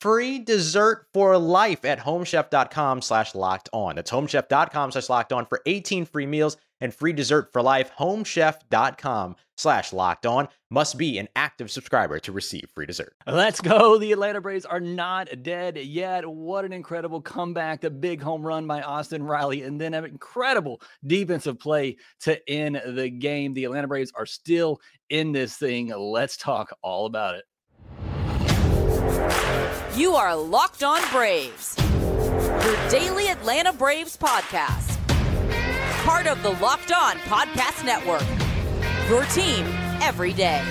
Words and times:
free 0.00 0.38
dessert 0.38 1.06
for 1.12 1.36
life 1.38 1.84
at 1.84 1.98
homechef.com 1.98 3.02
slash 3.02 3.34
locked 3.34 3.68
on. 3.72 3.96
That's 3.96 4.10
homechef.com 4.10 4.92
slash 4.92 5.08
locked 5.08 5.32
on 5.32 5.46
for 5.46 5.60
18 5.66 6.04
free 6.04 6.26
meals 6.26 6.56
and 6.80 6.94
free 6.94 7.12
dessert 7.12 7.52
for 7.52 7.62
life. 7.62 7.90
Homechef.com 7.98 9.36
slash 9.56 9.92
locked 9.92 10.24
on 10.24 10.48
must 10.70 10.96
be 10.96 11.18
an 11.18 11.28
active 11.34 11.70
subscriber 11.70 12.20
to 12.20 12.30
receive 12.30 12.68
free 12.74 12.86
dessert. 12.86 13.14
Let's 13.26 13.60
go. 13.60 13.98
The 13.98 14.12
Atlanta 14.12 14.40
Braves 14.40 14.64
are 14.64 14.80
not 14.80 15.28
dead 15.42 15.76
yet. 15.76 16.24
What 16.28 16.64
an 16.64 16.72
incredible 16.72 17.20
comeback. 17.20 17.80
The 17.80 17.90
big 17.90 18.22
home 18.22 18.46
run 18.46 18.66
by 18.66 18.82
Austin 18.82 19.22
Riley 19.22 19.62
and 19.62 19.80
then 19.80 19.94
an 19.94 20.04
incredible 20.04 20.80
defensive 21.04 21.58
play 21.58 21.96
to 22.20 22.48
end 22.48 22.80
the 22.86 23.10
game. 23.10 23.54
The 23.54 23.64
Atlanta 23.64 23.88
Braves 23.88 24.12
are 24.14 24.26
still 24.26 24.80
in 25.10 25.32
this 25.32 25.56
thing. 25.56 25.88
Let's 25.88 26.36
talk 26.36 26.70
all 26.82 27.06
about 27.06 27.34
it. 27.34 27.44
You 29.98 30.14
are 30.14 30.36
Locked 30.36 30.84
On 30.84 31.00
Braves, 31.10 31.76
your 31.76 32.88
daily 32.88 33.30
Atlanta 33.30 33.72
Braves 33.72 34.16
podcast. 34.16 34.96
Part 36.04 36.28
of 36.28 36.40
the 36.44 36.50
Locked 36.50 36.92
On 36.92 37.16
Podcast 37.16 37.84
Network, 37.84 38.22
your 39.08 39.24
team 39.24 39.66
every 40.00 40.32
day. 40.32 40.62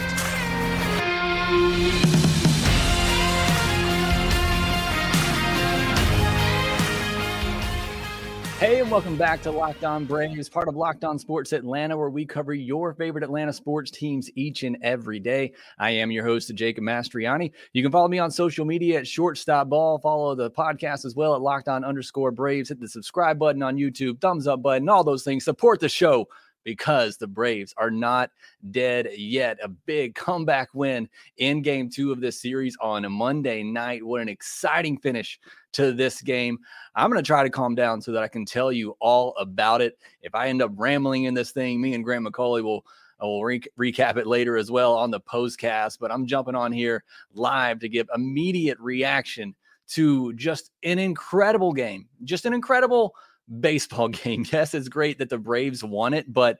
Hey, 8.60 8.80
and 8.80 8.90
welcome 8.90 9.18
back 9.18 9.44
to 9.44 9.52
Locked 9.52 9.84
On 9.84 10.04
Braves, 10.04 10.50
part 10.50 10.68
of 10.68 10.76
Locked 10.76 11.04
On 11.04 11.20
Sports 11.20 11.54
Atlanta, 11.54 11.96
where 11.96 12.10
we 12.10 12.26
cover 12.26 12.56
your 12.56 12.96
favorite 12.96 13.24
Atlanta 13.24 13.54
sports 13.54 13.92
teams 13.92 14.32
each 14.34 14.64
and 14.64 14.80
every 14.82 15.20
day. 15.20 15.54
I 15.78 15.92
am 15.92 16.10
your 16.10 16.26
host, 16.26 16.52
Jacob 16.56 16.84
Mastroianni. 16.84 17.52
You 17.74 17.84
can 17.84 17.92
follow 17.92 18.08
me 18.08 18.18
on 18.18 18.32
social 18.32 18.66
media 18.66 18.98
at 18.98 19.08
Shortstop 19.08 19.70
Ball. 19.70 20.00
Follow 20.00 20.34
the 20.34 20.50
podcast 20.50 21.06
as 21.06 21.16
well 21.16 21.36
at 21.36 21.42
Locked 21.42 21.68
On 21.68 21.86
underscore 21.86 22.32
Braves. 22.32 22.70
Hit 22.70 22.80
the 22.80 22.88
subscribe 22.88 23.38
button 23.38 23.62
on 23.62 23.78
YouTube, 23.78 24.20
thumbs 24.22 24.48
up 24.48 24.64
button, 24.64 24.90
all 24.90 25.04
those 25.04 25.24
things. 25.24 25.46
Support 25.46 25.80
the 25.80 25.88
show 25.88 26.28
because 26.68 27.16
the 27.16 27.28
Braves 27.28 27.74
are 27.78 27.90
not 27.90 28.30
dead 28.72 29.08
yet. 29.16 29.58
A 29.64 29.70
big 29.70 30.16
comeback 30.16 30.68
win 30.74 31.08
in 31.38 31.62
game 31.62 31.90
two 31.90 32.12
of 32.12 32.20
this 32.20 32.42
series 32.42 32.76
on 32.82 33.06
a 33.06 33.10
Monday 33.10 33.64
night. 33.64 34.04
What 34.04 34.20
an 34.20 34.28
exciting 34.28 34.98
finish 34.98 35.40
to 35.72 35.94
this 35.94 36.22
game. 36.22 36.58
I'm 36.94 37.10
going 37.10 37.24
to 37.24 37.26
try 37.26 37.42
to 37.44 37.50
calm 37.50 37.74
down 37.74 38.02
so 38.02 38.12
that 38.12 38.22
I 38.22 38.28
can 38.28 38.44
tell 38.44 38.70
you 38.70 38.98
all 39.00 39.34
about 39.40 39.80
it. 39.80 39.98
If 40.22 40.36
I 40.36 40.50
end 40.50 40.62
up 40.62 40.74
rambling 40.76 41.24
in 41.24 41.34
this 41.34 41.52
thing, 41.52 41.80
me 41.80 41.94
and 41.94 42.04
Grant 42.04 42.28
McAuley 42.28 42.62
will. 42.62 42.86
I 43.20 43.26
will 43.26 43.44
re- 43.44 43.64
recap 43.80 44.18
it 44.18 44.28
later 44.28 44.58
as 44.58 44.70
well 44.70 44.94
on 44.94 45.10
the 45.10 45.20
postcast, 45.20 45.98
but 46.00 46.12
I'm 46.12 46.28
jumping 46.28 46.54
on 46.54 46.72
here 46.72 47.04
live 47.34 47.80
to 47.80 47.90
give 47.90 48.08
immediate 48.14 48.78
reaction 48.80 49.56
to 49.88 50.34
just 50.34 50.70
an 50.84 51.00
incredible 51.00 51.74
game, 51.74 52.08
just 52.26 52.46
an 52.46 52.54
incredible 52.54 53.16
baseball 53.60 54.08
game. 54.10 54.46
Yes, 54.52 54.74
it's 54.74 54.90
great 54.90 55.20
that 55.20 55.30
the 55.30 55.38
Braves 55.38 55.84
won 55.84 56.14
it, 56.14 56.32
but 56.32 56.60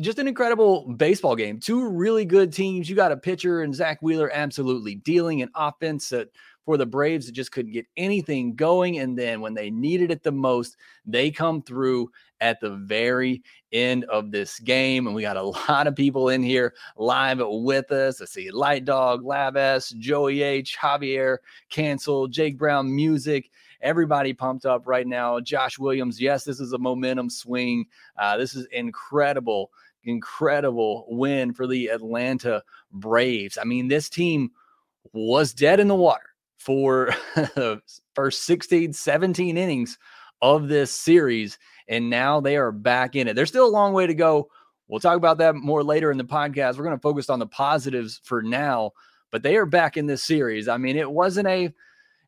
just 0.00 0.18
an 0.18 0.28
incredible 0.28 0.92
baseball 0.96 1.36
game. 1.36 1.60
Two 1.60 1.88
really 1.88 2.24
good 2.24 2.52
teams. 2.52 2.88
You 2.88 2.96
got 2.96 3.12
a 3.12 3.16
pitcher 3.16 3.62
and 3.62 3.74
Zack 3.74 4.00
Wheeler 4.00 4.30
absolutely 4.32 4.96
dealing 4.96 5.42
an 5.42 5.50
offense 5.54 6.08
that 6.08 6.28
for 6.64 6.76
the 6.76 6.86
Braves 6.86 7.26
that 7.26 7.32
just 7.32 7.52
couldn't 7.52 7.72
get 7.72 7.86
anything 7.96 8.54
going. 8.54 8.98
And 8.98 9.18
then 9.18 9.40
when 9.40 9.54
they 9.54 9.70
needed 9.70 10.10
it 10.10 10.22
the 10.22 10.32
most, 10.32 10.76
they 11.04 11.30
come 11.30 11.62
through 11.62 12.10
at 12.40 12.60
the 12.60 12.70
very 12.70 13.42
end 13.72 14.04
of 14.04 14.30
this 14.30 14.58
game. 14.60 15.06
And 15.06 15.14
we 15.14 15.22
got 15.22 15.36
a 15.36 15.42
lot 15.68 15.86
of 15.86 15.96
people 15.96 16.28
in 16.28 16.42
here 16.42 16.74
live 16.96 17.40
with 17.42 17.90
us. 17.90 18.20
I 18.22 18.26
see 18.26 18.50
Light 18.50 18.84
Dog, 18.84 19.24
Lab 19.24 19.56
S, 19.56 19.90
Joey 19.90 20.42
H, 20.42 20.76
Javier, 20.80 21.38
Cancel, 21.70 22.28
Jake 22.28 22.58
Brown 22.58 22.94
Music 22.94 23.50
everybody 23.82 24.32
pumped 24.32 24.64
up 24.64 24.86
right 24.86 25.06
now. 25.06 25.40
Josh 25.40 25.78
Williams, 25.78 26.20
yes, 26.20 26.44
this 26.44 26.60
is 26.60 26.72
a 26.72 26.78
momentum 26.78 27.28
swing. 27.28 27.86
Uh, 28.16 28.36
this 28.36 28.54
is 28.54 28.66
incredible, 28.72 29.70
incredible 30.04 31.06
win 31.08 31.52
for 31.52 31.66
the 31.66 31.88
Atlanta 31.88 32.62
Braves. 32.92 33.58
I 33.60 33.64
mean, 33.64 33.88
this 33.88 34.08
team 34.08 34.52
was 35.12 35.52
dead 35.52 35.80
in 35.80 35.88
the 35.88 35.94
water 35.94 36.30
for 36.58 37.14
the 37.34 37.82
first 38.14 38.44
16, 38.44 38.92
17 38.92 39.56
innings 39.58 39.98
of 40.40 40.68
this 40.68 40.92
series. 40.92 41.58
And 41.88 42.08
now 42.08 42.40
they 42.40 42.56
are 42.56 42.72
back 42.72 43.16
in 43.16 43.28
it. 43.28 43.34
There's 43.34 43.48
still 43.48 43.66
a 43.66 43.68
long 43.68 43.92
way 43.92 44.06
to 44.06 44.14
go. 44.14 44.48
We'll 44.88 45.00
talk 45.00 45.16
about 45.16 45.38
that 45.38 45.54
more 45.54 45.82
later 45.82 46.10
in 46.10 46.18
the 46.18 46.24
podcast. 46.24 46.76
We're 46.76 46.84
going 46.84 46.96
to 46.96 47.02
focus 47.02 47.30
on 47.30 47.38
the 47.38 47.46
positives 47.46 48.20
for 48.24 48.42
now, 48.42 48.92
but 49.30 49.42
they 49.42 49.56
are 49.56 49.66
back 49.66 49.96
in 49.96 50.06
this 50.06 50.22
series. 50.22 50.68
I 50.68 50.76
mean, 50.76 50.96
it 50.96 51.10
wasn't 51.10 51.48
a 51.48 51.72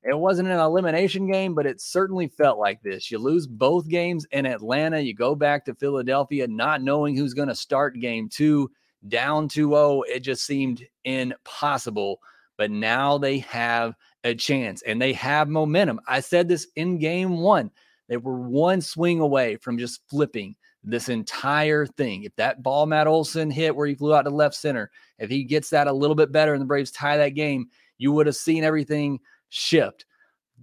it 0.04 0.18
wasn't 0.18 0.48
an 0.48 0.60
elimination 0.60 1.30
game, 1.30 1.54
but 1.54 1.66
it 1.66 1.80
certainly 1.80 2.28
felt 2.28 2.58
like 2.58 2.82
this. 2.82 3.10
You 3.10 3.18
lose 3.18 3.46
both 3.46 3.88
games 3.88 4.26
in 4.32 4.44
Atlanta, 4.44 5.00
you 5.00 5.14
go 5.14 5.34
back 5.34 5.64
to 5.64 5.74
Philadelphia 5.74 6.46
not 6.46 6.82
knowing 6.82 7.16
who's 7.16 7.34
going 7.34 7.48
to 7.48 7.54
start 7.54 7.98
game 7.98 8.28
2, 8.28 8.70
down 9.08 9.48
2-0. 9.48 10.02
It 10.06 10.20
just 10.20 10.44
seemed 10.44 10.86
impossible, 11.04 12.20
but 12.58 12.70
now 12.70 13.16
they 13.16 13.38
have 13.38 13.94
a 14.24 14.34
chance 14.34 14.82
and 14.82 15.00
they 15.00 15.14
have 15.14 15.48
momentum. 15.48 16.00
I 16.06 16.20
said 16.20 16.48
this 16.48 16.68
in 16.76 16.98
game 16.98 17.38
1. 17.38 17.70
They 18.08 18.18
were 18.18 18.38
one 18.38 18.82
swing 18.82 19.20
away 19.20 19.56
from 19.56 19.78
just 19.78 20.02
flipping 20.08 20.54
this 20.82 21.08
entire 21.08 21.86
thing. 21.86 22.24
If 22.24 22.36
that 22.36 22.62
ball 22.62 22.84
Matt 22.84 23.06
Olson 23.06 23.50
hit 23.50 23.74
where 23.74 23.86
he 23.86 23.94
flew 23.94 24.14
out 24.14 24.22
to 24.22 24.30
left 24.30 24.54
center, 24.54 24.90
if 25.18 25.30
he 25.30 25.44
gets 25.44 25.70
that 25.70 25.86
a 25.86 25.92
little 25.92 26.14
bit 26.14 26.30
better 26.30 26.52
and 26.52 26.60
the 26.60 26.66
Braves 26.66 26.90
tie 26.90 27.16
that 27.16 27.30
game, 27.30 27.68
you 27.96 28.12
would 28.12 28.26
have 28.26 28.36
seen 28.36 28.64
everything 28.64 29.18
shift. 29.54 30.04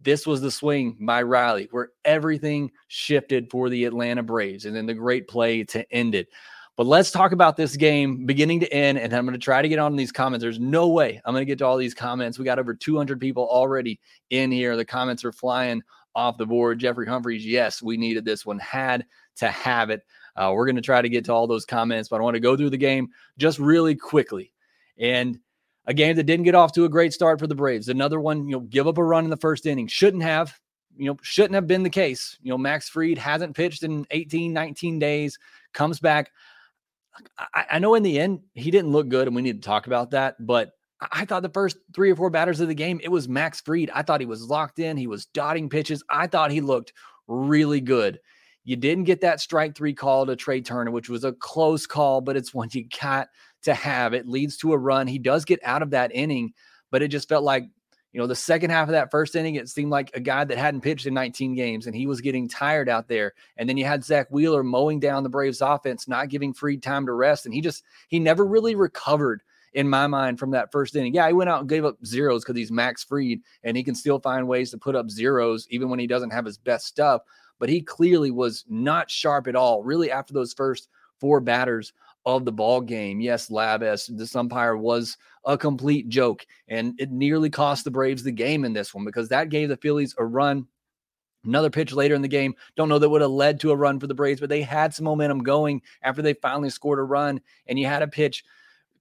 this 0.03 0.25
was 0.25 0.41
the 0.41 0.51
swing 0.51 0.97
by 0.99 1.21
Riley 1.21 1.67
where 1.71 1.89
everything 2.05 2.71
shifted 2.87 3.49
for 3.49 3.69
the 3.69 3.85
Atlanta 3.85 4.23
Braves 4.23 4.65
and 4.65 4.75
then 4.75 4.85
the 4.85 4.93
great 4.93 5.27
play 5.27 5.63
to 5.65 5.89
end 5.93 6.15
it. 6.15 6.27
But 6.75 6.87
let's 6.87 7.11
talk 7.11 7.31
about 7.31 7.57
this 7.57 7.75
game 7.75 8.25
beginning 8.25 8.61
to 8.61 8.73
end. 8.73 8.97
And 8.97 9.13
I'm 9.13 9.25
going 9.25 9.37
to 9.37 9.43
try 9.43 9.61
to 9.61 9.69
get 9.69 9.79
on 9.79 9.95
these 9.95 10.11
comments. 10.11 10.41
There's 10.41 10.59
no 10.59 10.87
way 10.87 11.21
I'm 11.23 11.33
going 11.33 11.41
to 11.41 11.45
get 11.45 11.59
to 11.59 11.65
all 11.65 11.77
these 11.77 11.93
comments. 11.93 12.39
We 12.39 12.45
got 12.45 12.59
over 12.59 12.73
200 12.73 13.19
people 13.19 13.47
already 13.47 13.99
in 14.29 14.51
here. 14.51 14.75
The 14.75 14.85
comments 14.85 15.23
are 15.23 15.31
flying 15.31 15.83
off 16.15 16.37
the 16.37 16.45
board. 16.45 16.79
Jeffrey 16.79 17.05
Humphreys, 17.07 17.45
yes, 17.45 17.81
we 17.81 17.97
needed 17.97 18.25
this 18.25 18.45
one, 18.45 18.59
had 18.59 19.05
to 19.37 19.49
have 19.49 19.89
it. 19.89 20.01
Uh, 20.35 20.51
we're 20.53 20.65
going 20.65 20.75
to 20.75 20.81
try 20.81 21.01
to 21.01 21.09
get 21.09 21.25
to 21.25 21.33
all 21.33 21.47
those 21.47 21.65
comments, 21.65 22.09
but 22.09 22.17
I 22.17 22.23
want 22.23 22.35
to 22.35 22.39
go 22.41 22.57
through 22.57 22.71
the 22.71 22.77
game 22.77 23.09
just 23.37 23.59
really 23.59 23.95
quickly. 23.95 24.53
And 24.97 25.39
a 25.85 25.93
game 25.93 26.15
that 26.15 26.23
didn't 26.23 26.45
get 26.45 26.55
off 26.55 26.73
to 26.73 26.85
a 26.85 26.89
great 26.89 27.13
start 27.13 27.39
for 27.39 27.47
the 27.47 27.55
Braves. 27.55 27.89
Another 27.89 28.19
one, 28.19 28.47
you 28.47 28.55
know, 28.55 28.61
give 28.61 28.87
up 28.87 28.97
a 28.97 29.03
run 29.03 29.23
in 29.23 29.29
the 29.29 29.37
first 29.37 29.65
inning. 29.65 29.87
Shouldn't 29.87 30.23
have, 30.23 30.53
you 30.95 31.07
know, 31.07 31.17
shouldn't 31.21 31.55
have 31.55 31.67
been 31.67 31.83
the 31.83 31.89
case. 31.89 32.37
You 32.41 32.49
know, 32.49 32.57
Max 32.57 32.89
Fried 32.89 33.17
hasn't 33.17 33.55
pitched 33.55 33.83
in 33.83 34.05
18, 34.11 34.53
19 34.53 34.99
days, 34.99 35.39
comes 35.73 35.99
back. 35.99 36.31
I, 37.53 37.65
I 37.71 37.79
know 37.79 37.95
in 37.95 38.03
the 38.03 38.19
end, 38.19 38.41
he 38.53 38.71
didn't 38.71 38.91
look 38.91 39.09
good, 39.09 39.27
and 39.27 39.35
we 39.35 39.41
need 39.41 39.61
to 39.61 39.67
talk 39.67 39.87
about 39.87 40.11
that. 40.11 40.35
But 40.39 40.71
I 41.11 41.25
thought 41.25 41.41
the 41.41 41.49
first 41.49 41.77
three 41.95 42.11
or 42.11 42.15
four 42.15 42.29
batters 42.29 42.59
of 42.59 42.67
the 42.67 42.75
game, 42.75 43.01
it 43.03 43.09
was 43.09 43.27
Max 43.27 43.59
Fried. 43.59 43.89
I 43.93 44.03
thought 44.03 44.19
he 44.19 44.27
was 44.27 44.49
locked 44.49 44.79
in. 44.79 44.97
He 44.97 45.07
was 45.07 45.25
dotting 45.27 45.69
pitches. 45.69 46.03
I 46.09 46.27
thought 46.27 46.51
he 46.51 46.61
looked 46.61 46.93
really 47.27 47.81
good. 47.81 48.19
You 48.63 48.75
didn't 48.75 49.05
get 49.05 49.21
that 49.21 49.39
strike 49.39 49.75
three 49.75 49.93
call 49.93 50.27
to 50.27 50.35
Trey 50.35 50.61
Turner, 50.61 50.91
which 50.91 51.09
was 51.09 51.23
a 51.23 51.33
close 51.33 51.87
call, 51.87 52.21
but 52.21 52.37
it's 52.37 52.53
one 52.53 52.69
you 52.71 52.85
got 53.01 53.29
to 53.63 53.73
have. 53.73 54.13
It 54.13 54.27
leads 54.27 54.57
to 54.57 54.73
a 54.73 54.77
run. 54.77 55.07
He 55.07 55.19
does 55.19 55.45
get 55.45 55.59
out 55.63 55.81
of 55.81 55.91
that 55.91 56.11
inning, 56.13 56.53
but 56.89 57.01
it 57.01 57.09
just 57.09 57.29
felt 57.29 57.43
like, 57.43 57.63
you 58.13 58.19
know, 58.19 58.27
the 58.27 58.35
second 58.35 58.71
half 58.71 58.89
of 58.89 58.91
that 58.91 59.09
first 59.09 59.35
inning, 59.35 59.55
it 59.55 59.69
seemed 59.69 59.91
like 59.91 60.11
a 60.13 60.19
guy 60.19 60.43
that 60.43 60.57
hadn't 60.57 60.81
pitched 60.81 61.05
in 61.05 61.13
19 61.13 61.55
games 61.55 61.87
and 61.87 61.95
he 61.95 62.07
was 62.07 62.19
getting 62.19 62.49
tired 62.49 62.89
out 62.89 63.07
there. 63.07 63.33
And 63.55 63.69
then 63.69 63.77
you 63.77 63.85
had 63.85 64.03
Zack 64.03 64.27
Wheeler 64.29 64.63
mowing 64.63 64.99
down 64.99 65.23
the 65.23 65.29
Braves 65.29 65.61
offense, 65.61 66.07
not 66.07 66.29
giving 66.29 66.53
Fried 66.53 66.83
time 66.83 67.05
to 67.05 67.13
rest. 67.13 67.45
And 67.45 67.55
he 67.55 67.61
just, 67.61 67.83
he 68.09 68.19
never 68.19 68.45
really 68.45 68.75
recovered 68.75 69.41
in 69.73 69.89
my 69.89 70.07
mind 70.07 70.39
from 70.39 70.51
that 70.51 70.71
first 70.71 70.95
inning. 70.95 71.13
Yeah, 71.13 71.27
he 71.27 71.33
went 71.33 71.49
out 71.49 71.61
and 71.61 71.69
gave 71.69 71.85
up 71.85 72.05
zeros 72.05 72.43
because 72.43 72.57
he's 72.57 72.71
Max 72.71 73.03
Fried 73.03 73.39
and 73.63 73.77
he 73.77 73.83
can 73.83 73.95
still 73.95 74.19
find 74.19 74.47
ways 74.47 74.71
to 74.71 74.77
put 74.77 74.95
up 74.95 75.09
zeros 75.09 75.67
even 75.69 75.89
when 75.89 75.99
he 75.99 76.07
doesn't 76.07 76.31
have 76.31 76.45
his 76.45 76.57
best 76.57 76.87
stuff. 76.87 77.21
But 77.59 77.69
he 77.69 77.81
clearly 77.81 78.31
was 78.31 78.65
not 78.67 79.09
sharp 79.09 79.47
at 79.47 79.55
all, 79.55 79.83
really, 79.83 80.11
after 80.11 80.33
those 80.33 80.51
first 80.51 80.89
four 81.19 81.39
batters 81.39 81.93
of 82.25 82.45
the 82.45 82.51
ball 82.51 82.81
game. 82.81 83.19
Yes, 83.19 83.49
Labas, 83.49 84.15
this 84.17 84.35
umpire 84.35 84.77
was 84.77 85.17
a 85.45 85.57
complete 85.57 86.09
joke, 86.09 86.45
and 86.67 86.93
it 86.99 87.11
nearly 87.11 87.49
cost 87.49 87.83
the 87.83 87.91
Braves 87.91 88.23
the 88.23 88.31
game 88.31 88.63
in 88.63 88.73
this 88.73 88.93
one 88.93 89.05
because 89.05 89.29
that 89.29 89.49
gave 89.49 89.69
the 89.69 89.77
Phillies 89.77 90.15
a 90.17 90.25
run. 90.25 90.67
Another 91.43 91.71
pitch 91.71 91.91
later 91.91 92.13
in 92.13 92.21
the 92.21 92.27
game. 92.27 92.53
Don't 92.75 92.87
know 92.87 92.99
that 92.99 93.09
would 93.09 93.21
have 93.21 93.31
led 93.31 93.59
to 93.61 93.71
a 93.71 93.75
run 93.75 93.99
for 93.99 94.05
the 94.05 94.13
Braves, 94.13 94.39
but 94.39 94.49
they 94.49 94.61
had 94.61 94.93
some 94.93 95.05
momentum 95.05 95.39
going 95.39 95.81
after 96.03 96.21
they 96.21 96.33
finally 96.35 96.69
scored 96.69 96.99
a 96.99 97.03
run. 97.03 97.41
And 97.65 97.79
you 97.79 97.87
had 97.87 98.03
a 98.03 98.07
pitch 98.07 98.43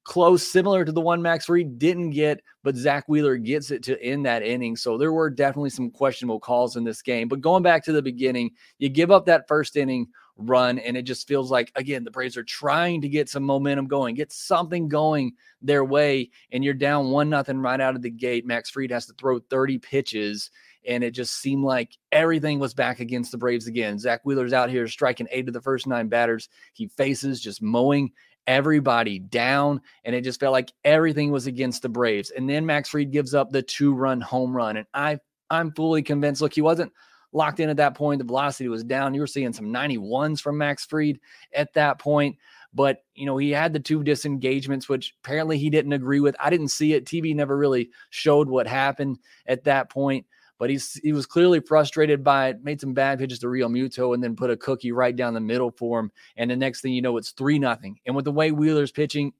close, 0.05 0.50
similar 0.50 0.84
to 0.84 0.93
the 0.93 1.00
one 1.00 1.20
Max 1.20 1.44
Fried 1.44 1.78
didn't 1.78 2.11
get, 2.11 2.40
but 2.62 2.76
Zack 2.76 3.08
Wheeler 3.08 3.37
gets 3.37 3.70
it 3.70 3.82
to 3.84 4.02
end 4.02 4.25
that 4.25 4.43
inning. 4.43 4.75
So 4.75 4.96
there 4.96 5.12
were 5.12 5.28
definitely 5.28 5.69
some 5.69 5.90
questionable 5.90 6.40
calls 6.40 6.76
in 6.76 6.84
this 6.84 7.02
game. 7.02 7.28
But 7.28 7.43
going 7.43 7.62
back 7.62 7.84
to 7.84 7.93
the 7.93 8.00
beginning, 8.00 8.52
you 8.78 8.88
give 8.88 9.11
up 9.11 9.26
that 9.26 9.46
first 9.46 9.76
inning 9.76 10.08
run. 10.40 10.78
And 10.78 10.96
it 10.96 11.02
just 11.02 11.28
feels 11.28 11.50
like, 11.50 11.72
again, 11.75 12.04
the 12.04 12.10
Braves 12.10 12.37
are 12.37 12.42
trying 12.42 13.00
to 13.02 13.08
get 13.08 13.28
some 13.28 13.44
momentum 13.44 13.87
going, 13.87 14.14
get 14.14 14.32
something 14.32 14.88
going 14.88 15.32
their 15.62 15.84
way. 15.84 16.31
And 16.52 16.64
you're 16.64 16.75
down 16.75 17.10
one 17.10 17.31
nothing 17.31 17.58
right 17.58 17.81
out 17.81 17.96
of 17.96 18.02
the 18.02 18.10
gate. 18.10 18.46
Max 18.46 18.70
Fried 18.70 18.90
has 18.90 19.06
to 19.06 19.12
throw 19.14 19.38
30 19.38 19.78
pitches. 19.78 20.50
And 20.87 21.04
it 21.04 21.10
just 21.10 21.40
seemed 21.40 21.64
like 21.64 21.96
everything 22.10 22.58
was 22.58 22.72
back 22.72 23.00
against 23.00 23.32
the 23.32 23.38
Braves 23.38 23.66
again. 23.66 23.98
Zack 23.98 24.22
Wheeler's 24.25 24.52
out 24.52 24.70
here 24.70 24.88
striking 24.88 25.28
eight 25.31 25.46
of 25.46 25.54
the 25.54 25.60
first 25.60 25.87
nine 25.87 26.08
batters 26.08 26.48
he 26.72 26.88
faces, 26.88 27.40
just 27.40 27.60
mowing 27.60 28.12
everybody 28.46 29.19
down. 29.19 29.81
And 30.04 30.14
it 30.14 30.22
just 30.22 30.40
felt 30.40 30.52
like 30.52 30.72
everything 30.84 31.31
was 31.31 31.46
against 31.46 31.82
the 31.82 31.88
Braves. 31.88 32.31
And 32.31 32.48
then 32.48 32.64
Max 32.64 32.88
Fried 32.88 33.12
gives 33.12 33.34
up 33.34 33.50
the 33.50 33.62
two 33.62 33.94
run 33.94 34.20
home 34.20 34.56
run. 34.56 34.78
And 34.78 34.86
I, 34.94 35.19
I'm 35.50 35.72
fully 35.72 36.02
convinced. 36.02 36.40
Look, 36.40 36.54
he 36.54 36.62
wasn't 36.62 36.93
locked 37.32 37.61
in 37.61 37.69
at 37.69 37.77
that 37.77 37.94
point. 37.94 38.19
The 38.19 38.25
velocity 38.25 38.69
was 38.69 38.85
down. 38.85 39.15
You 39.15 39.21
were 39.21 39.27
seeing 39.27 39.53
some 39.53 39.67
91s 39.67 40.41
from 40.41 40.59
Max 40.59 40.85
Fried 40.85 41.21
at 41.53 41.73
that 41.75 41.99
point. 41.99 42.37
But, 42.73 43.05
you 43.15 43.27
know, 43.27 43.37
he 43.37 43.50
had 43.50 43.73
the 43.73 43.81
two 43.81 44.03
disengagements, 44.05 44.88
which 44.88 45.15
apparently 45.25 45.59
he 45.59 45.71
didn't 45.71 45.93
agree 45.93 46.21
with. 46.21 46.37
I 46.38 46.50
didn't 46.50 46.69
see 46.69 46.94
it. 46.94 47.05
TV 47.05 47.35
never 47.35 47.56
really 47.56 47.91
showed 48.11 48.49
what 48.49 48.67
happened 48.67 49.19
at 49.47 49.65
that 49.65 49.91
point. 49.91 50.27
But 50.59 50.69
he's 50.69 50.93
he 50.94 51.15
was 51.15 51.25
clearly 51.25 51.61
frustrated 51.61 52.23
by 52.23 52.49
it, 52.49 52.62
made 52.62 52.82
some 52.82 52.93
bad 52.93 53.19
pitches 53.19 53.38
to 53.38 53.47
Realmuto, 53.47 54.12
and 54.12 54.23
then 54.23 54.37
put 54.37 54.50
a 54.50 54.59
cookie 54.59 54.93
right 54.93 55.17
down 55.17 55.32
the 55.32 55.41
middle 55.41 55.71
for 55.71 55.99
him. 55.99 56.12
And 56.37 56.50
the 56.50 56.56
next 56.56 56.82
thing 56.82 56.93
you 56.93 57.00
know, 57.00 57.17
it's 57.17 57.31
three 57.31 57.59
nothing. 57.59 57.99
And 58.05 58.15
with 58.15 58.27
the 58.27 58.31
way 58.31 58.53
Wheeler's 58.53 58.93
pitching, 58.93 59.32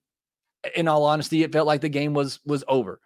in 0.75 0.89
all 0.89 1.05
honesty, 1.05 1.43
it 1.43 1.53
felt 1.53 1.67
like 1.67 1.83
the 1.83 1.91
game 1.91 2.15
was 2.15 2.41
was 2.47 2.65
over 2.69 3.01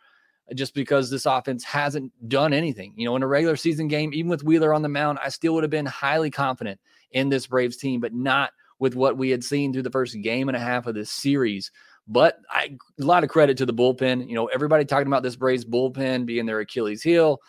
just 0.55 0.75
because 0.75 1.11
this 1.11 1.26
offense 1.26 1.64
hasn't 1.64 2.12
done 2.29 2.52
anything. 2.52 2.93
You 2.96 3.06
know, 3.06 3.17
in 3.17 3.23
a 3.23 3.26
regular 3.26 3.56
season 3.56 3.88
game, 3.88 4.12
even 4.12 4.29
with 4.29 4.44
Wheeler 4.44 4.75
on 4.75 4.82
the 4.82 4.88
mound, 4.88 5.19
I 5.23 5.31
still 5.31 5.55
would 5.55 5.64
have 5.64 5.70
been 5.70 5.87
highly 5.87 6.31
confident 6.31 6.81
in 7.12 7.29
this 7.29 7.46
Braves 7.46 7.76
team, 7.76 8.00
but 8.00 8.12
not 8.12 8.50
with 8.79 8.94
what 8.94 9.17
we 9.17 9.31
had 9.31 9.43
seen 9.43 9.73
through 9.73 9.82
the 9.82 9.91
first 9.91 10.20
game 10.20 10.49
and 10.49 10.56
a 10.56 10.61
half 10.61 10.87
of 10.87 10.94
this 10.94 11.11
series. 11.11 11.70
But 12.06 12.38
I, 12.50 12.76
a 13.00 13.05
lot 13.05 13.25
of 13.25 13.31
credit 13.31 13.56
to 13.58 13.67
the 13.67 13.73
bullpen. 13.73 14.29
You 14.29 14.35
know, 14.35 14.46
everybody 14.46 14.85
talking 14.85 15.06
about 15.06 15.23
this 15.23 15.37
Braves 15.37 15.64
bullpen 15.64 16.26
being 16.26 16.44
their 16.44 16.61
Achilles 16.61 17.02
heel. 17.02 17.40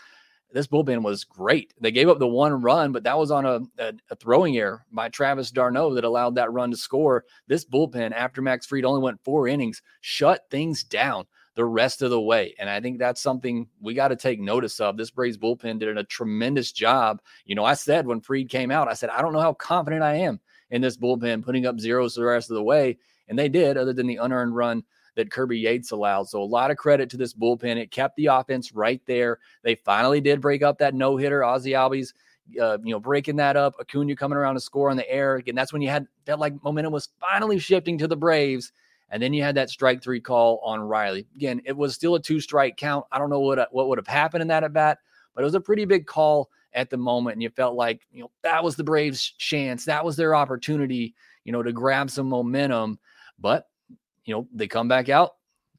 This 0.53 0.67
bullpen 0.67 1.03
was 1.03 1.25
great. 1.25 1.73
They 1.81 1.91
gave 1.91 2.07
up 2.07 2.19
the 2.19 2.27
one 2.27 2.61
run, 2.61 2.93
but 2.93 3.03
that 3.03 3.17
was 3.17 3.29
on 3.29 3.45
a, 3.45 3.59
a, 3.77 3.93
a 4.09 4.15
throwing 4.15 4.55
error 4.55 4.85
by 4.89 5.09
Travis 5.09 5.51
d'Arnaud 5.51 5.95
that 5.95 6.05
allowed 6.05 6.35
that 6.35 6.53
run 6.53 6.71
to 6.71 6.77
score. 6.77 7.25
This 7.47 7.65
bullpen, 7.65 8.13
after 8.13 8.41
Max 8.41 8.65
Fried 8.65 8.85
only 8.85 9.01
went 9.01 9.19
four 9.25 9.49
innings, 9.49 9.81
shut 9.99 10.45
things 10.49 10.85
down 10.85 11.25
the 11.55 11.65
rest 11.65 12.01
of 12.01 12.09
the 12.09 12.21
way. 12.21 12.53
And 12.59 12.69
I 12.69 12.81
think 12.81 12.99
that's 12.99 13.21
something 13.21 13.67
we 13.81 13.93
got 13.93 14.09
to 14.09 14.15
take 14.15 14.39
notice 14.39 14.79
of. 14.79 14.97
This 14.97 15.09
Braves 15.09 15.37
bullpen 15.37 15.79
did 15.79 15.97
a 15.97 16.03
tremendous 16.03 16.71
job. 16.71 17.21
You 17.45 17.55
know, 17.55 17.65
I 17.65 17.73
said 17.73 18.05
when 18.05 18.21
Fried 18.21 18.49
came 18.49 18.71
out, 18.71 18.89
I 18.89 18.93
said, 18.93 19.09
I 19.09 19.21
don't 19.21 19.33
know 19.33 19.39
how 19.39 19.53
confident 19.53 20.03
I 20.03 20.15
am 20.15 20.39
in 20.69 20.81
this 20.81 20.97
bullpen 20.97 21.43
putting 21.43 21.65
up 21.65 21.79
zeros 21.79 22.15
the 22.15 22.23
rest 22.23 22.49
of 22.49 22.55
the 22.55 22.63
way. 22.63 22.97
And 23.27 23.39
they 23.39 23.49
did, 23.49 23.77
other 23.77 23.93
than 23.93 24.07
the 24.07 24.17
unearned 24.17 24.55
run 24.55 24.83
that 25.15 25.31
Kirby 25.31 25.57
Yates 25.57 25.91
allowed. 25.91 26.27
So 26.27 26.41
a 26.41 26.43
lot 26.43 26.71
of 26.71 26.77
credit 26.77 27.09
to 27.11 27.17
this 27.17 27.33
bullpen. 27.33 27.77
It 27.77 27.89
kept 27.91 28.17
the 28.17 28.27
offense 28.27 28.73
right 28.73 29.01
there. 29.05 29.39
They 29.63 29.75
finally 29.75 30.21
did 30.21 30.41
break 30.41 30.61
up 30.61 30.77
that 30.79 30.93
no 30.93 31.17
hitter. 31.17 31.43
Ozzie 31.43 31.71
Albies, 31.71 32.13
uh, 32.61 32.77
you 32.83 32.91
know, 32.91 32.99
breaking 32.99 33.37
that 33.37 33.55
up. 33.55 33.75
Acuna 33.79 34.15
coming 34.15 34.37
around 34.37 34.55
to 34.55 34.59
score 34.59 34.89
on 34.89 34.97
the 34.97 35.09
air. 35.09 35.37
Again, 35.37 35.55
that's 35.55 35.71
when 35.71 35.81
you 35.81 35.89
had 35.89 36.05
felt 36.25 36.41
like 36.41 36.61
momentum 36.63 36.91
was 36.91 37.09
finally 37.19 37.59
shifting 37.59 37.97
to 37.97 38.07
the 38.07 38.17
Braves. 38.17 38.73
And 39.09 39.21
then 39.21 39.33
you 39.33 39.43
had 39.43 39.55
that 39.55 39.69
strike 39.69 40.01
three 40.01 40.19
call 40.19 40.59
on 40.63 40.81
Riley. 40.81 41.27
Again, 41.35 41.61
it 41.65 41.77
was 41.77 41.93
still 41.93 42.15
a 42.15 42.21
two 42.21 42.39
strike 42.39 42.75
count. 42.77 43.05
I 43.11 43.19
don't 43.19 43.29
know 43.29 43.39
what 43.39 43.59
uh, 43.59 43.67
what 43.71 43.87
would 43.87 43.97
have 43.99 44.07
happened 44.07 44.41
in 44.41 44.47
that 44.47 44.63
at 44.63 44.73
bat, 44.73 44.99
but 45.33 45.41
it 45.41 45.45
was 45.45 45.55
a 45.55 45.61
pretty 45.61 45.85
big 45.85 46.05
call 46.05 46.49
at 46.73 46.89
the 46.89 46.97
moment. 46.97 47.35
And 47.35 47.43
you 47.43 47.49
felt 47.49 47.75
like, 47.75 48.01
you 48.11 48.21
know, 48.21 48.31
that 48.43 48.63
was 48.63 48.75
the 48.75 48.83
Braves' 48.83 49.33
chance. 49.37 49.85
That 49.85 50.03
was 50.03 50.15
their 50.17 50.35
opportunity, 50.35 51.15
you 51.43 51.51
know, 51.51 51.63
to 51.63 51.71
grab 51.71 52.09
some 52.09 52.27
momentum. 52.27 52.99
But, 53.39 53.67
you 54.25 54.33
know, 54.33 54.47
they 54.53 54.67
come 54.67 54.87
back 54.87 55.07
out. 55.09 55.34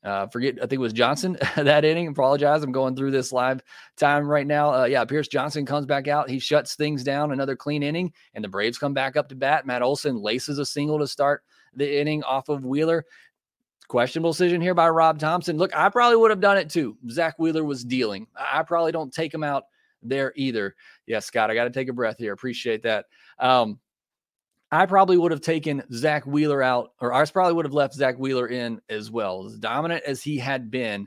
Uh, 0.07 0.29
forget, 0.29 0.55
I 0.59 0.61
think 0.61 0.75
it 0.75 0.79
was 0.79 0.93
Johnson 0.93 1.37
that 1.57 1.85
inning. 1.85 2.07
Apologize. 2.07 2.63
I'm 2.63 2.71
going 2.71 2.95
through 2.95 3.11
this 3.11 3.33
live 3.33 3.61
time 3.97 4.29
right 4.29 4.47
now. 4.47 4.73
Uh, 4.73 4.85
yeah, 4.85 5.05
Pierce 5.05 5.27
Johnson 5.27 5.67
comes 5.67 5.85
back 5.85 6.07
out. 6.07 6.31
He 6.31 6.39
shuts 6.39 6.77
things 6.77 7.03
down, 7.03 7.33
another 7.33 7.57
clean 7.57 7.83
inning, 7.83 8.13
and 8.33 8.45
the 8.45 8.49
Braves 8.49 8.79
come 8.79 8.95
back 8.95 9.17
up 9.17 9.29
to 9.31 9.35
bat. 9.35 9.67
Matt 9.67 9.83
Olson 9.83 10.23
laces 10.23 10.61
a 10.61 10.65
single 10.65 11.01
to 11.01 11.09
start 11.09 11.43
the 11.75 12.01
inning 12.01 12.23
off 12.23 12.49
of 12.49 12.65
Wheeler. 12.65 13.05
Questionable 13.89 14.31
decision 14.31 14.61
here 14.61 14.75
by 14.75 14.89
Rob 14.89 15.19
Thomson. 15.19 15.57
Look, 15.57 15.75
I 15.77 15.89
probably 15.89 16.17
would 16.17 16.31
have 16.31 16.41
done 16.41 16.57
it 16.57 16.71
too. 16.71 16.97
Zack 17.11 17.41
Wheeler 17.41 17.65
was 17.65 17.85
dealing. 17.85 18.29
I 18.39 18.63
probably 18.63 18.93
don't 18.93 19.13
take 19.13 19.35
him 19.35 19.43
out 19.43 19.65
there 20.03 20.33
either. 20.37 20.77
Yes, 21.07 21.27
Scott, 21.27 21.51
I 21.51 21.55
got 21.55 21.65
to 21.65 21.71
take 21.71 21.89
a 21.89 21.93
breath 21.93 22.17
here. 22.19 22.33
Appreciate 22.33 22.85
that. 22.85 23.07
Um, 23.41 23.81
I 24.73 24.87
probably 24.87 25.17
would 25.17 25.31
have 25.31 25.41
taken 25.41 25.83
Zack 25.93 26.27
Wheeler 26.27 26.63
out, 26.63 26.93
or 27.01 27.13
I 27.13 27.25
probably 27.27 27.55
would 27.55 27.65
have 27.65 27.75
left 27.75 27.95
Zack 27.95 28.19
Wheeler 28.19 28.49
in 28.49 28.81
as 28.89 29.11
well. 29.11 29.47
As 29.47 29.59
dominant 29.59 30.03
as 30.05 30.23
he 30.23 30.39
had 30.39 30.71
been, 30.71 31.07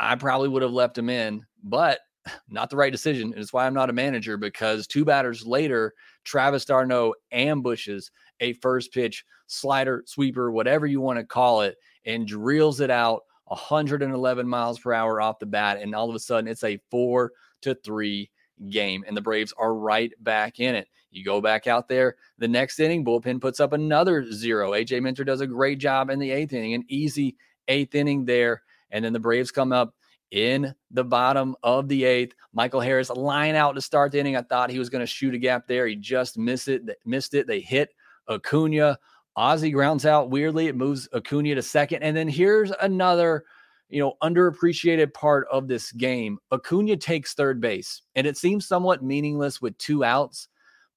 I 0.00 0.16
probably 0.16 0.48
would 0.48 0.62
have 0.62 0.72
left 0.72 0.96
him 0.96 1.10
in, 1.10 1.44
but 1.62 2.00
not 2.48 2.70
the 2.70 2.76
right 2.76 2.92
decision. 2.92 3.32
And 3.32 3.42
it's 3.42 3.52
why 3.52 3.66
I'm 3.66 3.74
not 3.74 3.90
a 3.90 3.94
manager 3.94 4.36
because 4.36 4.86
two 4.86 5.04
batters 5.04 5.46
later, 5.46 5.92
Travis 6.24 6.64
d'Arnaud 6.64 7.14
ambushes 7.30 8.10
a 8.40 8.54
first 8.54 8.92
pitch 8.92 9.24
slider, 9.46 10.02
sweeper, 10.06 10.50
whatever 10.50 10.86
you 10.86 11.00
want 11.00 11.18
to 11.18 11.24
call 11.24 11.60
it, 11.60 11.76
and 12.06 12.26
drills 12.26 12.80
it 12.80 12.90
out 12.90 13.22
111 13.44 14.48
miles 14.48 14.78
per 14.78 14.94
hour 14.94 15.20
off 15.20 15.38
the 15.38 15.46
bat. 15.46 15.78
And 15.80 15.94
all 15.94 16.08
of 16.08 16.16
a 16.16 16.20
sudden, 16.20 16.48
it's 16.48 16.64
a 16.64 16.80
four 16.90 17.32
to 17.62 17.74
three 17.74 18.30
game, 18.70 19.04
and 19.06 19.16
the 19.16 19.20
Braves 19.20 19.52
are 19.58 19.74
right 19.74 20.12
back 20.20 20.60
in 20.60 20.74
it. 20.74 20.88
You 21.14 21.24
go 21.24 21.40
back 21.40 21.66
out 21.66 21.88
there, 21.88 22.16
the 22.38 22.48
next 22.48 22.80
inning, 22.80 23.04
bullpen 23.04 23.40
puts 23.40 23.60
up 23.60 23.72
another 23.72 24.30
zero. 24.32 24.72
AJ 24.72 25.02
Minter 25.02 25.24
does 25.24 25.40
a 25.40 25.46
great 25.46 25.78
job 25.78 26.10
in 26.10 26.18
the 26.18 26.30
eighth 26.30 26.52
inning, 26.52 26.74
an 26.74 26.84
easy 26.88 27.36
eighth 27.68 27.94
inning 27.94 28.24
there. 28.24 28.62
And 28.90 29.04
then 29.04 29.12
the 29.12 29.20
Braves 29.20 29.50
come 29.50 29.72
up 29.72 29.94
in 30.30 30.74
the 30.90 31.04
bottom 31.04 31.54
of 31.62 31.88
the 31.88 32.04
eighth. 32.04 32.34
Michael 32.52 32.80
Harris 32.80 33.10
line 33.10 33.54
out 33.54 33.72
to 33.76 33.80
start 33.80 34.12
the 34.12 34.18
inning. 34.18 34.36
I 34.36 34.42
thought 34.42 34.70
he 34.70 34.78
was 34.78 34.90
going 34.90 35.00
to 35.00 35.06
shoot 35.06 35.34
a 35.34 35.38
gap 35.38 35.66
there. 35.66 35.86
He 35.86 35.96
just 35.96 36.36
missed 36.36 36.68
it. 36.68 36.82
Missed 37.04 37.34
it. 37.34 37.46
They 37.46 37.60
hit 37.60 37.90
Acuna. 38.28 38.98
Ozzie 39.36 39.70
grounds 39.70 40.06
out 40.06 40.30
weirdly. 40.30 40.66
It 40.66 40.76
moves 40.76 41.08
Acuna 41.14 41.54
to 41.54 41.62
second. 41.62 42.02
And 42.02 42.16
then 42.16 42.28
here's 42.28 42.72
another, 42.80 43.44
you 43.88 44.00
know, 44.00 44.14
underappreciated 44.22 45.12
part 45.12 45.46
of 45.50 45.68
this 45.68 45.92
game. 45.92 46.38
Acuna 46.52 46.96
takes 46.96 47.34
third 47.34 47.60
base, 47.60 48.02
and 48.14 48.26
it 48.26 48.36
seems 48.36 48.66
somewhat 48.66 49.02
meaningless 49.02 49.60
with 49.60 49.76
two 49.78 50.04
outs. 50.04 50.48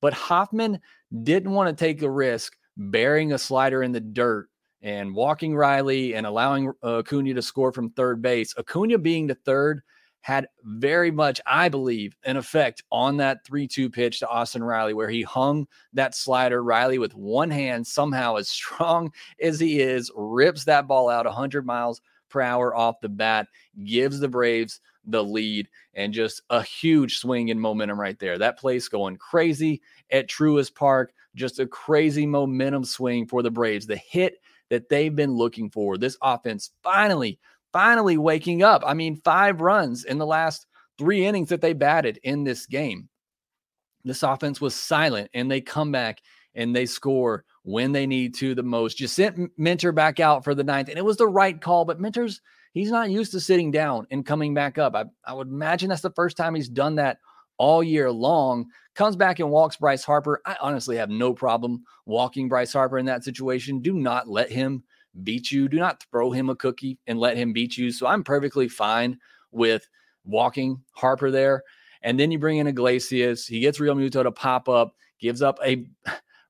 But 0.01 0.13
Hoffman 0.13 0.79
didn't 1.23 1.51
want 1.51 1.75
to 1.75 1.85
take 1.85 2.01
a 2.01 2.09
risk 2.09 2.55
burying 2.77 3.33
a 3.33 3.37
slider 3.37 3.83
in 3.83 3.91
the 3.91 3.99
dirt 3.99 4.49
and 4.81 5.15
walking 5.15 5.55
Riley 5.55 6.13
and 6.13 6.25
allowing 6.25 6.71
uh, 6.83 6.99
Acuna 6.99 7.33
to 7.33 7.41
score 7.41 7.71
from 7.71 7.89
third 7.89 8.21
base. 8.21 8.53
Acuna 8.57 8.97
being 8.97 9.27
the 9.27 9.35
third 9.35 9.81
had 10.21 10.47
very 10.63 11.09
much, 11.09 11.39
I 11.45 11.69
believe, 11.69 12.15
an 12.25 12.37
effect 12.37 12.83
on 12.91 13.17
that 13.17 13.45
3 13.45 13.67
2 13.67 13.89
pitch 13.89 14.19
to 14.19 14.27
Austin 14.27 14.63
Riley, 14.63 14.93
where 14.93 15.09
he 15.09 15.21
hung 15.21 15.67
that 15.93 16.15
slider. 16.15 16.63
Riley, 16.63 16.99
with 16.99 17.15
one 17.15 17.49
hand, 17.49 17.87
somehow 17.87 18.35
as 18.35 18.49
strong 18.49 19.11
as 19.41 19.59
he 19.59 19.79
is, 19.79 20.11
rips 20.15 20.65
that 20.65 20.87
ball 20.87 21.09
out 21.09 21.25
100 21.25 21.65
miles 21.65 22.01
per 22.29 22.41
hour 22.41 22.75
off 22.75 22.99
the 23.01 23.09
bat, 23.09 23.47
gives 23.85 24.19
the 24.19 24.27
Braves 24.27 24.81
the 25.07 25.23
lead, 25.23 25.67
and 25.93 26.13
just 26.13 26.41
a 26.49 26.61
huge 26.61 27.17
swing 27.17 27.49
in 27.49 27.59
momentum 27.59 27.99
right 27.99 28.19
there. 28.19 28.37
That 28.37 28.59
place 28.59 28.87
going 28.87 29.17
crazy 29.17 29.81
at 30.11 30.29
Truist 30.29 30.75
Park, 30.75 31.13
just 31.35 31.59
a 31.59 31.67
crazy 31.67 32.25
momentum 32.25 32.83
swing 32.83 33.25
for 33.25 33.41
the 33.41 33.51
Braves. 33.51 33.87
The 33.87 33.97
hit 33.97 34.39
that 34.69 34.89
they've 34.89 35.15
been 35.15 35.33
looking 35.33 35.69
for. 35.69 35.97
This 35.97 36.17
offense 36.21 36.71
finally 36.83 37.39
finally 37.73 38.17
waking 38.17 38.63
up. 38.63 38.83
I 38.85 38.93
mean, 38.93 39.17
five 39.17 39.61
runs 39.61 40.03
in 40.03 40.17
the 40.17 40.25
last 40.25 40.65
three 40.97 41.25
innings 41.25 41.49
that 41.49 41.61
they 41.61 41.73
batted 41.73 42.19
in 42.23 42.43
this 42.43 42.65
game. 42.65 43.09
This 44.03 44.23
offense 44.23 44.59
was 44.61 44.73
silent 44.73 45.29
and 45.33 45.51
they 45.51 45.61
come 45.61 45.91
back 45.91 46.21
and 46.55 46.75
they 46.75 46.85
score 46.85 47.45
when 47.63 47.91
they 47.91 48.07
need 48.07 48.33
to 48.35 48.55
the 48.55 48.63
most. 48.63 48.97
Just 48.97 49.15
sent 49.15 49.51
Minter 49.57 49.91
back 49.91 50.19
out 50.19 50.43
for 50.43 50.55
the 50.55 50.63
ninth, 50.63 50.89
and 50.89 50.97
it 50.97 51.05
was 51.05 51.17
the 51.17 51.27
right 51.27 51.59
call, 51.59 51.85
but 51.85 51.99
Minter's 51.99 52.41
he's 52.77 52.91
not 52.91 53.09
used 53.09 53.31
to 53.31 53.39
sitting 53.39 53.71
down 53.71 54.07
and 54.11 54.25
coming 54.25 54.53
back 54.53 54.77
up. 54.77 54.95
I, 54.95 55.05
I 55.25 55.33
would 55.33 55.47
imagine 55.47 55.89
that's 55.89 56.01
the 56.01 56.11
first 56.11 56.37
time 56.37 56.55
he's 56.55 56.69
done 56.69 56.95
that 56.95 57.19
all 57.57 57.83
year 57.83 58.11
long. 58.11 58.67
Comes 58.95 59.15
back 59.15 59.39
and 59.39 59.49
walks 59.49 59.77
Bryce 59.77 60.03
Harper. 60.03 60.41
I 60.45 60.55
honestly 60.61 60.97
have 60.97 61.09
no 61.09 61.33
problem 61.33 61.83
walking 62.05 62.47
Bryce 62.47 62.73
Harper 62.73 62.97
in 62.97 63.05
that 63.07 63.23
situation. 63.23 63.79
Do 63.79 63.93
not 63.93 64.27
let 64.27 64.51
him 64.51 64.83
beat 65.23 65.51
you. 65.51 65.67
Do 65.67 65.77
not 65.77 66.03
throw 66.11 66.31
him 66.31 66.49
a 66.49 66.55
cookie 66.55 66.99
and 67.07 67.19
let 67.19 67.37
him 67.37 67.53
beat 67.53 67.77
you. 67.77 67.91
So 67.91 68.05
I'm 68.07 68.23
perfectly 68.23 68.67
fine 68.67 69.17
with 69.51 69.87
walking 70.23 70.81
Harper 70.91 71.31
there. 71.31 71.63
And 72.03 72.19
then 72.19 72.31
you 72.31 72.37
bring 72.37 72.57
in 72.57 72.67
Iglesias. 72.67 73.47
He 73.47 73.59
gets 73.59 73.79
Realmuto 73.79 74.23
to 74.23 74.31
pop 74.31 74.69
up, 74.69 74.95
gives 75.19 75.41
up 75.41 75.57
a 75.65 75.85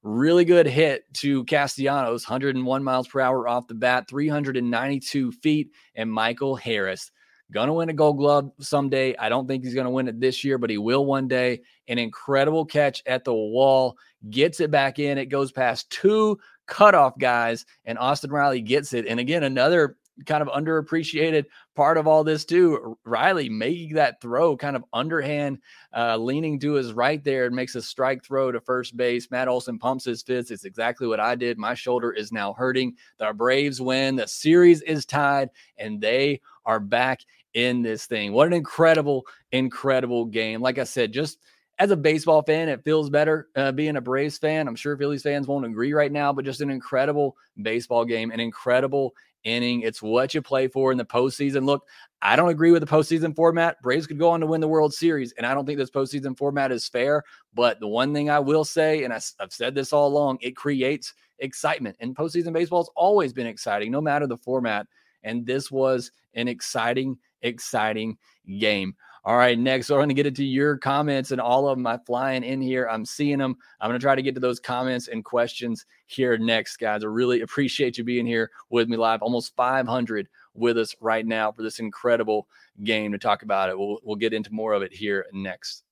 really 0.04 0.46
good 0.46 0.68
hit 0.68 1.04
to 1.16 1.44
Castellanos, 1.46 2.27
101 2.27 2.84
miles 2.84 3.08
per 3.08 3.20
hour 3.20 3.48
off 3.48 3.68
the 3.68 3.74
bat, 3.74 4.08
392 4.08 5.32
feet. 5.32 5.72
And 5.96 6.12
Michael 6.12 6.56
Harris, 6.56 7.12
gonna 7.51 7.74
win 7.74 7.89
a 7.89 7.94
gold 7.94 8.18
glove 8.18 8.51
someday. 8.60 9.16
I 9.18 9.30
don't 9.30 9.48
think 9.48 9.63
he's 9.63 9.74
gonna 9.74 9.92
win 9.92 10.08
it 10.08 10.20
this 10.20 10.44
year, 10.44 10.58
but 10.58 10.70
he 10.70 10.77
will 10.77 11.06
one 11.06 11.27
day. 11.27 11.62
An 11.88 11.98
incredible 11.98 12.66
catch 12.66 13.01
at 13.06 13.24
the 13.24 13.34
wall, 13.34 13.98
gets 14.30 14.60
it 14.60 14.72
back 14.72 15.00
in. 15.00 15.18
It 15.18 15.27
goes 15.27 15.51
past 15.51 15.89
two 15.89 16.38
cutoff 16.66 17.18
guys, 17.18 17.66
and 17.86 17.98
Austin 17.98 18.32
Riley 18.32 18.62
gets 18.62 18.94
it. 18.94 19.08
And 19.08 19.20
again, 19.20 19.44
another 19.44 19.98
kind 20.25 20.41
of 20.41 20.47
underappreciated 20.50 21.45
part 21.75 21.97
of 21.97 22.07
all 22.07 22.24
this 22.24 22.45
too. 22.45 22.97
Riley 23.05 23.50
making 23.50 23.95
that 23.95 24.21
throw, 24.21 24.57
kind 24.57 24.75
of 24.75 24.83
underhand, 24.93 25.59
uh, 25.95 26.17
leaning 26.17 26.59
to 26.59 26.74
his 26.74 26.93
right 26.93 27.24
there, 27.24 27.45
and 27.45 27.55
makes 27.55 27.75
a 27.75 27.81
strike 27.81 28.24
throw 28.24 28.51
to 28.51 28.59
first 28.59 28.97
base. 28.97 29.29
Matt 29.31 29.47
Olson 29.47 29.77
pumps 29.79 30.05
his 30.05 30.24
fist. 30.24 30.51
It's 30.51 30.65
exactly 30.65 31.07
what 31.07 31.19
I 31.19 31.36
did. 31.36 31.57
My 31.57 31.74
shoulder 31.74 32.12
is 32.12 32.31
now 32.31 32.53
hurting. 32.53 32.95
The 33.17 33.33
Braves 33.33 33.81
win. 33.81 34.15
The 34.15 34.27
series 34.27 34.81
is 34.81 35.05
tied, 35.05 35.50
and 35.77 36.01
they 36.01 36.41
are 36.65 36.79
back 36.79 37.21
in 37.53 37.81
this 37.81 38.05
thing. 38.05 38.33
What 38.33 38.47
an 38.47 38.53
incredible, 38.53 39.25
incredible 39.51 40.25
game! 40.25 40.62
Like 40.62 40.77
I 40.77 40.83
said, 40.83 41.12
just 41.12 41.39
as 41.79 41.91
a 41.91 41.97
baseball 41.97 42.41
fan, 42.41 42.69
it 42.69 42.83
feels 42.83 43.09
better 43.09 43.50
uh, 43.55 43.71
being 43.71 43.97
a 43.97 44.01
Braves 44.01 44.38
fan. 44.38 44.67
I'm 44.67 44.75
sure 44.75 44.97
Phillies 44.97 45.24
fans 45.24 45.47
won't 45.47 45.65
agree 45.65 45.93
right 45.93 46.12
now, 46.12 46.33
but 46.33 46.45
just 46.45 46.62
an 46.62 46.71
incredible 46.71 47.38
baseball 47.62 48.03
game, 48.03 48.31
an 48.31 48.39
incredible 48.39 49.13
inning. 49.44 49.82
It's 49.82 50.01
what 50.01 50.34
you 50.34 50.41
play 50.41 50.67
for 50.67 50.91
in 50.91 50.98
the 50.98 51.06
postseason. 51.06 51.65
Look, 51.65 51.86
I 52.22 52.36
don't 52.36 52.50
agree 52.50 52.72
with 52.72 52.82
the 52.82 52.88
postseason 52.88 53.36
format. 53.36 53.82
Braves 53.82 54.08
could 54.08 54.20
go 54.20 54.29
on 54.29 54.39
to 54.39 54.48
win 54.48 54.62
the 54.62 54.67
World 54.67 54.94
Series, 54.94 55.34
and 55.34 55.46
I 55.46 55.53
don't 55.53 55.65
think 55.65 55.77
this 55.77 55.91
postseason 55.91 56.38
format 56.38 56.72
is 56.72 56.88
fair. 56.88 57.24
But 57.53 57.79
the 57.79 57.88
one 57.88 58.13
thing 58.13 58.29
I 58.29 58.39
will 58.39 58.65
say, 58.65 59.03
and 59.03 59.13
I, 59.13 59.20
I've 59.39 59.53
said 59.53 59.75
this 59.75 59.94
all 59.94 60.08
along, 60.08 60.39
it 60.41 60.56
creates 60.56 61.13
excitement. 61.39 61.96
And 62.00 62.15
postseason 62.15 62.53
baseball 62.53 62.82
has 62.82 62.89
always 62.96 63.34
been 63.34 63.48
exciting, 63.48 63.91
no 63.91 64.01
matter 64.01 64.27
the 64.27 64.38
format. 64.38 64.88
And 65.24 65.46
this 65.46 65.72
was 65.72 66.12
an 66.34 66.48
exciting, 66.48 67.17
exciting 67.41 68.17
game. 68.60 68.96
All 69.27 69.36
right, 69.36 69.60
next, 69.60 69.89
we're 69.89 69.98
going 69.98 70.07
to 70.07 70.15
get 70.15 70.25
into 70.25 70.46
your 70.46 70.77
comments 70.77 71.31
and 71.31 71.41
all 71.41 71.67
of 71.67 71.77
them. 71.77 71.86
I'm 71.86 72.00
flying 72.05 72.46
in 72.46 72.62
here. 72.62 72.88
I'm 72.89 73.03
seeing 73.03 73.39
them. 73.39 73.57
I'm 73.81 73.89
going 73.89 74.00
to 74.00 74.01
try 74.01 74.15
to 74.15 74.22
get 74.22 74.36
to 74.36 74.39
those 74.39 74.62
comments 74.62 75.10
and 75.10 75.22
questions 75.22 75.86
here 76.05 76.38
next, 76.38 76.77
guys. 76.77 77.03
I 77.03 77.07
really 77.07 77.41
appreciate 77.41 77.98
you 77.98 78.05
being 78.05 78.25
here 78.25 78.50
with 78.69 78.88
me 78.88 78.96
live. 78.96 79.22
Almost 79.22 79.53
500 79.57 80.29
with 80.53 80.77
us 80.77 80.96
right 81.01 81.25
now 81.25 81.51
for 81.51 81.62
this 81.62 81.79
incredible 81.79 82.48
game 82.86 83.12
to 83.12 83.17
talk 83.17 83.43
about 83.43 83.67
it. 83.67 83.77
We'll, 83.77 84.00
we'll 84.01 84.15
get 84.15 84.31
into 84.31 84.53
more 84.53 84.72
of 84.72 84.81
it 84.81 84.93
here 84.93 85.25
next. 85.34 85.84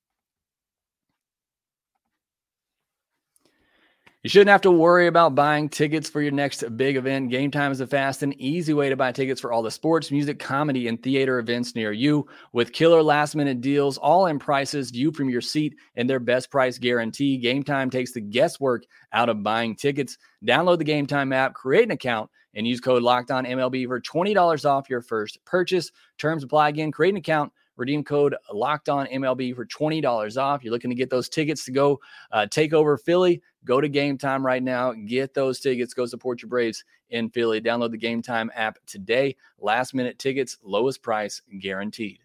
You 4.26 4.30
shouldn't 4.30 4.50
have 4.50 4.62
to 4.62 4.72
worry 4.72 5.06
about 5.06 5.36
buying 5.36 5.70
tickets 5.70 6.10
for 6.10 6.20
your 6.20 6.32
next 6.32 6.64
big 6.76 6.96
event. 6.96 7.30
Game 7.30 7.52
Time 7.52 7.72
is 7.72 7.80
a 7.80 7.86
fast 7.86 8.24
and 8.24 8.34
easy 8.42 8.74
way 8.74 8.90
to 8.90 8.96
buy 8.96 9.12
tickets 9.12 9.40
for 9.40 9.54
all 9.54 9.62
the 9.62 9.70
sports, 9.70 10.10
music, 10.10 10.40
comedy, 10.40 10.88
and 10.88 11.00
theater 11.04 11.38
events 11.38 11.76
near 11.76 11.92
you 11.92 12.28
with 12.52 12.74
killer 12.74 13.04
last 13.04 13.36
minute 13.36 13.62
deals, 13.62 14.00
all 14.00 14.26
in 14.26 14.40
prices 14.40 14.90
view 14.90 15.12
from 15.12 15.30
your 15.30 15.42
seat 15.42 15.76
and 15.96 16.10
their 16.10 16.20
best 16.20 16.50
price 16.50 16.80
guarantee. 16.80 17.38
Game 17.38 17.62
Time 17.62 17.92
takes 17.92 18.14
the 18.14 18.20
guesswork 18.20 18.86
out 19.14 19.30
of 19.30 19.44
buying 19.44 19.76
tickets. 19.76 20.18
Download 20.44 20.80
the 20.80 20.84
Game 20.84 21.06
Time 21.06 21.32
app, 21.32 21.54
create 21.54 21.84
an 21.84 21.92
account, 21.92 22.32
and 22.56 22.66
use 22.66 22.82
code 22.82 23.04
Locked 23.04 23.30
On 23.30 23.46
MLB 23.46 23.86
for 23.86 24.02
$20 24.02 24.66
off 24.66 24.90
your 24.90 25.02
first 25.02 25.38
purchase. 25.46 25.92
Terms 26.18 26.44
apply 26.44 26.70
again. 26.70 26.92
Create 26.92 27.12
an 27.12 27.18
account 27.18 27.54
Redeem 27.78 28.04
code 28.04 28.36
locked 28.52 28.90
on 28.90 29.08
MLB 29.08 29.56
for 29.56 29.66
$20 29.66 30.42
off. 30.42 30.64
You're 30.64 30.74
looking 30.74 30.92
to 30.92 30.96
get 30.96 31.10
those 31.10 31.30
tickets 31.30 31.66
to 31.66 31.72
go 31.72 32.00
uh, 32.32 32.48
take 32.48 32.74
over 32.74 32.98
Philly. 32.98 33.42
Go 33.66 33.82
to 33.82 33.90
game 33.90 34.18
time 34.18 34.46
right 34.46 34.64
now. 34.64 34.94
Get 34.94 35.34
those 35.34 35.60
tickets. 35.60 35.94
Go 35.94 36.06
support 36.06 36.42
your 36.42 36.50
Braves 36.50 36.84
in 37.10 37.30
Philly. 37.30 37.62
Download 37.62 37.92
the 37.92 37.98
game 37.98 38.22
time 38.22 38.52
app 38.56 38.78
today. 38.86 39.36
Last 39.60 39.94
minute 39.94 40.20
tickets, 40.20 40.58
lowest 40.64 41.02
price 41.02 41.42
guaranteed. 41.60 42.25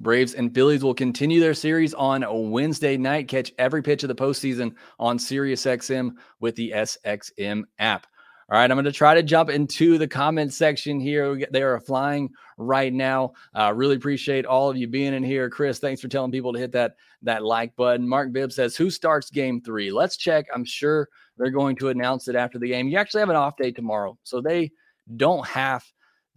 Braves 0.00 0.34
and 0.34 0.54
Phillies 0.54 0.84
will 0.84 0.94
continue 0.94 1.40
their 1.40 1.54
series 1.54 1.92
on 1.94 2.24
Wednesday 2.50 2.96
night. 2.96 3.26
Catch 3.26 3.52
every 3.58 3.82
pitch 3.82 4.04
of 4.04 4.08
the 4.08 4.14
postseason 4.14 4.74
on 4.98 5.18
SiriusXM 5.18 6.12
with 6.40 6.54
the 6.54 6.70
SXM 6.70 7.64
app. 7.80 8.06
All 8.50 8.58
right, 8.58 8.70
I'm 8.70 8.76
going 8.76 8.86
to 8.86 8.92
try 8.92 9.12
to 9.12 9.22
jump 9.22 9.50
into 9.50 9.98
the 9.98 10.08
comment 10.08 10.54
section 10.54 11.00
here. 11.00 11.38
They 11.50 11.62
are 11.62 11.80
flying 11.80 12.30
right 12.56 12.92
now. 12.94 13.32
Uh, 13.54 13.74
really 13.74 13.96
appreciate 13.96 14.46
all 14.46 14.70
of 14.70 14.76
you 14.76 14.88
being 14.88 15.12
in 15.12 15.22
here. 15.22 15.50
Chris, 15.50 15.80
thanks 15.80 16.00
for 16.00 16.08
telling 16.08 16.32
people 16.32 16.54
to 16.54 16.58
hit 16.58 16.72
that 16.72 16.94
that 17.22 17.44
like 17.44 17.76
button. 17.76 18.08
Mark 18.08 18.32
Bibb 18.32 18.50
says, 18.50 18.74
"Who 18.74 18.88
starts 18.88 19.28
Game 19.28 19.60
Three? 19.60 19.90
Let's 19.90 20.16
check. 20.16 20.46
I'm 20.54 20.64
sure 20.64 21.08
they're 21.36 21.50
going 21.50 21.76
to 21.76 21.90
announce 21.90 22.26
it 22.28 22.36
after 22.36 22.58
the 22.58 22.68
game. 22.68 22.88
You 22.88 22.96
actually 22.96 23.20
have 23.20 23.28
an 23.28 23.36
off 23.36 23.56
day 23.56 23.70
tomorrow, 23.70 24.16
so 24.22 24.40
they 24.40 24.70
don't 25.16 25.46
have 25.46 25.84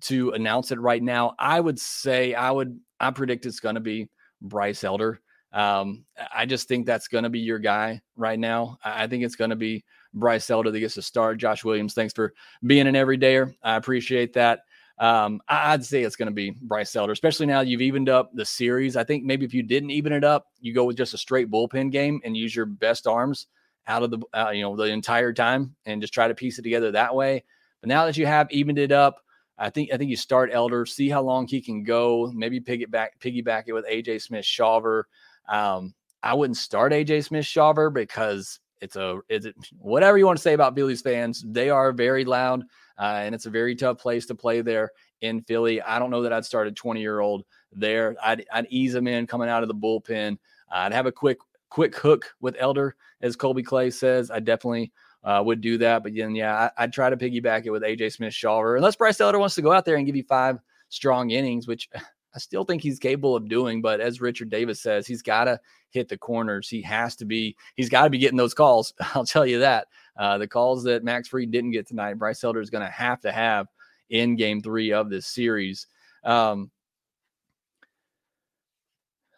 to 0.02 0.32
announce 0.32 0.72
it 0.72 0.80
right 0.80 1.02
now. 1.02 1.34
I 1.40 1.62
would 1.62 1.80
say 1.80 2.34
I 2.34 2.52
would 2.52 2.78
I 3.02 3.12
predict 3.12 3.46
it's 3.46 3.60
going 3.60 3.76
to 3.76 3.82
be 3.82 4.10
Bryce 4.42 4.84
Elder. 4.84 5.20
Um, 5.54 6.06
I 6.34 6.46
just 6.46 6.68
think 6.68 6.86
that's 6.86 7.08
going 7.08 7.26
to 7.26 7.30
be 7.30 7.40
your 7.40 7.60
guy 7.60 8.02
right 8.16 8.40
now. 8.40 8.78
I 8.84 9.08
think 9.08 9.24
it's 9.24 9.36
going 9.36 9.50
to 9.50 9.56
be 9.56 9.84
Bryce 10.14 10.50
Elder 10.50 10.72
that 10.72 10.80
gets 10.80 10.96
to 10.96 11.02
start. 11.02 11.40
Josh 11.40 11.64
Williams, 11.64 11.94
thanks 11.94 12.14
for 12.14 12.34
being 12.66 12.88
an 12.88 12.96
everydayer. 12.96 13.54
I 13.62 13.76
appreciate 13.76 14.34
that. 14.34 14.62
Um, 14.98 15.42
I'd 15.48 15.84
say 15.84 16.04
it's 16.04 16.16
going 16.16 16.28
to 16.28 16.34
be 16.34 16.52
Bryce 16.62 16.96
Elder, 16.96 17.12
especially 17.12 17.48
now 17.48 17.62
you've 17.62 17.82
evened 17.82 18.08
up 18.08 18.30
the 18.34 18.46
series. 18.46 18.96
I 18.96 19.04
think 19.04 19.24
maybe 19.24 19.46
if 19.46 19.54
you 19.54 19.64
didn't 19.64 19.90
even 19.90 20.14
it 20.14 20.24
up, 20.24 20.48
you 20.60 20.74
go 20.74 20.86
with 20.86 20.96
just 20.96 21.16
a 21.16 21.18
straight 21.18 21.50
bullpen 21.50 21.92
game 21.92 22.22
and 22.24 22.38
use 22.38 22.56
your 22.56 22.68
best 22.68 23.08
arms 23.08 23.48
out 23.88 24.04
of 24.04 24.12
the 24.12 24.20
uh, 24.34 24.52
you 24.52 24.62
know 24.62 24.76
the 24.76 24.84
entire 24.84 25.34
time 25.34 25.76
and 25.86 26.02
just 26.02 26.14
try 26.14 26.28
to 26.28 26.36
piece 26.36 26.60
it 26.60 26.62
together 26.62 26.92
that 26.92 27.16
way. 27.16 27.44
But 27.82 27.88
now 27.88 28.06
that 28.06 28.16
you 28.16 28.28
have 28.28 28.52
evened 28.52 28.78
it 28.78 28.92
up, 28.92 29.22
I 29.58 29.70
think 29.70 29.92
I 29.94 29.98
think 29.98 30.10
you 30.10 30.18
start 30.18 30.50
Elder, 30.52 30.86
see 30.86 31.10
how 31.10 31.22
long 31.22 31.48
he 31.48 31.62
can 31.62 31.84
go. 31.84 32.32
Maybe 32.34 32.60
pick 32.60 32.82
it 32.82 32.92
back, 32.92 33.20
piggyback 33.20 33.64
it 33.68 33.74
with 33.74 33.86
AJ 33.88 34.22
Smith 34.24 34.46
Shawver. 34.46 35.04
Um, 35.48 35.94
I 36.24 36.34
wouldn't 36.34 36.58
start 36.58 36.94
AJ 36.94 37.26
Smith 37.26 37.46
Shawver 37.46 37.94
because 37.94 38.60
it's 38.82 38.96
a 38.96 39.20
is 39.30 39.46
it 39.46 39.56
whatever 39.78 40.18
you 40.18 40.26
want 40.26 40.38
to 40.38 40.42
say 40.42 40.54
about 40.54 40.76
Phillies 40.76 41.02
fans. 41.02 41.44
They 41.48 41.70
are 41.70 41.92
very 41.92 42.26
loud, 42.26 42.64
uh, 42.98 43.22
and 43.24 43.36
it's 43.36 43.46
a 43.46 43.52
very 43.52 43.76
tough 43.76 44.00
place 44.00 44.26
to 44.28 44.36
play 44.36 44.62
there 44.62 44.92
in 45.22 45.42
Philly. 45.44 45.82
I 45.82 46.00
don't 46.00 46.10
know 46.10 46.24
that 46.24 46.34
I'd 46.34 46.46
start 46.46 46.68
a 46.68 46.72
20 46.72 47.00
year 47.00 47.20
old 47.20 47.44
there. 47.72 48.16
I'd, 48.24 48.46
I'd 48.52 48.68
ease 48.70 48.96
him 48.96 49.08
in 49.08 49.28
coming 49.28 49.50
out 49.50 49.64
of 49.64 49.68
the 49.68 49.76
bullpen. 49.76 50.38
I'd 50.70 50.94
have 50.94 51.06
a 51.06 51.12
quick 51.12 51.38
quick 51.70 51.96
hook 51.96 52.34
with 52.42 52.56
Elder, 52.60 52.96
as 53.22 53.36
Colby 53.36 53.64
Clay 53.64 53.92
says. 53.92 54.32
I 54.32 54.40
definitely 54.40 54.92
uh, 55.24 55.42
would 55.46 55.62
do 55.62 55.78
that. 55.80 56.04
But 56.04 56.14
then, 56.16 56.36
yeah, 56.36 56.70
I, 56.78 56.84
would 56.86 56.94
try 56.94 57.10
to 57.10 57.18
piggyback 57.18 57.66
it 57.66 57.72
with 57.72 57.84
AJ 57.84 58.14
Smith 58.14 58.34
Shawver, 58.34 58.78
unless 58.78 58.96
Bryce 58.96 59.22
Elder 59.22 59.40
wants 59.40 59.56
to 59.56 59.62
go 59.62 59.72
out 59.72 59.86
there 59.86 59.96
and 59.96 60.06
give 60.06 60.16
you 60.16 60.24
five 60.24 60.60
strong 60.90 61.32
innings, 61.32 61.68
which 61.68 61.90
I 62.36 62.40
still 62.40 62.64
think 62.64 62.82
he's 62.82 63.00
capable 63.00 63.36
of 63.36 63.50
doing. 63.50 63.82
But 63.82 64.00
as 64.00 64.22
Richard 64.22 64.50
Davis 64.50 64.82
says, 64.82 65.06
he's 65.06 65.22
got 65.22 65.46
to 65.46 65.60
hit 65.90 66.08
the 66.08 66.18
corners. 66.18 66.70
He 66.70 66.82
has 66.84 67.16
to 67.18 67.26
be, 67.26 67.56
he's 67.76 67.90
got 67.90 68.06
to 68.06 68.10
be 68.10 68.18
getting 68.18 68.38
those 68.38 68.54
calls. 68.54 68.94
I'll 69.16 69.26
tell 69.26 69.46
you 69.46 69.60
that. 69.60 69.88
Uh, 70.18 70.38
the 70.38 70.48
calls 70.48 70.84
that 70.84 71.04
Max 71.04 71.28
Fried 71.28 71.52
didn't 71.52 71.72
get 71.72 71.88
tonight, 71.88 72.16
Bryce 72.16 72.44
Elder 72.44 72.62
is 72.62 72.70
going 72.70 72.86
to 72.86 72.92
have 72.92 73.20
to 73.22 73.32
have 73.32 73.68
in 74.10 74.36
game 74.36 74.62
three 74.62 74.92
of 74.92 75.10
this 75.10 75.26
series. 75.26 75.88
Um, 76.24 76.70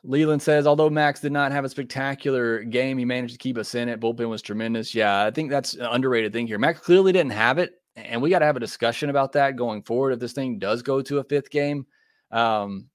Leland 0.03 0.41
says, 0.41 0.67
although 0.67 0.89
Max 0.89 1.22
did 1.22 1.31
not 1.31 1.51
have 1.51 1.63
a 1.63 1.69
spectacular 1.69 2.63
game, 2.63 2.98
he 2.98 3.05
managed 3.05 3.33
to 3.33 3.38
keep 3.38 3.57
us 3.57 3.74
in 3.74 3.88
it. 3.88 4.01
Bullpen 4.01 4.29
was 4.29 4.41
tremendous. 4.41 4.93
Yeah, 4.93 5.25
I 5.25 5.31
think 5.31 5.50
that's 5.50 5.75
an 5.75 5.86
underrated 5.86 6.33
thing 6.33 6.45
here. 6.45 6.60
Max 6.60 6.81
clearly 6.81 7.13
didn't 7.13 7.31
have 7.31 7.57
it, 7.57 7.81
and 7.95 8.22
we 8.22 8.29
got 8.29 8.39
to 8.39 8.45
have 8.45 8.57
a 8.57 8.62
discussion 8.62 9.10
about 9.10 9.31
that 9.33 9.55
going 9.55 9.81
forward 9.81 10.12
if 10.12 10.19
this 10.19 10.33
thing 10.33 10.60
does 10.60 10.81
go 10.81 11.01
to 11.01 11.19
a 11.19 11.24
fifth 11.24 11.50
game. 11.50 11.86
Um, 12.31 12.88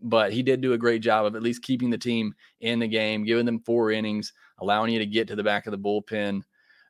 but 0.00 0.32
he 0.32 0.42
did 0.42 0.60
do 0.60 0.72
a 0.72 0.78
great 0.78 1.02
job 1.02 1.26
of 1.26 1.36
at 1.36 1.42
least 1.42 1.62
keeping 1.62 1.90
the 1.90 1.98
team 1.98 2.34
in 2.60 2.78
the 2.78 2.88
game, 2.88 3.24
giving 3.24 3.44
them 3.44 3.60
four 3.60 3.90
innings, 3.90 4.32
allowing 4.58 4.92
you 4.92 4.98
to 5.00 5.06
get 5.06 5.28
to 5.28 5.36
the 5.36 5.42
back 5.42 5.66
of 5.66 5.72
the 5.72 5.78
bullpen. 5.78 6.42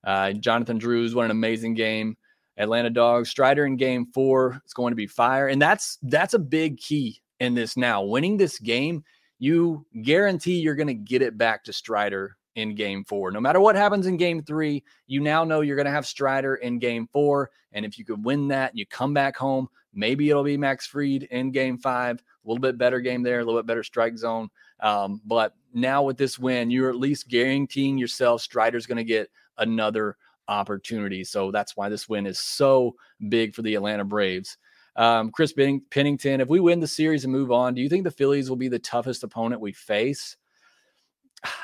Uh, 0.05 0.33
Jonathan 0.33 0.79
Drews, 0.79 1.15
what 1.15 1.25
an 1.25 1.31
amazing 1.31 1.75
game. 1.75 2.17
Atlanta 2.59 2.91
Dogs, 2.91 3.31
Strider 3.31 3.67
in 3.67 3.77
game 3.77 4.07
four 4.13 4.61
It's 4.65 4.75
going 4.75 4.91
to 4.91 4.97
be 4.97 5.07
fire. 5.07 5.49
And 5.49 5.63
that's 5.63 5.99
that's 6.03 6.35
a 6.35 6.39
big 6.39 6.77
key 6.77 7.23
in 7.41 7.55
this 7.55 7.77
now. 7.77 8.03
Winning 8.03 8.37
this 8.37 8.59
game 8.59 9.05
you 9.39 9.87
guarantee 10.03 10.61
you're 10.61 10.75
going 10.75 10.89
to 10.89 10.95
get 10.95 11.23
it 11.23 11.39
back 11.39 11.65
to 11.65 11.73
Strider 11.73 12.37
in 12.55 12.75
game 12.75 13.05
four. 13.05 13.31
No 13.31 13.41
matter 13.41 13.61
what 13.61 13.77
happens 13.77 14.07
in 14.07 14.17
game 14.17 14.43
three, 14.43 14.83
you 15.07 15.21
now 15.21 15.45
know 15.45 15.61
you're 15.61 15.77
going 15.77 15.87
to 15.87 15.93
have 15.93 16.07
Strider 16.07 16.57
in 16.57 16.79
game 16.79 17.09
four. 17.13 17.51
And 17.73 17.85
if 17.85 17.99
you 17.99 18.05
could 18.05 18.25
win 18.25 18.49
that, 18.49 18.77
you 18.77 18.85
come 18.87 19.15
back 19.15 19.37
home, 19.37 19.69
maybe 19.95 20.29
it'll 20.29 20.43
be 20.43 20.57
Max 20.57 20.87
Fried 20.87 21.25
in 21.25 21.53
game 21.53 21.79
five. 21.79 22.17
A 22.19 22.49
little 22.49 22.61
bit 22.61 22.79
better 22.79 23.01
game 23.01 23.23
there, 23.23 23.41
a 23.41 23.45
little 23.45 23.61
bit 23.61 23.67
better 23.67 23.85
strike 23.85 24.17
zone. 24.17 24.49
Um, 24.81 25.21
but 25.25 25.55
now 25.73 26.03
with 26.03 26.17
this 26.17 26.39
win, 26.39 26.71
you're 26.71 26.91
at 26.91 26.97
least 26.97 27.29
guaranteeing 27.29 27.99
yourself 27.99 28.41
Strider's 28.43 28.87
going 28.87 28.97
to 28.97 29.05
get 29.05 29.31
another 29.59 30.17
opportunity. 30.49 31.25
So 31.25 31.51
that's 31.51 31.77
why 31.77 31.89
this 31.89 32.09
win 32.09 32.27
is 32.27 32.41
so 32.41 32.97
big 33.29 33.55
for 33.55 33.63
the 33.63 33.75
Atlanta 33.75 34.05
Braves. 34.05 34.57
Um, 34.99 35.31
Chris 35.31 35.53
Pennington, 35.53 36.41
if 36.41 36.49
we 36.49 36.59
win 36.59 36.81
the 36.81 36.89
series 36.89 37.23
and 37.23 37.33
move 37.33 37.53
on, 37.53 37.73
do 37.73 37.81
you 37.81 37.89
think 37.89 38.03
the 38.03 38.11
Phillies 38.11 38.51
will 38.51 38.57
be 38.57 38.67
the 38.67 38.81
toughest 38.81 39.23
opponent 39.23 39.61
we 39.61 39.73
face? 39.73 40.37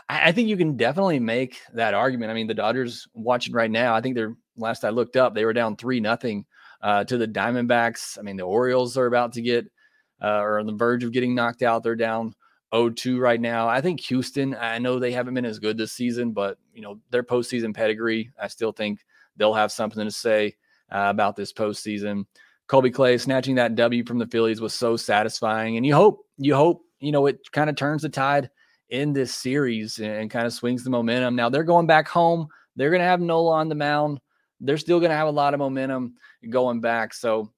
I 0.08 0.30
think 0.30 0.48
you 0.48 0.56
can 0.56 0.76
definitely 0.76 1.18
make 1.18 1.60
that 1.72 1.94
argument. 1.94 2.30
I 2.30 2.34
mean, 2.34 2.46
the 2.46 2.54
Dodgers 2.54 3.08
watching 3.12 3.52
right 3.52 3.70
now, 3.70 3.92
I 3.92 4.00
think 4.00 4.14
they're 4.14 4.36
last 4.56 4.84
I 4.84 4.90
looked 4.90 5.16
up, 5.16 5.34
they 5.34 5.44
were 5.44 5.52
down 5.52 5.76
three 5.76 5.98
nothing 5.98 6.46
uh, 6.80 7.02
to 7.04 7.18
the 7.18 7.26
Diamondbacks. 7.26 8.16
I 8.16 8.22
mean, 8.22 8.36
the 8.36 8.44
Orioles 8.44 8.96
are 8.96 9.06
about 9.06 9.32
to 9.32 9.42
get 9.42 9.66
uh, 10.22 10.38
or 10.38 10.60
on 10.60 10.66
the 10.66 10.72
verge 10.72 11.02
of 11.02 11.10
getting 11.10 11.34
knocked 11.34 11.62
out. 11.62 11.82
They're 11.82 11.96
down 11.96 12.34
0-2 12.72 13.18
right 13.18 13.40
now. 13.40 13.66
I 13.66 13.80
think 13.80 14.00
Houston, 14.02 14.54
I 14.54 14.78
know 14.78 15.00
they 15.00 15.10
haven't 15.10 15.34
been 15.34 15.44
as 15.44 15.58
good 15.58 15.76
this 15.76 15.92
season, 15.92 16.30
but 16.30 16.56
you 16.72 16.82
know, 16.82 17.00
their 17.10 17.24
postseason 17.24 17.74
pedigree, 17.74 18.30
I 18.40 18.46
still 18.46 18.70
think 18.70 19.04
they'll 19.36 19.54
have 19.54 19.72
something 19.72 20.04
to 20.04 20.10
say 20.12 20.54
uh, 20.92 21.06
about 21.08 21.34
this 21.34 21.52
postseason. 21.52 22.26
Colby 22.66 22.90
Clay 22.90 23.18
snatching 23.18 23.56
that 23.56 23.74
W 23.74 24.04
from 24.04 24.18
the 24.18 24.26
Phillies 24.26 24.60
was 24.60 24.74
so 24.74 24.96
satisfying. 24.96 25.76
And 25.76 25.84
you 25.84 25.94
hope, 25.94 26.26
you 26.38 26.54
hope, 26.54 26.82
you 26.98 27.12
know, 27.12 27.26
it 27.26 27.40
kind 27.52 27.68
of 27.68 27.76
turns 27.76 28.02
the 28.02 28.08
tide 28.08 28.50
in 28.88 29.12
this 29.12 29.34
series 29.34 29.98
and, 29.98 30.12
and 30.12 30.30
kind 30.30 30.46
of 30.46 30.52
swings 30.52 30.84
the 30.84 30.90
momentum. 30.90 31.36
Now 31.36 31.48
they're 31.48 31.64
going 31.64 31.86
back 31.86 32.08
home. 32.08 32.48
They're 32.76 32.90
going 32.90 33.00
to 33.00 33.06
have 33.06 33.20
Nola 33.20 33.56
on 33.56 33.68
the 33.68 33.74
mound. 33.74 34.20
They're 34.60 34.78
still 34.78 34.98
going 34.98 35.10
to 35.10 35.16
have 35.16 35.28
a 35.28 35.32
lot 35.32 35.54
of 35.54 35.58
momentum 35.58 36.14
going 36.48 36.80
back. 36.80 37.12
So, 37.12 37.52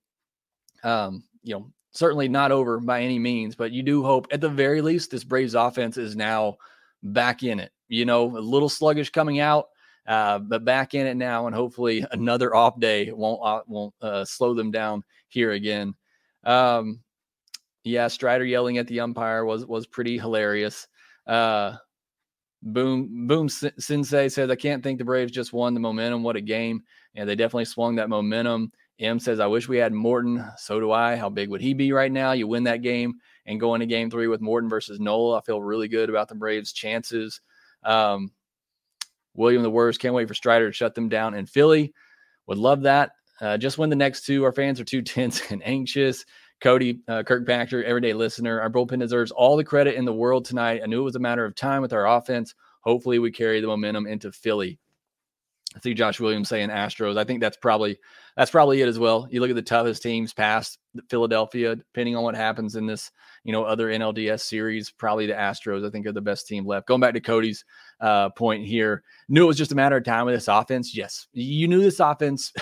um, 0.83 1.25
you 1.43 1.55
know, 1.55 1.71
certainly 1.93 2.29
not 2.29 2.53
over 2.53 2.81
by 2.81 3.03
any 3.03 3.19
means, 3.19 3.55
but 3.55 3.73
you 3.73 3.83
do 3.83 4.03
hope 4.03 4.27
at 4.33 4.41
the 4.41 4.49
very 4.49 4.83
least 4.83 5.11
this 5.11 5.25
Braves 5.25 5.55
offense 5.55 5.97
is 5.97 6.17
now 6.17 6.57
back 7.03 7.43
in 7.43 7.61
it. 7.61 7.71
You 7.89 8.05
know, 8.05 8.25
a 8.37 8.41
little 8.41 8.69
sluggish 8.69 9.11
coming 9.11 9.39
out, 9.39 9.69
uh, 10.07 10.39
but 10.39 10.65
back 10.65 10.95
in 10.95 11.07
it 11.07 11.17
now, 11.17 11.47
and 11.47 11.55
hopefully 11.55 12.05
another 12.13 12.55
off 12.55 12.79
day 12.79 13.11
won't 13.13 13.41
uh, 13.43 13.63
won't 13.67 13.95
uh, 14.01 14.25
slow 14.25 14.55
them 14.55 14.71
down 14.71 15.03
here 15.29 15.53
again. 15.53 15.95
Um, 16.45 17.01
yeah, 17.85 18.09
Strider 18.09 18.45
yelling 18.45 18.79
at 18.79 18.87
the 18.87 19.01
umpire 19.01 19.45
was 19.45 19.67
was 19.67 19.87
pretty 19.87 20.19
hilarious. 20.19 20.87
Uh, 21.27 21.77
Boom 22.63 23.27
Boom 23.27 23.49
Sensei 23.49 24.29
says, 24.29 24.51
"I 24.51 24.57
can't 24.57 24.83
think 24.83 24.99
the 24.99 25.05
Braves 25.05 25.33
just 25.33 25.53
won 25.53 25.75
the 25.75 25.81
momentum. 25.81 26.23
What 26.23 26.37
a 26.37 26.41
game! 26.41 26.83
And 27.15 27.29
they 27.29 27.37
definitely 27.37 27.67
swung 27.67 27.97
that 27.97 28.09
momentum." 28.09 28.73
M 28.99 29.19
says, 29.19 29.41
"I 29.41 29.47
wish 29.47 29.69
we 29.69 29.77
had 29.77 29.93
Morton. 29.93 30.45
So 30.57 30.81
do 30.81 30.91
I. 30.91 31.17
How 31.17 31.29
big 31.29 31.49
would 31.51 31.61
he 31.61 31.75
be 31.75 31.93
right 31.93 32.11
now? 32.11 32.33
You 32.33 32.47
win 32.49 32.65
that 32.65 32.83
game 32.83 33.15
and 33.45 33.61
go 33.61 33.75
into 33.75 33.87
Game 33.87 34.11
Three 34.11 34.27
with 34.27 34.41
Morton 34.41 34.71
versus 34.71 34.99
Nola. 34.99 35.39
I 35.39 35.43
feel 35.43 35.63
really 35.63 35.89
good 35.89 36.09
about 36.11 36.29
the 36.29 36.35
Braves' 36.35 36.73
chances." 36.73 37.41
Um, 37.85 38.33
William 39.37 39.63
the 39.63 39.71
Worst. 39.71 40.01
Can't 40.01 40.15
wait 40.15 40.29
for 40.29 40.35
Strider 40.35 40.69
to 40.69 40.73
shut 40.73 40.95
them 40.95 41.09
down 41.09 41.35
in 41.35 41.47
Philly. 41.47 41.93
Would 42.47 42.59
love 42.59 42.83
that. 42.83 43.13
Uh, 43.41 43.59
just 43.59 43.79
when 43.79 43.91
the 43.91 43.97
next 43.97 44.25
two. 44.25 44.45
Our 44.45 44.53
fans 44.53 44.81
are 44.81 44.85
too 44.85 45.03
tense 45.03 45.51
and 45.51 45.63
anxious. 45.65 46.25
Cody 46.61 47.01
uh, 47.07 47.23
Kirkpatrick, 47.23 47.87
everyday 47.87 48.15
listener. 48.15 48.61
Our 48.61 48.71
bullpen 48.71 49.01
deserves 49.01 49.31
all 49.31 49.57
the 49.57 49.65
credit 49.65 49.95
in 49.95 50.07
the 50.07 50.13
world 50.13 50.47
tonight. 50.47 50.81
I 50.83 50.87
knew 50.87 51.01
it 51.01 51.05
was 51.05 51.17
a 51.17 51.21
matter 51.21 51.45
of 51.45 51.55
time 51.55 51.83
with 51.83 51.93
our 51.93 52.07
offense. 52.07 52.55
Hopefully, 52.81 53.19
we 53.19 53.31
carry 53.31 53.61
the 53.61 53.67
momentum 53.67 54.07
into 54.07 54.33
Philly. 54.33 54.79
I 55.75 55.81
see 55.81 55.93
Josh 55.93 56.19
Williams 56.19 56.49
saying 56.49 56.71
Astros. 56.71 57.19
I 57.19 57.25
think 57.25 57.41
that's 57.41 57.59
probably 57.59 57.99
that's 58.37 58.51
probably 58.51 58.81
it 58.81 58.89
as 58.89 58.99
well. 58.99 59.29
You 59.31 59.41
look 59.41 59.51
at 59.51 59.57
the 59.57 59.63
toughest 59.63 60.03
teams 60.03 60.33
past 60.33 60.79
Philadelphia, 61.09 61.77
depending 61.77 62.17
on 62.17 62.23
what 62.23 62.35
happens 62.35 62.77
in 62.77 62.87
this, 62.87 63.11
you 63.45 63.53
know, 63.53 63.65
other 63.65 63.89
NLDS 63.89 64.41
series, 64.41 64.91
probably 64.91 65.27
the 65.27 65.33
Astros. 65.33 65.87
I 65.87 65.91
think 65.91 66.07
are 66.07 66.13
the 66.13 66.21
best 66.21 66.47
team 66.47 66.67
left. 66.67 66.87
Going 66.87 67.01
back 67.01 67.15
to 67.15 67.21
Cody's 67.21 67.65
uh, 68.01 68.31
point 68.31 68.67
here, 68.67 69.03
knew 69.29 69.45
it 69.45 69.47
was 69.47 69.59
just 69.59 69.73
a 69.73 69.77
matter 69.77 69.97
of 69.97 70.05
time 70.05 70.27
with 70.27 70.35
this 70.35 70.49
offense. 70.49 70.97
Yes, 70.97 71.29
you 71.33 71.69
knew 71.69 71.81
this 71.81 72.01
offense, 72.01 72.53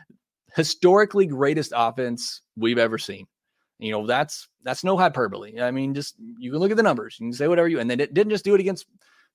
historically 0.56 1.26
greatest 1.26 1.72
offense 1.74 2.42
we've 2.56 2.78
ever 2.78 2.98
seen. 2.98 3.26
You 3.78 3.92
know, 3.92 4.06
that's 4.06 4.48
that's 4.62 4.84
no 4.84 4.96
hyperbole. 4.96 5.60
I 5.60 5.70
mean, 5.70 5.94
just 5.94 6.14
you 6.38 6.50
can 6.50 6.60
look 6.60 6.70
at 6.70 6.76
the 6.76 6.82
numbers. 6.82 7.16
You 7.18 7.26
can 7.26 7.32
say 7.32 7.48
whatever 7.48 7.68
you, 7.68 7.80
and 7.80 7.90
they 7.90 7.96
didn't 7.96 8.30
just 8.30 8.44
do 8.44 8.54
it 8.54 8.60
against 8.60 8.86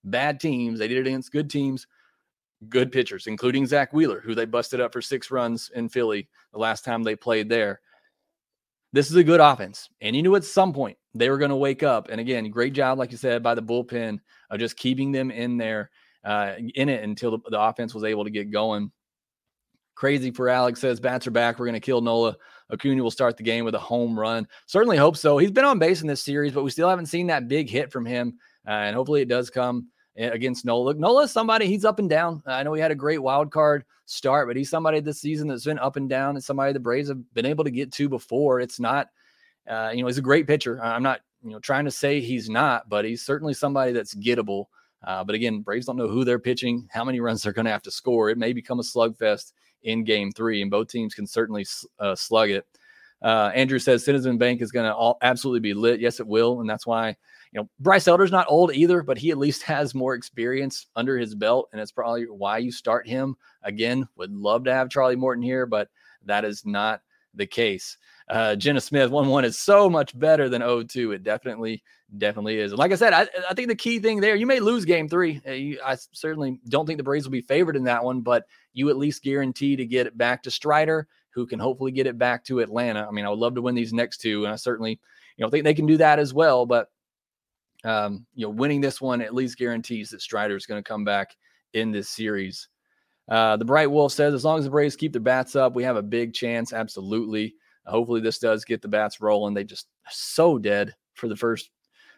bad 0.03 0.39
teams. 0.39 0.79
They 0.79 0.87
did 0.87 0.97
it 0.97 1.07
against 1.07 1.31
good 1.31 1.49
teams 1.49 1.85
good 2.67 2.91
pitchers, 2.91 3.27
including 3.27 3.65
Zack 3.65 3.93
Wheeler, 3.93 4.19
who 4.19 4.35
they 4.35 4.45
busted 4.45 4.81
up 4.81 4.91
for 4.91 5.01
six 5.01 5.31
runs 5.31 5.71
in 5.75 5.87
Philly 5.87 6.27
the 6.51 6.59
last 6.59 6.83
time 6.83 7.03
they 7.03 7.15
played 7.15 7.47
there. 7.47 7.79
This 8.91 9.09
is 9.09 9.15
a 9.15 9.23
good 9.23 9.39
offense. 9.39 9.89
And 10.01 10.15
you 10.15 10.23
knew 10.23 10.35
at 10.35 10.43
some 10.43 10.73
point 10.73 10.97
they 11.13 11.29
were 11.29 11.37
going 11.37 11.49
to 11.49 11.55
wake 11.55 11.83
up. 11.83 12.09
And 12.09 12.19
again, 12.19 12.49
great 12.49 12.73
job, 12.73 12.97
like 12.97 13.11
you 13.11 13.17
said, 13.17 13.43
by 13.43 13.55
the 13.55 13.61
bullpen 13.61 14.19
of 14.49 14.59
just 14.59 14.77
keeping 14.77 15.11
them 15.11 15.31
in 15.31 15.57
there, 15.57 15.91
uh, 16.23 16.53
in 16.75 16.89
it 16.89 17.03
until 17.03 17.31
the, 17.31 17.39
the 17.49 17.59
offense 17.59 17.93
was 17.93 18.03
able 18.03 18.23
to 18.23 18.29
get 18.29 18.51
going. 18.51 18.91
Crazy 19.95 20.31
for 20.31 20.49
Alex 20.49 20.79
says 20.79 20.99
bats 20.99 21.27
are 21.27 21.31
back. 21.31 21.59
We're 21.59 21.65
going 21.65 21.73
to 21.73 21.79
kill 21.79 22.01
Nola. 22.01 22.35
Acuna 22.71 23.03
will 23.03 23.11
start 23.11 23.37
the 23.37 23.43
game 23.43 23.65
with 23.65 23.75
a 23.75 23.79
home 23.79 24.17
run. 24.17 24.47
Certainly 24.65 24.97
hope 24.97 25.17
so. 25.17 25.37
He's 25.37 25.51
been 25.51 25.65
on 25.65 25.77
base 25.77 26.01
in 26.01 26.07
this 26.07 26.23
series, 26.23 26.53
but 26.53 26.63
we 26.63 26.71
still 26.71 26.89
haven't 26.89 27.07
seen 27.07 27.27
that 27.27 27.47
big 27.47 27.69
hit 27.69 27.91
from 27.91 28.05
him. 28.05 28.37
Uh, 28.67 28.71
and 28.71 28.95
hopefully 28.95 29.21
it 29.21 29.27
does 29.27 29.49
come 29.49 29.87
against 30.27 30.65
Nola. 30.65 30.93
Nola's 30.93 31.31
somebody, 31.31 31.67
he's 31.67 31.85
up 31.85 31.99
and 31.99 32.09
down. 32.09 32.43
I 32.45 32.63
know 32.63 32.73
he 32.73 32.81
had 32.81 32.91
a 32.91 32.95
great 32.95 33.21
wild 33.21 33.51
card 33.51 33.85
start, 34.05 34.47
but 34.47 34.57
he's 34.57 34.69
somebody 34.69 34.99
this 34.99 35.21
season 35.21 35.47
that's 35.47 35.65
been 35.65 35.79
up 35.79 35.95
and 35.95 36.09
down 36.09 36.35
and 36.35 36.43
somebody 36.43 36.73
the 36.73 36.79
Braves 36.79 37.09
have 37.09 37.33
been 37.33 37.45
able 37.45 37.63
to 37.63 37.71
get 37.71 37.91
to 37.93 38.09
before. 38.09 38.59
It's 38.59 38.79
not, 38.79 39.07
uh, 39.67 39.91
you 39.93 40.01
know, 40.01 40.07
he's 40.07 40.17
a 40.17 40.23
great 40.23 40.47
pitcher. 40.47 40.81
I'm 40.83 41.03
not, 41.03 41.21
you 41.43 41.51
know, 41.51 41.59
trying 41.59 41.85
to 41.85 41.91
say 41.91 42.19
he's 42.19 42.49
not, 42.49 42.89
but 42.89 43.05
he's 43.05 43.23
certainly 43.23 43.53
somebody 43.53 43.91
that's 43.91 44.15
gettable. 44.15 44.65
Uh, 45.03 45.23
but 45.23 45.35
again, 45.35 45.61
Braves 45.61 45.85
don't 45.85 45.95
know 45.95 46.09
who 46.09 46.25
they're 46.25 46.39
pitching, 46.39 46.87
how 46.91 47.05
many 47.05 47.21
runs 47.21 47.41
they're 47.41 47.53
going 47.53 47.65
to 47.65 47.71
have 47.71 47.83
to 47.83 47.91
score. 47.91 48.29
It 48.29 48.37
may 48.37 48.51
become 48.51 48.79
a 48.79 48.83
slugfest 48.83 49.53
in 49.83 50.03
game 50.03 50.31
three, 50.31 50.61
and 50.61 50.69
both 50.69 50.89
teams 50.89 51.15
can 51.15 51.25
certainly 51.25 51.65
uh, 51.99 52.15
slug 52.15 52.49
it. 52.49 52.65
Uh, 53.21 53.51
Andrew 53.53 53.79
says 53.79 54.03
Citizen 54.03 54.37
Bank 54.37 54.61
is 54.61 54.71
going 54.71 54.91
to 54.91 55.13
absolutely 55.21 55.61
be 55.61 55.73
lit. 55.73 56.01
Yes, 56.01 56.19
it 56.19 56.27
will, 56.27 56.59
and 56.59 56.69
that's 56.69 56.87
why 56.87 57.15
you 57.51 57.61
know 57.61 57.69
Bryce 57.79 58.07
Elder's 58.07 58.31
not 58.31 58.47
old 58.49 58.73
either, 58.73 59.01
but 59.03 59.17
he 59.17 59.31
at 59.31 59.37
least 59.37 59.63
has 59.63 59.95
more 59.95 60.15
experience 60.15 60.87
under 60.95 61.17
his 61.17 61.35
belt, 61.35 61.69
and 61.71 61.81
it's 61.81 61.91
probably 61.91 62.25
why 62.25 62.57
you 62.57 62.71
start 62.71 63.07
him 63.07 63.35
again. 63.63 64.07
Would 64.17 64.33
love 64.33 64.63
to 64.65 64.73
have 64.73 64.89
Charlie 64.89 65.15
Morton 65.15 65.43
here, 65.43 65.65
but 65.65 65.89
that 66.25 66.45
is 66.45 66.65
not 66.65 67.01
the 67.35 67.45
case. 67.45 67.97
Uh, 68.29 68.55
Jenna 68.55 68.79
Smith, 68.79 69.09
1 69.09 69.27
1 69.27 69.45
is 69.45 69.57
so 69.57 69.89
much 69.89 70.17
better 70.17 70.49
than 70.49 70.61
0 70.61 70.83
2. 70.83 71.13
It 71.13 71.23
definitely, 71.23 71.83
definitely 72.17 72.59
is. 72.59 72.71
And 72.71 72.79
like 72.79 72.91
I 72.91 72.95
said, 72.95 73.13
I, 73.13 73.27
I 73.49 73.55
think 73.55 73.69
the 73.69 73.75
key 73.75 73.99
thing 73.99 74.21
there, 74.21 74.35
you 74.35 74.45
may 74.45 74.59
lose 74.59 74.85
game 74.85 75.09
three. 75.09 75.41
Uh, 75.47 75.83
I 75.83 75.97
certainly 76.11 76.59
don't 76.69 76.85
think 76.85 76.97
the 76.97 77.03
Braves 77.03 77.25
will 77.25 77.31
be 77.31 77.41
favored 77.41 77.75
in 77.75 77.83
that 77.85 78.03
one, 78.03 78.21
but 78.21 78.45
you 78.73 78.89
at 78.89 78.97
least 78.97 79.23
guarantee 79.23 79.75
to 79.75 79.85
get 79.85 80.05
it 80.05 80.17
back 80.17 80.43
to 80.43 80.51
Strider, 80.51 81.07
who 81.31 81.47
can 81.47 81.57
hopefully 81.57 81.91
get 81.91 82.05
it 82.05 82.19
back 82.19 82.43
to 82.45 82.59
Atlanta. 82.59 83.07
I 83.07 83.11
mean, 83.11 83.25
I 83.25 83.29
would 83.29 83.39
love 83.39 83.55
to 83.55 83.63
win 83.63 83.73
these 83.75 83.93
next 83.93 84.17
two, 84.21 84.45
and 84.45 84.53
I 84.53 84.55
certainly, 84.55 84.99
you 85.37 85.43
know, 85.43 85.49
think 85.49 85.63
they 85.63 85.73
can 85.73 85.87
do 85.87 85.97
that 85.97 86.19
as 86.19 86.31
well. 86.31 86.67
But, 86.67 86.89
um, 87.83 88.25
you 88.33 88.45
know, 88.45 88.51
winning 88.51 88.81
this 88.81 89.01
one 89.01 89.21
at 89.21 89.33
least 89.33 89.57
guarantees 89.57 90.09
that 90.09 90.21
Strider 90.21 90.55
is 90.55 90.65
going 90.65 90.81
to 90.81 90.87
come 90.87 91.03
back 91.03 91.35
in 91.73 91.91
this 91.91 92.09
series. 92.09 92.67
Uh, 93.29 93.57
the 93.57 93.65
Bright 93.65 93.91
Wolf 93.91 94.11
says, 94.11 94.33
as 94.33 94.43
long 94.43 94.57
as 94.57 94.65
the 94.65 94.71
Braves 94.71 94.95
keep 94.95 95.11
their 95.11 95.21
bats 95.21 95.55
up, 95.55 95.75
we 95.75 95.83
have 95.83 95.95
a 95.95 96.01
big 96.01 96.33
chance. 96.33 96.73
Absolutely. 96.73 97.53
Hopefully, 97.85 98.21
this 98.21 98.39
does 98.39 98.65
get 98.65 98.81
the 98.81 98.87
bats 98.87 99.21
rolling. 99.21 99.53
They 99.53 99.63
just 99.63 99.87
so 100.09 100.57
dead 100.57 100.95
for 101.13 101.27
the 101.27 101.35
first 101.35 101.69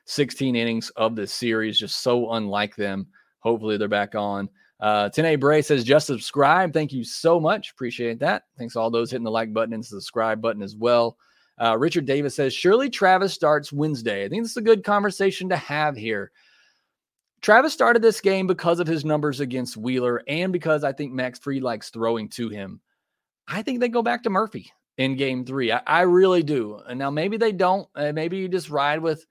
16 0.05 0.55
innings 0.55 0.89
of 0.91 1.15
this 1.15 1.33
series, 1.33 1.79
just 1.79 2.01
so 2.01 2.31
unlike 2.31 2.75
them. 2.75 3.07
Hopefully, 3.39 3.77
they're 3.77 3.87
back 3.87 4.15
on. 4.15 4.49
Uh, 4.79 5.09
Tene 5.09 5.39
Bray 5.39 5.61
says, 5.61 5.83
just 5.83 6.07
subscribe. 6.07 6.73
Thank 6.73 6.91
you 6.91 7.03
so 7.03 7.39
much. 7.39 7.71
Appreciate 7.71 8.19
that. 8.19 8.43
Thanks 8.57 8.75
all 8.75 8.89
those 8.89 9.11
hitting 9.11 9.23
the 9.23 9.31
like 9.31 9.53
button 9.53 9.73
and 9.73 9.85
subscribe 9.85 10.41
button 10.41 10.63
as 10.63 10.75
well. 10.75 11.17
Uh, 11.59 11.77
Richard 11.77 12.05
Davis 12.05 12.35
says, 12.35 12.53
surely 12.53 12.89
Travis 12.89 13.33
starts 13.33 13.71
Wednesday. 13.71 14.25
I 14.25 14.29
think 14.29 14.43
this 14.43 14.51
is 14.51 14.57
a 14.57 14.61
good 14.61 14.83
conversation 14.83 15.49
to 15.49 15.57
have 15.57 15.95
here. 15.95 16.31
Travis 17.41 17.73
started 17.73 18.01
this 18.01 18.21
game 18.21 18.45
because 18.45 18.79
of 18.79 18.87
his 18.87 19.03
numbers 19.03 19.39
against 19.39 19.77
Wheeler 19.77 20.21
and 20.27 20.53
because 20.53 20.83
I 20.83 20.93
think 20.93 21.11
Max 21.11 21.39
Fried 21.39 21.63
likes 21.63 21.89
throwing 21.89 22.29
to 22.29 22.49
him. 22.49 22.81
I 23.47 23.63
think 23.63 23.79
they 23.79 23.89
go 23.89 24.03
back 24.03 24.23
to 24.23 24.29
Murphy 24.29 24.71
in 24.97 25.15
game 25.15 25.43
three. 25.43 25.71
I, 25.71 25.81
I 25.87 26.01
really 26.01 26.43
do. 26.43 26.79
And 26.87 26.99
now 26.99 27.09
maybe 27.09 27.37
they 27.37 27.51
don't. 27.51 27.87
Uh, 27.95 28.11
maybe 28.11 28.37
you 28.37 28.47
just 28.47 28.69
ride 28.69 28.99
with, 28.99 29.25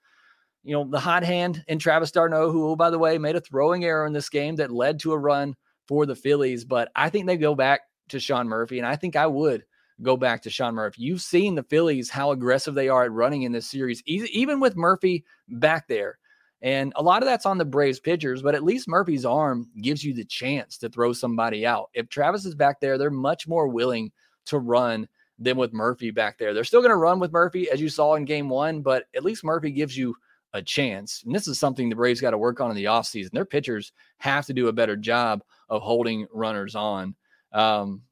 you 0.64 0.72
know, 0.72 0.84
the 0.84 0.98
hot 0.98 1.22
hand 1.22 1.64
and 1.68 1.80
Travis 1.80 2.10
d'Arnaud, 2.10 2.50
who, 2.50 2.68
oh, 2.68 2.76
by 2.76 2.90
the 2.90 2.98
way, 2.98 3.16
made 3.16 3.36
a 3.36 3.40
throwing 3.40 3.84
error 3.84 4.06
in 4.06 4.12
this 4.12 4.28
game 4.28 4.56
that 4.56 4.72
led 4.72 4.98
to 5.00 5.12
a 5.12 5.18
run 5.18 5.54
for 5.86 6.04
the 6.04 6.16
Phillies. 6.16 6.64
But 6.64 6.90
I 6.96 7.10
think 7.10 7.26
they 7.26 7.36
go 7.36 7.54
back 7.54 7.82
to 8.08 8.20
Sean 8.20 8.48
Murphy. 8.48 8.78
And 8.78 8.86
I 8.86 8.96
think 8.96 9.14
I 9.14 9.26
would 9.28 9.64
go 10.02 10.16
back 10.16 10.42
to 10.42 10.50
Sean 10.50 10.74
Murphy. 10.74 11.02
You've 11.02 11.22
seen 11.22 11.54
the 11.54 11.62
Phillies, 11.62 12.10
how 12.10 12.32
aggressive 12.32 12.74
they 12.74 12.88
are 12.88 13.04
at 13.04 13.12
running 13.12 13.42
in 13.42 13.52
this 13.52 13.66
series, 13.66 14.02
even 14.06 14.60
with 14.60 14.76
Murphy 14.76 15.24
back 15.48 15.88
there. 15.88 16.18
And 16.62 16.92
a 16.96 17.02
lot 17.02 17.22
of 17.22 17.26
that's 17.26 17.46
on 17.46 17.58
the 17.58 17.64
Braves 17.64 18.00
pitchers, 18.00 18.42
but 18.42 18.54
at 18.54 18.64
least 18.64 18.88
Murphy's 18.88 19.24
arm 19.24 19.70
gives 19.80 20.04
you 20.04 20.12
the 20.12 20.24
chance 20.24 20.76
to 20.78 20.90
throw 20.90 21.12
somebody 21.12 21.66
out. 21.66 21.88
If 21.94 22.08
Travis 22.08 22.44
is 22.44 22.54
back 22.54 22.80
there, 22.80 22.98
they're 22.98 23.10
much 23.10 23.48
more 23.48 23.66
willing 23.66 24.12
to 24.46 24.58
run 24.58 25.08
than 25.38 25.56
with 25.56 25.72
Murphy 25.72 26.10
back 26.10 26.38
there. 26.38 26.52
They're 26.52 26.64
still 26.64 26.82
going 26.82 26.90
to 26.90 26.96
run 26.96 27.18
with 27.18 27.32
Murphy, 27.32 27.70
as 27.70 27.80
you 27.80 27.88
saw 27.88 28.14
in 28.14 28.26
game 28.26 28.50
one, 28.50 28.82
but 28.82 29.04
at 29.16 29.24
least 29.24 29.42
Murphy 29.42 29.70
gives 29.70 29.96
you 29.96 30.14
a 30.52 30.60
chance. 30.60 31.22
And 31.24 31.34
this 31.34 31.48
is 31.48 31.58
something 31.58 31.88
the 31.88 31.96
Braves 31.96 32.20
got 32.20 32.32
to 32.32 32.38
work 32.38 32.60
on 32.60 32.70
in 32.70 32.76
the 32.76 32.84
offseason. 32.84 33.30
Their 33.30 33.46
pitchers 33.46 33.92
have 34.18 34.44
to 34.46 34.52
do 34.52 34.68
a 34.68 34.72
better 34.72 34.96
job 34.96 35.42
of 35.70 35.80
holding 35.80 36.26
runners 36.30 36.74
on. 36.74 37.14
Um, 37.52 38.02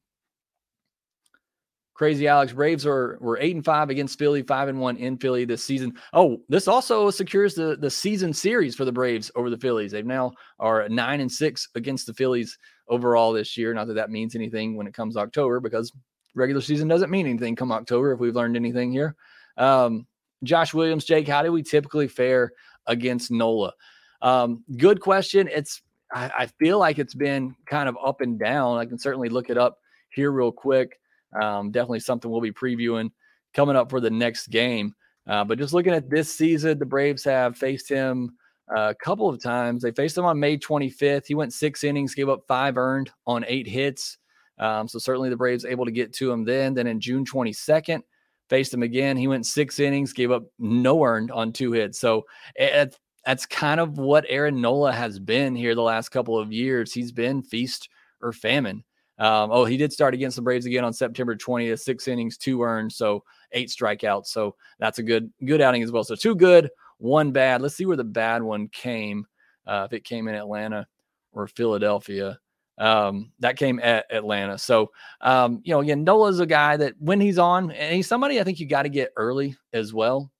Crazy 1.99 2.29
Alex 2.29 2.53
Braves 2.53 2.85
are 2.85 3.17
were 3.19 3.37
eight 3.41 3.53
and 3.53 3.65
five 3.65 3.89
against 3.89 4.17
Philly, 4.17 4.41
five 4.41 4.69
and 4.69 4.79
one 4.79 4.95
in 4.95 5.17
Philly 5.17 5.43
this 5.43 5.65
season. 5.65 5.91
Oh, 6.13 6.41
this 6.47 6.65
also 6.65 7.11
secures 7.11 7.55
the 7.55 7.75
the 7.75 7.89
season 7.89 8.31
series 8.31 8.73
for 8.73 8.85
the 8.85 8.91
Braves 8.93 9.29
over 9.35 9.49
the 9.49 9.57
Phillies. 9.57 9.91
They've 9.91 10.05
now 10.05 10.31
are 10.59 10.87
nine 10.87 11.19
and 11.19 11.29
six 11.29 11.67
against 11.75 12.07
the 12.07 12.13
Phillies 12.13 12.57
overall 12.87 13.33
this 13.33 13.57
year. 13.57 13.73
Not 13.73 13.87
that 13.87 13.95
that 13.95 14.11
means 14.11 14.33
anything 14.33 14.77
when 14.77 14.87
it 14.87 14.93
comes 14.93 15.17
October, 15.17 15.59
because 15.59 15.91
regular 16.35 16.61
season 16.61 16.87
doesn't 16.87 17.11
mean 17.11 17.27
anything 17.27 17.57
come 17.57 17.73
October. 17.73 18.13
If 18.13 18.21
we've 18.21 18.33
learned 18.33 18.55
anything 18.55 18.93
here, 18.93 19.17
um, 19.57 20.07
Josh 20.43 20.73
Williams, 20.73 21.03
Jake, 21.03 21.27
how 21.27 21.43
do 21.43 21.51
we 21.51 21.63
typically 21.63 22.07
fare 22.07 22.53
against 22.87 23.29
Nola? 23.29 23.73
Um, 24.21 24.63
good 24.77 25.01
question. 25.01 25.49
It's 25.51 25.81
I, 26.13 26.31
I 26.39 26.45
feel 26.45 26.79
like 26.79 26.97
it's 26.97 27.13
been 27.13 27.57
kind 27.65 27.89
of 27.89 27.97
up 28.01 28.21
and 28.21 28.39
down. 28.39 28.77
I 28.77 28.85
can 28.85 28.97
certainly 28.97 29.27
look 29.27 29.49
it 29.49 29.57
up 29.57 29.79
here 30.11 30.31
real 30.31 30.53
quick. 30.53 30.97
Um, 31.39 31.71
definitely 31.71 31.99
something 31.99 32.29
we'll 32.29 32.41
be 32.41 32.51
previewing 32.51 33.11
coming 33.53 33.75
up 33.75 33.89
for 33.89 33.99
the 33.99 34.09
next 34.09 34.47
game. 34.47 34.93
Uh, 35.27 35.43
but 35.43 35.57
just 35.59 35.73
looking 35.73 35.93
at 35.93 36.09
this 36.09 36.33
season, 36.33 36.79
the 36.79 36.85
Braves 36.85 37.23
have 37.23 37.57
faced 37.57 37.87
him 37.89 38.31
a 38.75 38.95
couple 38.95 39.29
of 39.29 39.41
times. 39.41 39.83
They 39.83 39.91
faced 39.91 40.17
him 40.17 40.25
on 40.25 40.39
May 40.39 40.57
25th. 40.57 41.27
He 41.27 41.35
went 41.35 41.53
six 41.53 41.83
innings, 41.83 42.15
gave 42.15 42.29
up 42.29 42.43
five 42.47 42.77
earned 42.77 43.11
on 43.27 43.45
eight 43.47 43.67
hits. 43.67 44.17
Um, 44.57 44.87
so 44.87 44.99
certainly 44.99 45.29
the 45.29 45.37
Braves 45.37 45.65
able 45.65 45.85
to 45.85 45.91
get 45.91 46.13
to 46.13 46.31
him 46.31 46.43
then. 46.45 46.73
Then 46.73 46.87
in 46.87 46.99
June 46.99 47.25
22nd, 47.25 48.01
faced 48.49 48.73
him 48.73 48.83
again. 48.83 49.15
He 49.17 49.27
went 49.27 49.45
six 49.45 49.79
innings, 49.79 50.13
gave 50.13 50.31
up 50.31 50.43
no 50.57 51.03
earned 51.03 51.31
on 51.31 51.53
two 51.53 51.71
hits. 51.71 51.99
So 51.99 52.25
it, 52.55 52.95
that's 53.25 53.45
kind 53.45 53.79
of 53.79 53.97
what 53.97 54.25
Aaron 54.27 54.59
Nola 54.59 54.91
has 54.91 55.19
been 55.19 55.55
here 55.55 55.75
the 55.75 55.81
last 55.81 56.09
couple 56.09 56.37
of 56.37 56.51
years. 56.51 56.93
He's 56.93 57.11
been 57.11 57.43
feast 57.43 57.89
or 58.21 58.33
famine. 58.33 58.83
Um, 59.19 59.49
oh, 59.51 59.65
he 59.65 59.77
did 59.77 59.91
start 59.91 60.13
against 60.13 60.37
the 60.37 60.41
Braves 60.41 60.65
again 60.65 60.85
on 60.85 60.93
September 60.93 61.35
20th, 61.35 61.81
six 61.81 62.07
innings, 62.07 62.37
two 62.37 62.63
earned, 62.63 62.91
so 62.91 63.23
eight 63.51 63.69
strikeouts. 63.69 64.27
So 64.27 64.55
that's 64.79 64.99
a 64.99 65.03
good 65.03 65.31
good 65.45 65.61
outing 65.61 65.83
as 65.83 65.91
well. 65.91 66.03
So 66.03 66.15
two 66.15 66.35
good, 66.35 66.69
one 66.97 67.31
bad. 67.31 67.61
Let's 67.61 67.75
see 67.75 67.85
where 67.85 67.97
the 67.97 68.03
bad 68.03 68.41
one 68.41 68.69
came. 68.69 69.25
Uh, 69.67 69.85
if 69.85 69.93
it 69.93 70.03
came 70.03 70.27
in 70.27 70.35
Atlanta 70.35 70.87
or 71.31 71.47
Philadelphia. 71.47 72.39
Um, 72.79 73.31
that 73.39 73.57
came 73.57 73.79
at 73.79 74.05
Atlanta. 74.09 74.57
So, 74.57 74.91
um, 75.19 75.61
you 75.63 75.73
know, 75.73 75.81
again, 75.81 76.05
Nola's 76.05 76.39
a 76.39 76.45
guy 76.45 76.77
that 76.77 76.93
when 76.99 77.19
he's 77.19 77.37
on, 77.37 77.71
and 77.71 77.93
he's 77.93 78.07
somebody 78.07 78.39
I 78.39 78.43
think 78.45 78.59
you 78.59 78.65
got 78.65 78.83
to 78.83 78.89
get 78.89 79.11
early 79.17 79.57
as 79.73 79.93
well. 79.93 80.31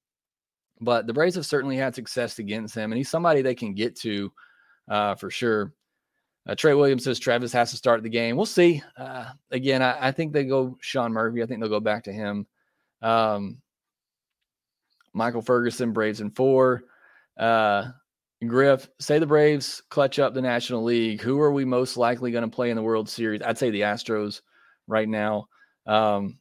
But 0.80 1.06
the 1.06 1.14
Braves 1.14 1.36
have 1.36 1.46
certainly 1.46 1.76
had 1.76 1.94
success 1.94 2.40
against 2.40 2.74
him, 2.74 2.92
and 2.92 2.98
he's 2.98 3.10
somebody 3.10 3.42
they 3.42 3.56
can 3.56 3.74
get 3.74 3.98
to 3.98 4.32
uh, 4.88 5.16
for 5.16 5.30
sure. 5.30 5.74
Uh, 6.50 6.56
Trey 6.56 6.74
Williams 6.74 7.04
says 7.04 7.20
Travis 7.20 7.54
has 7.54 7.70
to 7.70 7.78
start 7.78 8.02
the 8.02 8.10
game. 8.10 8.36
We'll 8.36 8.48
see. 8.48 8.82
Uh, 8.98 9.26
again, 9.52 9.84
I, 9.84 10.08
I, 10.08 10.12
think 10.12 10.34
they 10.34 10.46
go 10.46 10.80
Sean 10.82 11.14
Murphy. 11.14 11.44
I 11.44 11.46
think 11.46 11.60
they'll 11.60 11.70
go 11.70 11.80
back 11.80 12.06
to 12.06 12.12
him. 12.12 12.48
Um, 13.04 13.62
Michael 15.14 15.44
Ferguson, 15.44 15.94
Braves 15.94 16.22
in 16.22 16.32
four. 16.32 16.86
Uh, 17.38 17.92
Griff, 18.44 18.90
say 19.00 19.20
the 19.20 19.28
Braves 19.28 19.84
clutch 19.90 20.18
up 20.18 20.34
the 20.34 20.42
National 20.42 20.84
League. 20.84 21.22
Who 21.22 21.40
are 21.40 21.52
we 21.52 21.66
most 21.66 21.98
likely 21.98 22.32
going 22.32 22.50
to 22.50 22.56
play 22.56 22.72
in 22.72 22.76
the 22.76 22.82
World 22.82 23.08
Series? 23.10 23.44
I'd 23.44 23.60
say 23.60 23.70
the 23.70 23.82
Astros 23.82 24.42
right 24.88 25.08
now. 25.08 25.50
Um, 25.86 26.40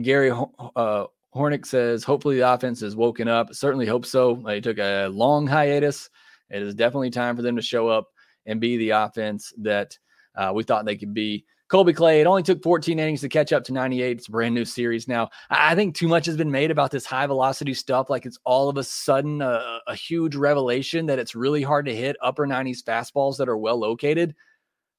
Gary 0.00 0.32
uh, 0.32 1.04
Hornick 1.32 1.64
says, 1.64 2.02
hopefully 2.02 2.38
the 2.38 2.52
offense 2.52 2.80
has 2.80 2.96
woken 2.96 3.28
up. 3.28 3.54
Certainly 3.54 3.86
hope 3.86 4.04
so. 4.04 4.42
They 4.44 4.60
took 4.60 4.78
a 4.78 5.06
long 5.06 5.46
hiatus. 5.46 6.10
It 6.50 6.60
is 6.60 6.74
definitely 6.74 7.10
time 7.10 7.36
for 7.36 7.42
them 7.42 7.54
to 7.54 7.62
show 7.62 7.86
up 7.86 8.08
and 8.46 8.60
be 8.60 8.76
the 8.76 8.90
offense 8.90 9.52
that 9.58 9.98
uh, 10.36 10.52
we 10.54 10.62
thought 10.62 10.84
they 10.84 10.96
could 10.96 11.14
be. 11.14 11.44
Colby 11.68 11.94
Clay, 11.94 12.20
it 12.20 12.26
only 12.26 12.42
took 12.42 12.62
14 12.62 12.98
innings 12.98 13.22
to 13.22 13.30
catch 13.30 13.50
up 13.50 13.64
to 13.64 13.72
98. 13.72 14.18
It's 14.18 14.28
a 14.28 14.30
brand 14.30 14.54
new 14.54 14.66
series 14.66 15.08
now. 15.08 15.30
I 15.48 15.74
think 15.74 15.94
too 15.94 16.06
much 16.06 16.26
has 16.26 16.36
been 16.36 16.50
made 16.50 16.70
about 16.70 16.90
this 16.90 17.06
high 17.06 17.26
velocity 17.26 17.72
stuff. 17.72 18.10
Like 18.10 18.26
it's 18.26 18.38
all 18.44 18.68
of 18.68 18.76
a 18.76 18.84
sudden 18.84 19.40
a, 19.40 19.78
a 19.86 19.94
huge 19.94 20.36
revelation 20.36 21.06
that 21.06 21.18
it's 21.18 21.34
really 21.34 21.62
hard 21.62 21.86
to 21.86 21.96
hit 21.96 22.16
upper 22.20 22.46
90s 22.46 22.82
fastballs 22.82 23.38
that 23.38 23.48
are 23.48 23.56
well 23.56 23.78
located. 23.78 24.34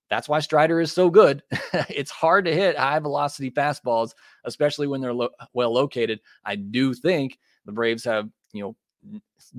That's 0.10 0.28
why 0.28 0.40
Strider 0.40 0.82
is 0.82 0.92
so 0.92 1.12
good. 1.12 1.44
it's 1.90 2.10
hard 2.10 2.46
to 2.46 2.54
hit 2.56 2.76
high 2.76 2.98
velocity 2.98 3.52
fastballs, 3.52 4.14
especially 4.44 4.88
when 4.88 5.00
they're 5.00 5.14
lo- 5.14 5.30
well 5.54 5.72
located. 5.72 6.22
I 6.44 6.56
do 6.56 6.96
think 6.96 7.38
the 7.66 7.72
Braves 7.72 8.04
have, 8.06 8.30
you 8.52 8.64
know, 8.64 8.76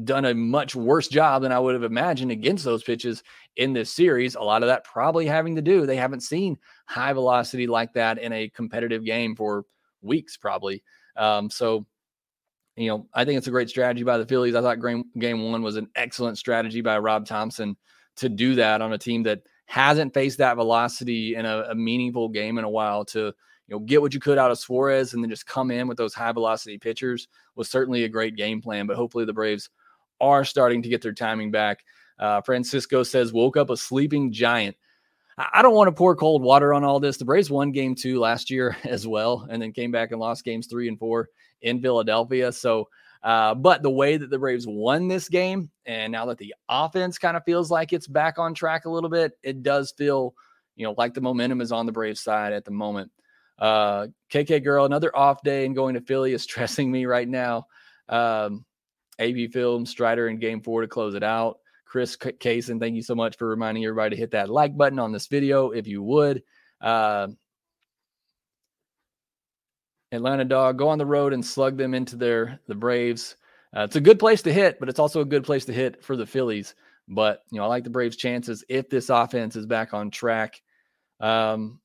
done 0.03 0.25
a 0.25 0.35
much 0.35 0.75
worse 0.75 1.09
job 1.09 1.43
than 1.43 1.53
I 1.53 1.59
would 1.59 1.75
have 1.75 1.85
imagined 1.85 2.31
against 2.31 2.65
those 2.65 2.83
pitches 2.83 3.23
in 3.57 3.73
this 3.73 3.91
series. 3.91 4.35
A 4.35 4.41
lot 4.43 4.63
of 4.63 4.69
that 4.69 4.85
probably 4.85 5.27
having 5.27 5.55
to 5.57 5.63
do, 5.63 5.87
they 5.87 5.97
haven't 5.97 6.21
seen 6.21 6.59
high 6.87 7.13
velocity 7.13 7.67
like 7.67 7.93
that 7.95 8.19
in 8.19 8.33
a 8.33 8.49
competitive 8.49 9.05
game 9.05 9.37
for 9.37 9.65
weeks, 10.03 10.37
probably. 10.37 10.83
Um, 11.17 11.51
so, 11.51 11.87
you 12.77 12.89
know, 12.89 13.07
I 13.15 13.25
think 13.25 13.39
it's 13.39 13.47
a 13.47 13.53
great 13.53 13.69
strategy 13.69 14.03
by 14.03 14.19
the 14.19 14.27
Phillies. 14.27 14.55
I 14.55 14.61
thought 14.61 14.83
game, 14.83 15.05
game 15.19 15.51
one 15.51 15.63
was 15.63 15.77
an 15.77 15.89
excellent 15.95 16.39
strategy 16.39 16.81
by 16.81 16.99
Rob 16.99 17.27
Thomson 17.27 17.77
to 18.17 18.29
do 18.29 18.57
that 18.57 18.81
on 18.81 18.93
a 18.93 18.99
team 18.99 19.23
that 19.25 19.43
hasn't 19.67 20.15
faced 20.15 20.39
that 20.39 20.57
velocity 20.57 21.37
in 21.37 21.47
a, 21.47 21.67
a 21.71 21.75
meaningful 21.75 22.29
game 22.29 22.59
in 22.59 22.65
a 22.65 22.71
while 22.71 23.05
to 23.05 23.33
you 23.67 23.75
know, 23.75 23.81
get 23.81 24.03
what 24.03 24.13
you 24.15 24.21
could 24.21 24.39
out 24.39 24.51
of 24.51 24.59
Suarez 24.59 25.15
and 25.15 25.23
then 25.23 25.31
just 25.31 25.47
come 25.47 25.71
in 25.71 25.89
with 25.89 25.97
those 25.97 26.15
high 26.15 26.33
velocity 26.33 26.79
pitchers 26.79 27.29
was 27.57 27.69
certainly 27.71 28.05
a 28.05 28.09
great 28.09 28.37
game 28.37 28.61
plan. 28.61 28.87
But 28.87 28.97
hopefully 28.97 29.25
the 29.25 29.33
Braves 29.33 29.71
are 30.21 30.45
starting 30.45 30.83
to 30.83 30.89
get 30.89 31.03
their 31.03 31.13
timing 31.13 31.51
back. 31.51 31.85
Uh, 32.19 32.41
Francisco 32.43 33.03
says, 33.03 33.33
woke 33.33 33.57
up 33.57 33.71
a 33.71 33.77
sleeping 33.77 34.33
giant. 34.33 34.77
I 35.37 35.63
don't 35.63 35.75
want 35.75 35.89
to 35.89 35.93
pour 35.93 36.15
cold 36.15 36.43
water 36.43 36.73
on 36.73 36.85
all 36.85 37.01
this. 37.01 37.17
The 37.17 37.25
Braves 37.25 37.51
won 37.51 37.73
game 37.73 37.95
two 37.95 38.21
last 38.21 38.51
year 38.51 38.77
as 38.85 39.07
well, 39.07 39.47
and 39.51 39.61
then 39.61 39.73
came 39.73 39.91
back 39.91 40.13
and 40.13 40.21
lost 40.21 40.45
games 40.45 40.67
three 40.67 40.89
and 40.89 40.99
four 40.99 41.29
in 41.63 41.81
Philadelphia. 41.81 42.53
So, 42.53 42.89
uh, 43.23 43.55
but 43.55 43.83
the 43.83 43.91
way 43.91 44.17
that 44.17 44.31
the 44.31 44.39
Braves 44.39 44.67
won 44.67 45.09
this 45.09 45.29
game, 45.29 45.71
and 45.87 46.13
now 46.13 46.27
that 46.27 46.39
the 46.39 46.55
offense 46.69 47.19
kind 47.19 47.37
of 47.37 47.43
feels 47.45 47.71
like 47.71 47.93
it's 47.93 48.07
back 48.07 48.39
on 48.39 48.55
track 48.55 48.85
a 48.85 48.91
little 48.91 49.11
bit, 49.11 49.33
it 49.43 49.63
does 49.63 49.93
feel, 49.97 50.35
you 50.77 50.87
know, 50.87 50.95
like 50.97 51.15
the 51.15 51.21
momentum 51.21 51.61
is 51.61 51.73
on 51.73 51.87
the 51.87 51.93
Braves 51.93 52.21
side 52.21 52.53
at 52.53 52.65
the 52.65 52.71
moment. 52.71 53.11
Uh, 53.59 54.09
KK 54.33 54.63
girl, 54.63 54.85
another 54.85 55.15
off 55.17 55.43
day 55.43 55.65
and 55.65 55.75
going 55.75 55.95
to 55.95 56.01
Philly 56.01 56.33
is 56.33 56.43
stressing 56.45 56.91
me 56.91 57.07
right 57.07 57.29
now. 57.29 57.67
Um, 58.09 58.65
AB 59.19 59.49
Film 59.49 59.87
Strider 59.87 60.29
in 60.29 60.39
game 60.39 60.61
four 60.61 60.83
to 60.83 60.89
close 60.89 61.15
it 61.15 61.23
out. 61.23 61.59
Chris 61.87 62.17
Kaysen, 62.17 62.81
thank 62.81 62.97
you 62.97 63.03
so 63.03 63.15
much 63.15 63.37
for 63.37 63.47
reminding 63.47 63.85
everybody 63.85 64.17
to 64.17 64.21
hit 64.21 64.33
that 64.33 64.51
like 64.51 64.77
button 64.77 64.99
on 64.99 65.13
this 65.13 65.29
video 65.29 65.71
if 65.71 65.87
you 65.87 66.03
would. 66.03 66.43
Uh, 66.81 67.29
Atlanta 70.11 70.45
Dog, 70.45 70.79
go 70.79 70.89
on 70.89 70.99
the 70.99 71.07
road 71.07 71.33
and 71.33 71.45
slug 71.45 71.77
them 71.77 71.95
into 71.95 72.17
their 72.17 72.59
the 72.67 72.75
Braves. 72.75 73.37
Uh, 73.77 73.83
it's 73.83 73.97
a 73.97 74.01
good 74.01 74.19
place 74.19 74.43
to 74.43 74.53
hit, 74.53 74.79
but 74.81 74.89
it's 74.89 74.99
also 74.99 75.21
a 75.21 75.25
good 75.25 75.45
place 75.45 75.65
to 75.67 75.73
hit 75.73 76.03
for 76.05 76.17
the 76.17 76.27
Phillies. 76.27 76.75
But 77.09 77.43
you 77.51 77.59
know, 77.59 77.65
I 77.65 77.69
like 77.69 77.85
the 77.85 77.91
Braves' 77.91 78.17
chances 78.17 78.65
if 78.69 78.89
this 78.89 79.09
offense 79.09 79.57
is 79.57 79.67
back 79.67 79.95
on 79.95 80.11
track. 80.11 80.61
Um, 81.21 81.81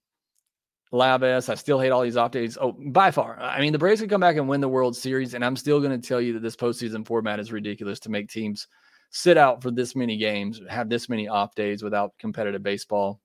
Labes, 0.92 1.50
I 1.50 1.56
still 1.56 1.80
hate 1.80 1.92
all 1.92 2.02
these 2.02 2.18
days. 2.32 2.58
Oh, 2.60 2.72
by 2.72 3.12
far. 3.12 3.40
I 3.40 3.62
mean, 3.62 3.74
the 3.74 3.78
Braves 3.78 4.02
can 4.02 4.10
come 4.10 4.22
back 4.22 4.38
and 4.38 4.50
win 4.50 4.62
the 4.62 4.68
World 4.68 4.96
Series, 4.98 5.36
and 5.36 5.46
I'm 5.46 5.56
still 5.56 5.80
going 5.80 6.00
to 6.00 6.08
tell 6.08 6.20
you 6.20 6.34
that 6.34 6.42
this 6.42 6.56
postseason 6.56 7.06
format 7.06 7.40
is 7.40 7.52
ridiculous 7.52 8.00
to 8.02 8.10
make 8.10 8.30
teams 8.30 8.68
sit 9.12 9.38
out 9.38 9.62
for 9.62 9.72
this 9.72 9.96
many 9.96 10.18
games, 10.18 10.62
have 10.68 10.90
this 10.90 11.10
many 11.10 11.28
off 11.28 11.54
days 11.56 11.84
without 11.84 12.14
competitive 12.20 12.64
baseball. 12.64 13.20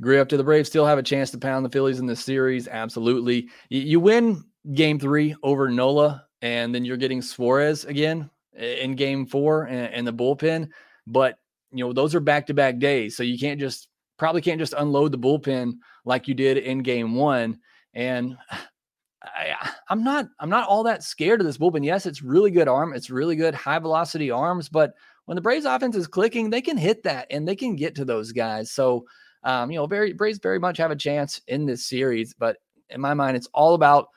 Agree 0.00 0.18
up 0.18 0.28
to 0.28 0.36
the 0.36 0.44
Braves 0.44 0.68
still 0.68 0.86
have 0.86 0.98
a 0.98 1.02
chance 1.02 1.30
to 1.30 1.38
pound 1.38 1.64
the 1.64 1.70
Phillies 1.70 2.00
in 2.00 2.06
this 2.06 2.24
series. 2.24 2.66
Absolutely. 2.68 3.48
You, 3.68 4.00
win 4.00 4.44
game 4.74 4.98
three 4.98 5.34
over 5.42 5.68
Nola, 5.70 6.26
and 6.42 6.74
then 6.74 6.84
you're 6.84 6.96
getting 6.96 7.22
Suarez 7.22 7.84
again 7.84 8.28
in 8.56 8.94
game 8.96 9.26
four 9.26 9.64
and 9.64 10.06
the 10.06 10.12
bullpen. 10.12 10.68
But, 11.06 11.38
you 11.72 11.84
know, 11.84 11.92
those 11.92 12.14
are 12.14 12.20
back 12.20 12.46
to 12.48 12.54
back 12.54 12.78
days. 12.78 13.16
So 13.16 13.22
you 13.22 13.38
can't 13.38 13.60
just, 13.60 13.88
probably 14.18 14.40
can't 14.40 14.58
just 14.60 14.74
unload 14.76 15.12
the 15.12 15.18
bullpen 15.18 15.74
like 16.04 16.28
you 16.28 16.34
did 16.34 16.58
in 16.58 16.82
game 16.82 17.14
one. 17.14 17.58
And 17.94 18.36
I, 19.22 19.70
I'm 19.88 20.04
not, 20.04 20.26
I'm 20.38 20.50
not 20.50 20.68
all 20.68 20.82
that 20.82 21.02
scared 21.02 21.40
of 21.40 21.46
this 21.46 21.56
bullpen. 21.56 21.84
Yes, 21.84 22.04
it's 22.04 22.22
really 22.22 22.50
good 22.50 22.68
arm. 22.68 22.92
It's 22.92 23.08
really 23.08 23.36
good 23.36 23.54
high 23.54 23.78
velocity 23.78 24.30
arms. 24.30 24.68
But 24.68 24.92
when 25.24 25.36
the 25.36 25.40
Braves 25.40 25.64
offense 25.64 25.96
is 25.96 26.06
clicking, 26.06 26.50
they 26.50 26.60
can 26.60 26.76
hit 26.76 27.02
that 27.04 27.26
and 27.30 27.48
they 27.48 27.56
can 27.56 27.74
get 27.74 27.94
to 27.94 28.04
those 28.04 28.32
guys. 28.32 28.70
So, 28.70 29.06
um, 29.42 29.70
you 29.70 29.78
know, 29.78 29.86
very 29.86 30.12
Braves 30.12 30.38
very 30.38 30.58
much 30.58 30.76
have 30.76 30.90
a 30.90 30.96
chance 30.96 31.40
in 31.48 31.64
this 31.64 31.86
series, 31.86 32.34
but 32.34 32.58
in 32.90 33.00
my 33.00 33.14
mind, 33.14 33.36
it's 33.36 33.48
all 33.52 33.74
about 33.74 34.08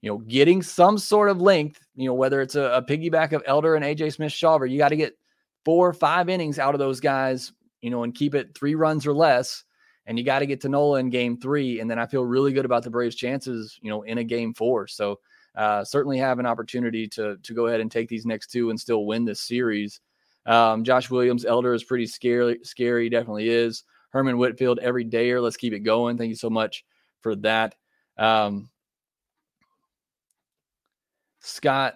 you 0.00 0.10
know 0.10 0.18
getting 0.18 0.62
some 0.62 0.98
sort 0.98 1.30
of 1.30 1.40
length. 1.40 1.80
You 1.94 2.06
know, 2.06 2.14
whether 2.14 2.40
it's 2.40 2.54
a, 2.54 2.62
a 2.62 2.82
piggyback 2.82 3.32
of 3.32 3.42
Elder 3.46 3.76
and 3.76 3.84
AJ 3.84 4.14
Smith 4.14 4.32
Shawver, 4.32 4.68
you 4.68 4.78
got 4.78 4.88
to 4.88 4.96
get 4.96 5.16
four 5.64 5.88
or 5.88 5.92
five 5.92 6.28
innings 6.28 6.58
out 6.58 6.74
of 6.74 6.78
those 6.78 7.00
guys. 7.00 7.52
You 7.82 7.90
know, 7.90 8.04
and 8.04 8.14
keep 8.14 8.34
it 8.34 8.54
three 8.54 8.74
runs 8.74 9.06
or 9.06 9.12
less. 9.12 9.64
And 10.06 10.18
you 10.18 10.24
got 10.24 10.40
to 10.40 10.46
get 10.46 10.60
to 10.62 10.68
Nola 10.68 10.98
in 10.98 11.10
game 11.10 11.36
three. 11.36 11.80
And 11.80 11.90
then 11.90 11.98
I 11.98 12.06
feel 12.06 12.24
really 12.24 12.52
good 12.52 12.64
about 12.64 12.82
the 12.82 12.90
Braves' 12.90 13.14
chances, 13.14 13.78
you 13.82 13.90
know, 13.90 14.02
in 14.02 14.18
a 14.18 14.24
game 14.24 14.54
four. 14.54 14.86
So 14.86 15.20
uh, 15.54 15.84
certainly 15.84 16.18
have 16.18 16.38
an 16.38 16.46
opportunity 16.46 17.06
to 17.08 17.36
to 17.36 17.54
go 17.54 17.66
ahead 17.66 17.80
and 17.80 17.90
take 17.90 18.08
these 18.08 18.24
next 18.24 18.48
two 18.48 18.70
and 18.70 18.80
still 18.80 19.04
win 19.04 19.24
this 19.24 19.40
series. 19.40 20.00
Um, 20.46 20.82
Josh 20.82 21.10
Williams, 21.10 21.44
Elder 21.44 21.74
is 21.74 21.84
pretty 21.84 22.06
scary. 22.06 22.58
Scary, 22.62 23.08
definitely 23.08 23.48
is. 23.48 23.84
Herman 24.10 24.38
Whitfield 24.38 24.78
every 24.80 25.04
dayer. 25.04 25.42
Let's 25.42 25.56
keep 25.56 25.72
it 25.72 25.80
going. 25.80 26.18
Thank 26.18 26.30
you 26.30 26.36
so 26.36 26.50
much 26.50 26.84
for 27.20 27.36
that. 27.36 27.74
Um, 28.18 28.70
Scott 31.40 31.94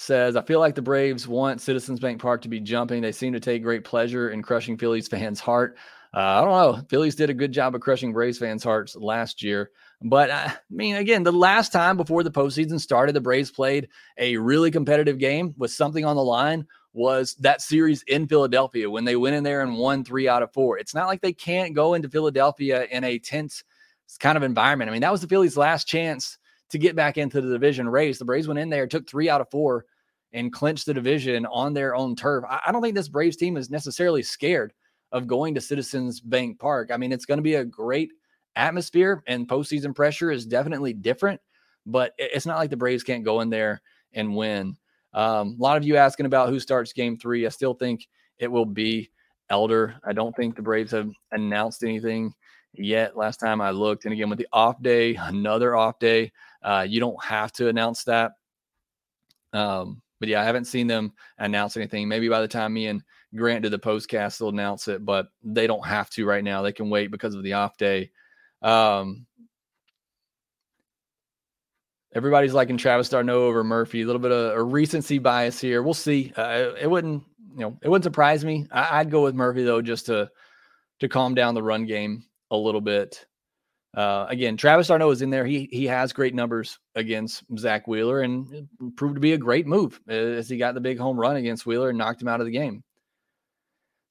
says, 0.00 0.36
I 0.36 0.42
feel 0.42 0.60
like 0.60 0.74
the 0.74 0.82
Braves 0.82 1.28
want 1.28 1.60
Citizens 1.60 2.00
Bank 2.00 2.20
Park 2.20 2.42
to 2.42 2.48
be 2.48 2.60
jumping. 2.60 3.02
They 3.02 3.12
seem 3.12 3.32
to 3.34 3.40
take 3.40 3.62
great 3.62 3.84
pleasure 3.84 4.30
in 4.30 4.42
crushing 4.42 4.78
Phillies 4.78 5.08
fans' 5.08 5.40
heart. 5.40 5.76
Uh, 6.12 6.18
I 6.18 6.40
don't 6.40 6.50
know. 6.50 6.82
Phillies 6.88 7.14
did 7.14 7.30
a 7.30 7.34
good 7.34 7.52
job 7.52 7.74
of 7.74 7.80
crushing 7.80 8.12
Braves 8.12 8.38
fans' 8.38 8.64
hearts 8.64 8.96
last 8.96 9.42
year. 9.42 9.70
But 10.02 10.30
uh, 10.30 10.48
I 10.48 10.56
mean, 10.70 10.96
again, 10.96 11.22
the 11.22 11.32
last 11.32 11.72
time 11.72 11.96
before 11.96 12.22
the 12.22 12.30
postseason 12.30 12.80
started, 12.80 13.14
the 13.14 13.20
Braves 13.20 13.50
played 13.50 13.88
a 14.18 14.36
really 14.38 14.70
competitive 14.70 15.18
game 15.18 15.54
with 15.56 15.70
something 15.70 16.04
on 16.04 16.16
the 16.16 16.24
line 16.24 16.66
was 16.92 17.34
that 17.34 17.60
series 17.60 18.02
in 18.04 18.26
Philadelphia 18.26 18.90
when 18.90 19.04
they 19.04 19.14
went 19.14 19.36
in 19.36 19.44
there 19.44 19.60
and 19.60 19.76
won 19.76 20.02
three 20.02 20.26
out 20.26 20.42
of 20.42 20.52
four. 20.52 20.78
It's 20.78 20.94
not 20.94 21.06
like 21.06 21.20
they 21.20 21.32
can't 21.32 21.74
go 21.74 21.94
into 21.94 22.08
Philadelphia 22.08 22.86
in 22.90 23.04
a 23.04 23.18
tense 23.18 23.62
kind 24.18 24.36
of 24.36 24.42
environment. 24.42 24.88
I 24.88 24.92
mean, 24.92 25.02
that 25.02 25.12
was 25.12 25.20
the 25.20 25.28
Phillies' 25.28 25.56
last 25.56 25.86
chance 25.86 26.38
to 26.70 26.78
get 26.78 26.96
back 26.96 27.18
into 27.18 27.40
the 27.40 27.52
division 27.52 27.88
race. 27.88 28.18
The 28.18 28.24
Braves 28.24 28.48
went 28.48 28.60
in 28.60 28.70
there, 28.70 28.86
took 28.86 29.08
three 29.08 29.28
out 29.28 29.40
of 29.40 29.50
four, 29.50 29.84
and 30.32 30.52
clinched 30.52 30.86
the 30.86 30.94
division 30.94 31.46
on 31.46 31.74
their 31.74 31.94
own 31.94 32.14
turf. 32.14 32.44
I 32.48 32.70
don't 32.72 32.82
think 32.82 32.94
this 32.94 33.08
Braves 33.08 33.36
team 33.36 33.56
is 33.56 33.70
necessarily 33.70 34.22
scared 34.22 34.72
of 35.12 35.26
going 35.26 35.54
to 35.54 35.60
Citizens 35.60 36.20
Bank 36.20 36.58
Park. 36.58 36.90
I 36.92 36.96
mean, 36.96 37.12
it's 37.12 37.26
going 37.26 37.38
to 37.38 37.42
be 37.42 37.54
a 37.54 37.64
great 37.64 38.12
atmosphere, 38.56 39.22
and 39.26 39.48
postseason 39.48 39.94
pressure 39.94 40.30
is 40.30 40.46
definitely 40.46 40.92
different, 40.92 41.40
but 41.86 42.12
it's 42.18 42.46
not 42.46 42.58
like 42.58 42.70
the 42.70 42.76
Braves 42.76 43.02
can't 43.02 43.24
go 43.24 43.40
in 43.40 43.50
there 43.50 43.80
and 44.12 44.36
win. 44.36 44.76
Um, 45.12 45.56
a 45.58 45.62
lot 45.62 45.76
of 45.76 45.84
you 45.84 45.96
asking 45.96 46.26
about 46.26 46.48
who 46.48 46.60
starts 46.60 46.92
game 46.92 47.16
three. 47.16 47.44
I 47.46 47.48
still 47.48 47.74
think 47.74 48.06
it 48.38 48.50
will 48.50 48.66
be 48.66 49.10
Elder. 49.48 49.96
I 50.04 50.12
don't 50.12 50.34
think 50.36 50.54
the 50.54 50.62
Braves 50.62 50.92
have 50.92 51.10
announced 51.32 51.82
anything 51.82 52.32
yet. 52.72 53.16
Last 53.16 53.38
time 53.38 53.60
I 53.60 53.70
looked, 53.70 54.04
and 54.04 54.12
again 54.12 54.30
with 54.30 54.38
the 54.38 54.46
off 54.52 54.80
day, 54.80 55.16
another 55.16 55.74
off 55.74 55.98
day, 55.98 56.30
uh, 56.62 56.86
you 56.88 57.00
don't 57.00 57.22
have 57.22 57.52
to 57.52 57.68
announce 57.68 58.04
that. 58.04 58.32
Um, 59.52 60.02
but 60.18 60.28
yeah, 60.28 60.40
I 60.40 60.44
haven't 60.44 60.66
seen 60.66 60.86
them 60.86 61.12
announce 61.38 61.76
anything. 61.76 62.08
Maybe 62.08 62.28
by 62.28 62.40
the 62.40 62.48
time 62.48 62.74
me 62.74 62.86
and 62.86 63.02
Grant 63.34 63.62
do 63.62 63.68
the 63.68 63.78
postcast, 63.78 64.38
they'll 64.38 64.50
announce 64.50 64.88
it, 64.88 65.04
but 65.04 65.28
they 65.42 65.66
don't 65.66 65.86
have 65.86 66.10
to 66.10 66.26
right 66.26 66.44
now. 66.44 66.62
They 66.62 66.72
can 66.72 66.90
wait 66.90 67.10
because 67.10 67.34
of 67.34 67.42
the 67.42 67.54
off 67.54 67.76
day. 67.76 68.10
Um, 68.62 69.26
Everybody's 72.12 72.54
liking 72.54 72.76
Travis 72.76 73.08
d'Arnaud 73.08 73.46
over 73.46 73.62
Murphy. 73.62 74.02
A 74.02 74.06
little 74.06 74.20
bit 74.20 74.32
of 74.32 74.56
a 74.56 74.62
recency 74.62 75.18
bias 75.18 75.60
here. 75.60 75.80
We'll 75.82 75.94
see. 75.94 76.32
Uh, 76.36 76.72
it 76.80 76.90
wouldn't, 76.90 77.22
you 77.54 77.60
know, 77.60 77.78
it 77.82 77.88
wouldn't 77.88 78.04
surprise 78.04 78.44
me. 78.44 78.66
I, 78.72 78.98
would 78.98 79.12
go 79.12 79.22
with 79.22 79.36
Murphy 79.36 79.62
though, 79.62 79.80
just 79.80 80.06
to 80.06 80.28
to 80.98 81.08
calm 81.08 81.34
down 81.34 81.54
the 81.54 81.62
run 81.62 81.86
game 81.86 82.24
a 82.50 82.56
little 82.56 82.80
bit. 82.80 83.26
Uh, 83.94 84.26
again, 84.28 84.56
Travis 84.56 84.86
d'Arnaud 84.86 85.10
is 85.10 85.22
in 85.22 85.30
there. 85.30 85.44
He 85.44 85.68
he 85.72 85.84
has 85.86 86.12
great 86.12 86.34
numbers 86.34 86.78
against 86.94 87.42
Zack 87.58 87.88
Wheeler 87.88 88.20
and 88.20 88.68
proved 88.96 89.16
to 89.16 89.20
be 89.20 89.32
a 89.32 89.38
great 89.38 89.66
move 89.66 90.00
as 90.08 90.48
he 90.48 90.56
got 90.56 90.74
the 90.74 90.80
big 90.80 90.98
home 90.98 91.18
run 91.18 91.36
against 91.36 91.66
Wheeler 91.66 91.88
and 91.88 91.98
knocked 91.98 92.22
him 92.22 92.28
out 92.28 92.40
of 92.40 92.46
the 92.46 92.52
game. 92.52 92.84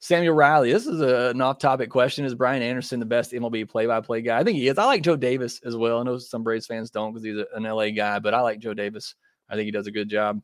Samuel 0.02 0.34
Riley. 0.34 0.72
This 0.72 0.88
is 0.88 1.02
a, 1.02 1.30
an 1.30 1.42
off-topic 1.42 1.90
question. 1.90 2.24
Is 2.24 2.34
Brian 2.34 2.62
Anderson 2.62 3.02
the 3.02 3.06
best 3.06 3.34
MLB 3.34 3.68
play-by-play 3.68 4.22
guy? 4.22 4.40
I 4.40 4.44
think 4.46 4.58
he 4.58 4.70
is. 4.70 4.78
I 4.78 4.86
like 4.86 5.04
Joe 5.04 5.18
Davis 5.18 5.60
as 5.66 5.76
well. 5.76 6.00
I 6.00 6.04
know 6.04 6.18
some 6.18 6.42
Braves 6.42 6.66
fans 6.66 6.90
don't 6.90 7.12
because 7.12 7.26
he's 7.26 7.38
a, 7.38 7.46
an 7.54 7.64
LA 7.64 7.90
guy, 7.90 8.20
but 8.20 8.34
I 8.34 8.40
like 8.40 8.60
Joe 8.60 8.74
Davis. 8.74 9.16
I 9.50 9.56
think 9.56 9.66
he 9.66 9.72
does 9.72 9.88
a 9.88 9.92
good 9.92 10.10
job. 10.10 10.42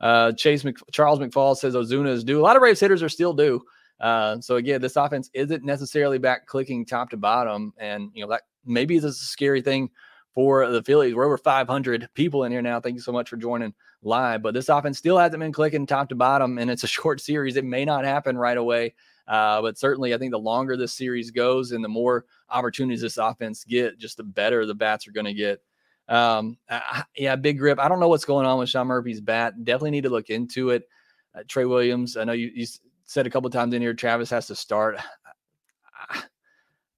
Uh, 0.00 0.32
Chase 0.32 0.64
Mc, 0.64 0.76
Charles 0.92 1.18
McFall 1.18 1.56
says 1.56 1.74
Ozuna 1.74 2.08
is 2.08 2.24
due. 2.24 2.40
A 2.40 2.42
lot 2.42 2.56
of 2.56 2.60
Braves 2.60 2.80
hitters 2.80 3.02
are 3.02 3.08
still 3.08 3.32
due. 3.32 3.62
Uh, 4.00 4.40
so 4.40 4.56
again, 4.56 4.80
this 4.80 4.96
offense 4.96 5.30
isn't 5.32 5.64
necessarily 5.64 6.18
back 6.18 6.46
clicking 6.46 6.84
top 6.84 7.10
to 7.10 7.16
bottom, 7.16 7.72
and 7.78 8.10
you 8.14 8.22
know 8.24 8.30
that 8.30 8.42
maybe 8.64 8.98
this 8.98 9.16
is 9.16 9.22
a 9.22 9.26
scary 9.26 9.62
thing 9.62 9.90
for 10.34 10.66
the 10.68 10.82
Phillies. 10.82 11.14
We're 11.14 11.26
over 11.26 11.38
500 11.38 12.08
people 12.14 12.44
in 12.44 12.52
here 12.52 12.62
now. 12.62 12.80
Thank 12.80 12.94
you 12.94 13.02
so 13.02 13.12
much 13.12 13.28
for 13.28 13.36
joining 13.36 13.74
live. 14.02 14.42
But 14.42 14.54
this 14.54 14.68
offense 14.68 14.98
still 14.98 15.18
hasn't 15.18 15.40
been 15.40 15.52
clicking 15.52 15.86
top 15.86 16.08
to 16.08 16.14
bottom, 16.14 16.58
and 16.58 16.70
it's 16.70 16.84
a 16.84 16.88
short 16.88 17.20
series. 17.20 17.56
It 17.56 17.64
may 17.64 17.84
not 17.84 18.04
happen 18.04 18.36
right 18.36 18.56
away. 18.56 18.94
Uh, 19.28 19.62
but 19.62 19.78
certainly, 19.78 20.14
I 20.14 20.18
think 20.18 20.32
the 20.32 20.38
longer 20.38 20.76
this 20.76 20.92
series 20.92 21.30
goes 21.30 21.72
and 21.72 21.84
the 21.84 21.88
more 21.88 22.24
opportunities 22.50 23.02
this 23.02 23.18
offense 23.18 23.64
get, 23.64 23.98
just 23.98 24.16
the 24.16 24.24
better 24.24 24.66
the 24.66 24.74
bats 24.74 25.06
are 25.06 25.12
going 25.12 25.26
to 25.26 25.34
get. 25.34 25.62
Um, 26.08 26.58
I, 26.68 27.04
yeah, 27.16 27.36
big 27.36 27.58
grip. 27.58 27.78
I 27.78 27.88
don't 27.88 28.00
know 28.00 28.08
what's 28.08 28.24
going 28.24 28.46
on 28.46 28.58
with 28.58 28.68
Sean 28.68 28.88
Murphy's 28.88 29.20
bat. 29.20 29.64
Definitely 29.64 29.92
need 29.92 30.02
to 30.02 30.10
look 30.10 30.30
into 30.30 30.70
it. 30.70 30.88
Uh, 31.34 31.42
Trey 31.46 31.64
Williams, 31.64 32.16
I 32.16 32.24
know 32.24 32.32
you, 32.32 32.50
you 32.52 32.66
said 33.04 33.26
a 33.26 33.30
couple 33.30 33.48
times 33.48 33.72
in 33.74 33.80
here, 33.80 33.94
Travis 33.94 34.30
has 34.30 34.48
to 34.48 34.56
start. 34.56 34.96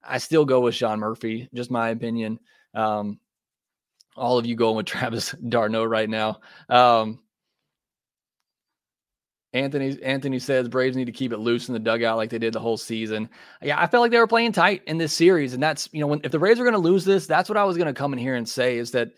I 0.07 0.17
still 0.19 0.45
go 0.45 0.61
with 0.61 0.75
Sean 0.75 0.99
Murphy, 0.99 1.49
just 1.53 1.71
my 1.71 1.89
opinion. 1.89 2.39
Um, 2.73 3.19
all 4.15 4.37
of 4.37 4.45
you 4.45 4.55
going 4.55 4.77
with 4.77 4.85
Travis 4.87 5.31
d'Arnaud 5.31 5.85
right 5.85 6.09
now. 6.09 6.39
Um, 6.69 7.19
Anthony 9.53 9.97
Anthony 10.03 10.37
says 10.37 10.67
Braves 10.67 10.97
need 10.97 11.05
to 11.05 11.13
keep 11.13 11.31
it 11.31 11.37
loose 11.37 11.69
in 11.69 11.73
the 11.73 11.79
dugout 11.79 12.17
like 12.17 12.29
they 12.29 12.37
did 12.37 12.51
the 12.51 12.59
whole 12.59 12.75
season. 12.75 13.29
Yeah, 13.61 13.79
I 13.79 13.87
felt 13.87 14.01
like 14.01 14.11
they 14.11 14.19
were 14.19 14.27
playing 14.27 14.51
tight 14.51 14.81
in 14.85 14.97
this 14.97 15.13
series, 15.13 15.53
and 15.53 15.63
that's 15.63 15.87
you 15.93 16.01
know 16.01 16.07
when 16.07 16.19
if 16.25 16.31
the 16.33 16.39
Braves 16.39 16.59
are 16.59 16.65
going 16.65 16.73
to 16.73 16.79
lose 16.79 17.05
this, 17.05 17.25
that's 17.25 17.47
what 17.47 17.57
I 17.57 17.63
was 17.63 17.77
going 17.77 17.87
to 17.87 17.93
come 17.93 18.11
in 18.11 18.19
here 18.19 18.35
and 18.35 18.47
say 18.47 18.77
is 18.77 18.91
that 18.91 19.11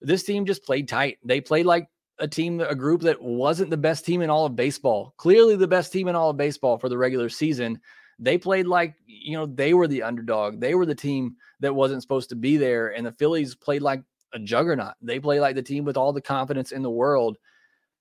this 0.00 0.24
team 0.24 0.46
just 0.46 0.64
played 0.64 0.88
tight. 0.88 1.18
They 1.24 1.40
played 1.40 1.64
like 1.64 1.88
a 2.18 2.26
team, 2.26 2.60
a 2.60 2.74
group 2.74 3.02
that 3.02 3.22
wasn't 3.22 3.70
the 3.70 3.76
best 3.76 4.04
team 4.04 4.20
in 4.20 4.30
all 4.30 4.46
of 4.46 4.56
baseball. 4.56 5.14
Clearly, 5.16 5.54
the 5.54 5.68
best 5.68 5.92
team 5.92 6.08
in 6.08 6.16
all 6.16 6.30
of 6.30 6.36
baseball 6.36 6.78
for 6.78 6.88
the 6.88 6.98
regular 6.98 7.28
season. 7.28 7.80
They 8.18 8.38
played 8.38 8.66
like, 8.66 8.94
you 9.06 9.36
know, 9.36 9.46
they 9.46 9.74
were 9.74 9.86
the 9.86 10.02
underdog. 10.02 10.60
They 10.60 10.74
were 10.74 10.86
the 10.86 10.94
team 10.94 11.36
that 11.60 11.74
wasn't 11.74 12.02
supposed 12.02 12.30
to 12.30 12.36
be 12.36 12.56
there. 12.56 12.88
And 12.88 13.06
the 13.06 13.12
Phillies 13.12 13.54
played 13.54 13.82
like 13.82 14.02
a 14.34 14.38
juggernaut. 14.38 14.94
They 15.00 15.20
play 15.20 15.40
like 15.40 15.54
the 15.54 15.62
team 15.62 15.84
with 15.84 15.96
all 15.96 16.12
the 16.12 16.20
confidence 16.20 16.72
in 16.72 16.82
the 16.82 16.90
world. 16.90 17.38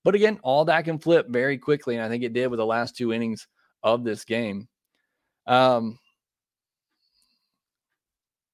But 0.04 0.16
again, 0.16 0.40
all 0.42 0.66
that 0.66 0.86
can 0.86 1.00
flip 1.00 1.28
very 1.30 1.58
quickly. 1.58 1.96
And 1.96 2.04
I 2.04 2.10
think 2.10 2.24
it 2.24 2.34
did 2.34 2.48
with 2.48 2.58
the 2.58 2.66
last 2.66 2.96
two 2.96 3.14
innings 3.14 3.48
of 3.84 4.04
this 4.04 4.24
game. 4.24 4.68
Um, 5.46 6.00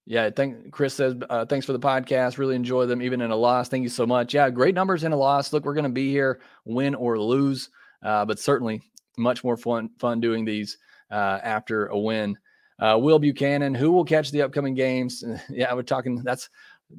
yeah, 0.06 0.30
thank 0.30 0.72
Chris 0.72 0.94
says 0.96 1.16
uh, 1.30 1.46
thanks 1.46 1.66
for 1.66 1.72
the 1.72 1.80
podcast. 1.80 2.38
Really 2.38 2.56
enjoy 2.56 2.86
them 2.86 3.02
even 3.02 3.22
in 3.22 3.32
a 3.32 3.36
loss. 3.36 3.70
Thank 3.70 3.84
you 3.84 3.90
so 3.90 4.06
much. 4.06 4.34
Yeah, 4.34 4.50
great 4.50 4.76
numbers 4.76 5.06
in 5.06 5.14
a 5.14 5.18
loss. 5.18 5.54
Look, 5.54 5.64
we're 5.64 5.74
going 5.74 5.86
to 5.86 5.90
be 5.90 6.12
here, 6.12 6.42
win 6.66 6.94
or 6.94 7.18
lose, 7.18 7.70
uh, 8.04 8.26
but 8.26 8.38
certainly 8.38 8.82
much 9.18 9.44
more 9.44 9.56
fun 9.56 9.90
fun 10.00 10.20
doing 10.20 10.44
these 10.44 10.78
uh, 11.14 11.40
after 11.44 11.88
a 11.88 11.98
win. 11.98 12.38
Uh, 12.80 12.98
Will 13.00 13.20
Buchanan, 13.20 13.74
who 13.76 13.92
will 13.92 14.04
catch 14.04 14.32
the 14.32 14.42
upcoming 14.42 14.74
games? 14.74 15.24
yeah, 15.50 15.74
we're 15.74 15.84
talking. 15.84 16.22
That's 16.24 16.50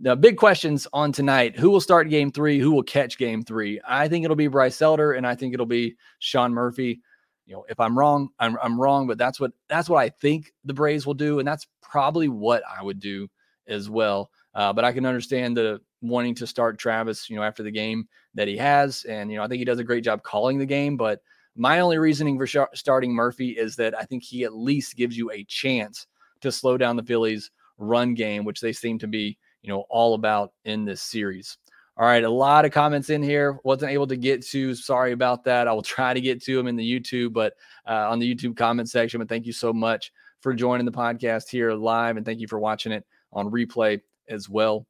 the 0.00 0.16
big 0.16 0.36
questions 0.36 0.86
on 0.92 1.12
tonight. 1.12 1.58
Who 1.58 1.70
will 1.70 1.80
start 1.80 2.08
game 2.08 2.30
three? 2.30 2.58
Who 2.58 2.70
will 2.70 2.82
catch 2.82 3.18
game 3.18 3.42
three? 3.42 3.80
I 3.86 4.08
think 4.08 4.24
it'll 4.24 4.36
be 4.36 4.46
Bryce 4.46 4.80
Elder, 4.80 5.12
and 5.12 5.26
I 5.26 5.34
think 5.34 5.52
it'll 5.52 5.66
be 5.66 5.96
Sean 6.20 6.52
Murphy 6.52 7.00
you 7.46 7.54
know, 7.54 7.64
if 7.68 7.78
I'm 7.78 7.98
wrong, 7.98 8.30
I'm, 8.38 8.56
I'm 8.62 8.80
wrong, 8.80 9.06
but 9.06 9.18
that's 9.18 9.38
what 9.38 9.52
that's 9.68 9.88
what 9.88 9.98
I 9.98 10.08
think 10.08 10.52
the 10.64 10.74
Braves 10.74 11.06
will 11.06 11.14
do, 11.14 11.38
and 11.38 11.46
that's 11.46 11.66
probably 11.82 12.28
what 12.28 12.62
I 12.66 12.82
would 12.82 13.00
do 13.00 13.28
as 13.68 13.90
well. 13.90 14.30
Uh, 14.54 14.72
but 14.72 14.84
I 14.84 14.92
can 14.92 15.04
understand 15.04 15.56
the 15.56 15.80
wanting 16.00 16.34
to 16.36 16.46
start 16.46 16.78
Travis, 16.78 17.28
you 17.28 17.36
know, 17.36 17.42
after 17.42 17.62
the 17.62 17.70
game 17.70 18.08
that 18.34 18.48
he 18.48 18.56
has, 18.56 19.04
and 19.04 19.30
you 19.30 19.36
know, 19.36 19.44
I 19.44 19.48
think 19.48 19.58
he 19.58 19.64
does 19.64 19.78
a 19.78 19.84
great 19.84 20.04
job 20.04 20.22
calling 20.22 20.58
the 20.58 20.66
game. 20.66 20.96
But 20.96 21.20
my 21.56 21.80
only 21.80 21.98
reasoning 21.98 22.38
for 22.38 22.46
sh- 22.46 22.56
starting 22.74 23.12
Murphy 23.12 23.50
is 23.50 23.76
that 23.76 23.98
I 23.98 24.04
think 24.04 24.22
he 24.22 24.44
at 24.44 24.54
least 24.54 24.96
gives 24.96 25.16
you 25.16 25.30
a 25.30 25.44
chance 25.44 26.06
to 26.40 26.50
slow 26.50 26.76
down 26.76 26.96
the 26.96 27.02
Phillies' 27.02 27.50
run 27.78 28.14
game, 28.14 28.44
which 28.44 28.60
they 28.60 28.72
seem 28.72 28.98
to 29.00 29.06
be, 29.06 29.38
you 29.62 29.68
know, 29.68 29.84
all 29.88 30.14
about 30.14 30.52
in 30.64 30.84
this 30.84 31.02
series. 31.02 31.58
All 31.96 32.06
right, 32.06 32.24
a 32.24 32.28
lot 32.28 32.64
of 32.64 32.72
comments 32.72 33.08
in 33.08 33.22
here. 33.22 33.60
Wasn't 33.62 33.92
able 33.92 34.08
to 34.08 34.16
get 34.16 34.44
to. 34.46 34.74
Sorry 34.74 35.12
about 35.12 35.44
that. 35.44 35.68
I 35.68 35.72
will 35.72 35.82
try 35.96 36.12
to 36.12 36.20
get 36.20 36.42
to 36.44 36.56
them 36.56 36.66
in 36.66 36.76
the 36.76 37.00
YouTube, 37.00 37.32
but 37.32 37.54
uh, 37.86 38.10
on 38.10 38.18
the 38.18 38.34
YouTube 38.34 38.56
comment 38.56 38.90
section. 38.90 39.20
But 39.20 39.28
thank 39.28 39.46
you 39.46 39.52
so 39.52 39.72
much 39.72 40.12
for 40.40 40.54
joining 40.54 40.86
the 40.86 40.92
podcast 40.92 41.48
here 41.48 41.72
live, 41.72 42.16
and 42.16 42.26
thank 42.26 42.40
you 42.40 42.48
for 42.48 42.58
watching 42.58 42.92
it 42.92 43.06
on 43.32 43.50
replay 43.50 44.00
as 44.28 44.48
well. 44.48 44.86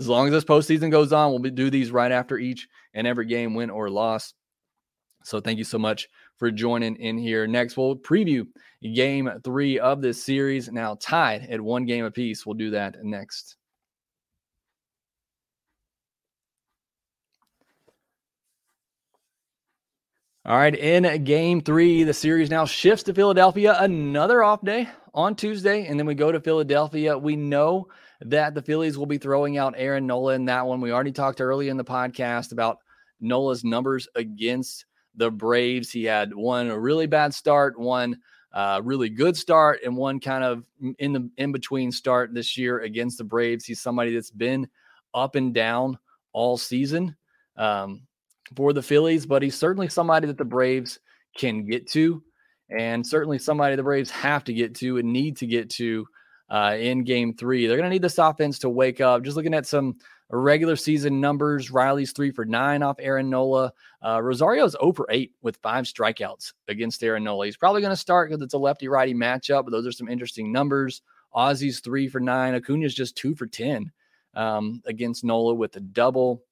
As 0.00 0.08
long 0.08 0.26
as 0.26 0.32
this 0.32 0.44
postseason 0.44 0.90
goes 0.90 1.12
on, 1.12 1.30
we'll 1.30 1.52
do 1.52 1.70
these 1.70 1.92
right 1.92 2.10
after 2.10 2.38
each 2.38 2.68
and 2.94 3.06
every 3.06 3.26
game, 3.26 3.54
win 3.54 3.70
or 3.70 3.88
loss. 3.90 4.34
So 5.24 5.40
thank 5.40 5.58
you 5.58 5.64
so 5.64 5.78
much 5.78 6.08
for 6.36 6.50
joining 6.50 6.96
in 6.96 7.16
here. 7.16 7.46
Next, 7.46 7.76
we'll 7.76 7.96
preview 7.96 8.46
game 8.82 9.30
three 9.42 9.78
of 9.78 10.02
this 10.02 10.22
series. 10.22 10.70
Now 10.70 10.96
tied 11.00 11.46
at 11.48 11.60
one 11.60 11.86
game 11.86 12.04
apiece. 12.04 12.44
We'll 12.44 12.54
do 12.54 12.70
that 12.70 13.02
next. 13.02 13.56
All 20.46 20.58
right, 20.58 20.74
in 20.74 21.24
game 21.24 21.62
three, 21.62 22.02
the 22.02 22.12
series 22.12 22.50
now 22.50 22.66
shifts 22.66 23.04
to 23.04 23.14
Philadelphia. 23.14 23.78
Another 23.80 24.44
off 24.44 24.62
day 24.62 24.90
on 25.14 25.34
Tuesday, 25.34 25.86
and 25.86 25.98
then 25.98 26.04
we 26.04 26.14
go 26.14 26.30
to 26.30 26.38
Philadelphia. 26.38 27.16
We 27.16 27.34
know 27.34 27.88
that 28.20 28.54
the 28.54 28.60
Phillies 28.60 28.98
will 28.98 29.06
be 29.06 29.16
throwing 29.16 29.56
out 29.56 29.72
Aaron 29.74 30.06
Nola 30.06 30.34
in 30.34 30.44
that 30.44 30.66
one. 30.66 30.82
We 30.82 30.92
already 30.92 31.12
talked 31.12 31.40
early 31.40 31.70
in 31.70 31.78
the 31.78 31.84
podcast 31.84 32.52
about 32.52 32.76
Nola's 33.22 33.64
numbers 33.64 34.06
against 34.16 34.84
the 35.16 35.30
Braves. 35.30 35.90
He 35.90 36.04
had 36.04 36.34
one 36.34 36.68
a 36.68 36.78
really 36.78 37.06
bad 37.06 37.34
start, 37.34 37.78
one 37.78 38.18
uh, 38.52 38.80
really 38.84 39.08
good 39.08 39.36
start, 39.36 39.80
and 39.84 39.96
one 39.96 40.20
kind 40.20 40.44
of 40.44 40.64
in 40.98 41.12
the 41.12 41.30
in 41.38 41.52
between 41.52 41.92
start 41.92 42.34
this 42.34 42.56
year 42.56 42.80
against 42.80 43.18
the 43.18 43.24
Braves. 43.24 43.64
He's 43.64 43.80
somebody 43.80 44.14
that's 44.14 44.30
been 44.30 44.68
up 45.12 45.34
and 45.34 45.54
down 45.54 45.98
all 46.32 46.56
season. 46.56 47.16
Um, 47.56 48.02
for 48.56 48.72
the 48.72 48.82
Phillies, 48.82 49.26
but 49.26 49.42
he's 49.42 49.56
certainly 49.56 49.88
somebody 49.88 50.26
that 50.26 50.38
the 50.38 50.44
Braves 50.44 50.98
can 51.36 51.66
get 51.66 51.88
to, 51.92 52.22
and 52.70 53.06
certainly 53.06 53.38
somebody 53.38 53.76
the 53.76 53.82
Braves 53.82 54.10
have 54.10 54.44
to 54.44 54.52
get 54.52 54.74
to 54.76 54.98
and 54.98 55.12
need 55.12 55.36
to 55.38 55.46
get 55.46 55.70
to 55.70 56.06
uh, 56.50 56.76
in 56.78 57.04
game 57.04 57.34
three. 57.34 57.66
They're 57.66 57.76
going 57.76 57.88
to 57.88 57.94
need 57.94 58.02
this 58.02 58.18
offense 58.18 58.58
to 58.60 58.68
wake 58.68 59.00
up. 59.00 59.22
Just 59.22 59.36
looking 59.36 59.54
at 59.54 59.66
some 59.66 59.96
regular 60.30 60.76
season 60.76 61.20
numbers, 61.20 61.70
Riley's 61.70 62.12
three 62.12 62.30
for 62.30 62.44
nine 62.44 62.82
off 62.82 62.96
Aaron 62.98 63.30
Nola. 63.30 63.72
Uh, 64.02 64.20
Rosario's 64.20 64.76
0 64.80 64.92
for 64.92 65.06
8 65.10 65.32
with 65.42 65.58
five 65.58 65.84
strikeouts 65.84 66.52
against 66.68 67.02
Aaron 67.02 67.24
Nola. 67.24 67.46
He's 67.46 67.56
probably 67.56 67.80
going 67.80 67.92
to 67.92 67.96
start 67.96 68.30
because 68.30 68.42
it's 68.42 68.54
a 68.54 68.58
lefty 68.58 68.88
righty 68.88 69.14
matchup, 69.14 69.64
but 69.64 69.70
those 69.70 69.86
are 69.86 69.92
some 69.92 70.08
interesting 70.08 70.50
numbers. 70.50 71.02
Ozzie's 71.34 71.80
three 71.80 72.08
for 72.08 72.20
nine. 72.20 72.54
Acuna's 72.54 72.94
just 72.94 73.16
two 73.16 73.34
for 73.34 73.46
10 73.46 73.90
um, 74.34 74.82
against 74.86 75.24
Nola 75.24 75.54
with 75.54 75.76
a 75.76 75.80
double. 75.80 76.42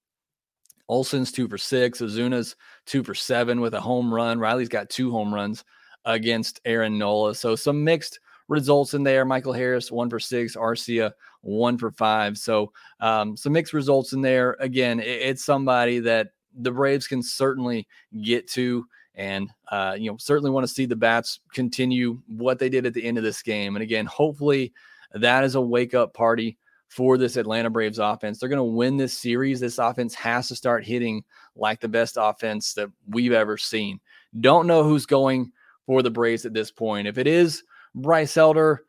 Olson's 0.89 1.33
two 1.33 1.49
for 1.49 1.59
six. 1.59 2.01
Ozuna's 2.01 2.57
two 2.85 3.03
for 3.03 3.15
seven 3.15 3.61
with 3.61 3.75
a 3.75 3.81
home 3.81 4.13
run. 4.13 4.39
Riley's 4.39 4.69
got 4.69 4.91
two 4.91 5.11
home 5.11 5.33
runs 5.33 5.65
against 6.05 6.61
Aaron 6.65 6.99
Nola. 6.99 7.35
So 7.35 7.57
some 7.57 7.85
mixed 7.85 8.21
results 8.48 8.94
in 8.94 9.02
there. 9.02 9.24
Michael 9.24 9.52
Harris, 9.52 9.90
one 9.90 10.11
for 10.11 10.20
six. 10.20 10.57
Arcia, 10.57 11.12
one 11.42 11.78
for 11.78 11.90
five. 11.90 12.38
So 12.38 12.72
um, 13.00 13.37
some 13.37 13.52
mixed 13.52 13.72
results 13.72 14.12
in 14.12 14.20
there. 14.20 14.57
Again, 14.61 15.00
it, 15.00 15.07
it's 15.07 15.44
somebody 15.44 16.00
that 16.00 16.28
the 16.55 16.70
Braves 16.70 17.07
can 17.07 17.22
certainly 17.22 17.87
get 18.22 18.48
to. 18.50 18.87
And, 19.14 19.50
uh, 19.70 19.94
you 19.98 20.11
know, 20.11 20.16
certainly 20.16 20.50
want 20.50 20.66
to 20.66 20.72
see 20.72 20.87
the 20.87 20.96
Bats 20.96 21.40
continue 21.52 22.20
what 22.28 22.59
they 22.59 22.68
did 22.68 22.87
at 22.87 22.94
the 22.94 23.05
end 23.05 23.18
of 23.18 23.24
this 23.24 23.42
game. 23.42 23.76
And 23.76 23.83
again, 23.83 24.07
hopefully 24.07 24.72
that 25.12 25.44
is 25.44 25.55
a 25.55 25.61
wake 25.61 25.94
up 25.94 26.14
party 26.14 26.57
for 26.88 27.16
this 27.16 27.37
Atlanta 27.37 27.70
Braves 27.70 27.98
offense. 27.98 28.38
They're 28.38 28.48
going 28.48 28.59
to 28.59 28.64
win 28.64 28.96
this 28.96 29.16
series. 29.16 29.61
This 29.61 29.78
offense 29.78 30.14
has 30.14 30.48
to 30.48 30.57
start 30.57 30.85
hitting 30.85 31.24
like 31.57 31.81
the 31.81 31.88
best 31.88 32.16
offense 32.20 32.74
that 32.74 32.90
we've 33.09 33.33
ever 33.33 33.57
seen. 33.57 34.00
Don't 34.40 34.66
know 34.66 34.83
who's 34.83 35.07
going 35.07 35.52
for 35.87 36.02
the 36.02 36.11
Braves 36.11 36.46
at 36.46 36.55
this 36.55 36.70
point. 36.70 37.09
If 37.09 37.18
it 37.18 37.26
is 37.26 37.62
Bryce 37.94 38.37
Elder, 38.37 38.85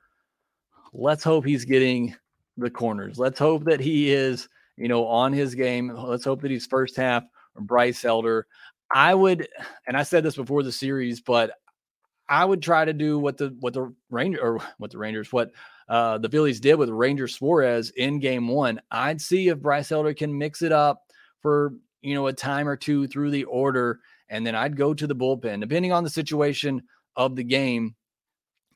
let's 0.93 1.23
hope 1.23 1.45
he's 1.45 1.65
getting 1.65 2.15
the 2.57 2.69
corners. 2.69 3.17
Let's 3.17 3.39
hope 3.39 3.65
that 3.65 3.79
he 3.79 4.11
is, 4.11 4.47
you 4.77 4.87
know, 4.87 5.05
on 5.05 5.33
his 5.33 5.55
game. 5.55 5.89
Let's 5.89 6.25
hope 6.25 6.41
that 6.41 6.51
he's 6.51 6.65
first 6.65 6.95
half 6.95 7.23
Bryce 7.59 8.05
Elder. 8.05 8.47
I 8.93 9.15
would, 9.15 9.47
and 9.87 9.97
I 9.97 10.03
said 10.03 10.23
this 10.23 10.35
before 10.35 10.63
the 10.63 10.71
series, 10.71 11.19
but 11.21 11.51
I 12.29 12.45
would 12.45 12.61
try 12.61 12.85
to 12.85 12.93
do 12.93 13.19
what 13.19 13.37
the 13.37 13.55
what 13.59 13.73
the 13.73 13.93
Ranger 14.09 14.39
or 14.41 14.59
what 14.77 14.91
the 14.91 14.97
Rangers, 14.97 15.33
what 15.33 15.51
uh, 15.89 16.17
the 16.17 16.29
Phillies 16.29 16.59
did 16.59 16.75
with 16.75 16.89
Ranger 16.89 17.27
Suarez 17.27 17.91
in 17.91 18.19
game 18.19 18.47
one. 18.47 18.79
I'd 18.91 19.21
see 19.21 19.49
if 19.49 19.59
Bryce 19.59 19.91
Elder 19.91 20.13
can 20.13 20.37
mix 20.37 20.61
it 20.61 20.71
up 20.71 21.03
for, 21.41 21.73
you 22.01 22.15
know, 22.15 22.27
a 22.27 22.33
time 22.33 22.67
or 22.67 22.77
two 22.77 23.07
through 23.07 23.31
the 23.31 23.43
order. 23.45 23.99
And 24.29 24.47
then 24.47 24.55
I'd 24.55 24.77
go 24.77 24.93
to 24.93 25.05
the 25.05 25.15
bullpen. 25.15 25.59
Depending 25.59 25.91
on 25.91 26.03
the 26.03 26.09
situation 26.09 26.83
of 27.15 27.35
the 27.35 27.43
game, 27.43 27.95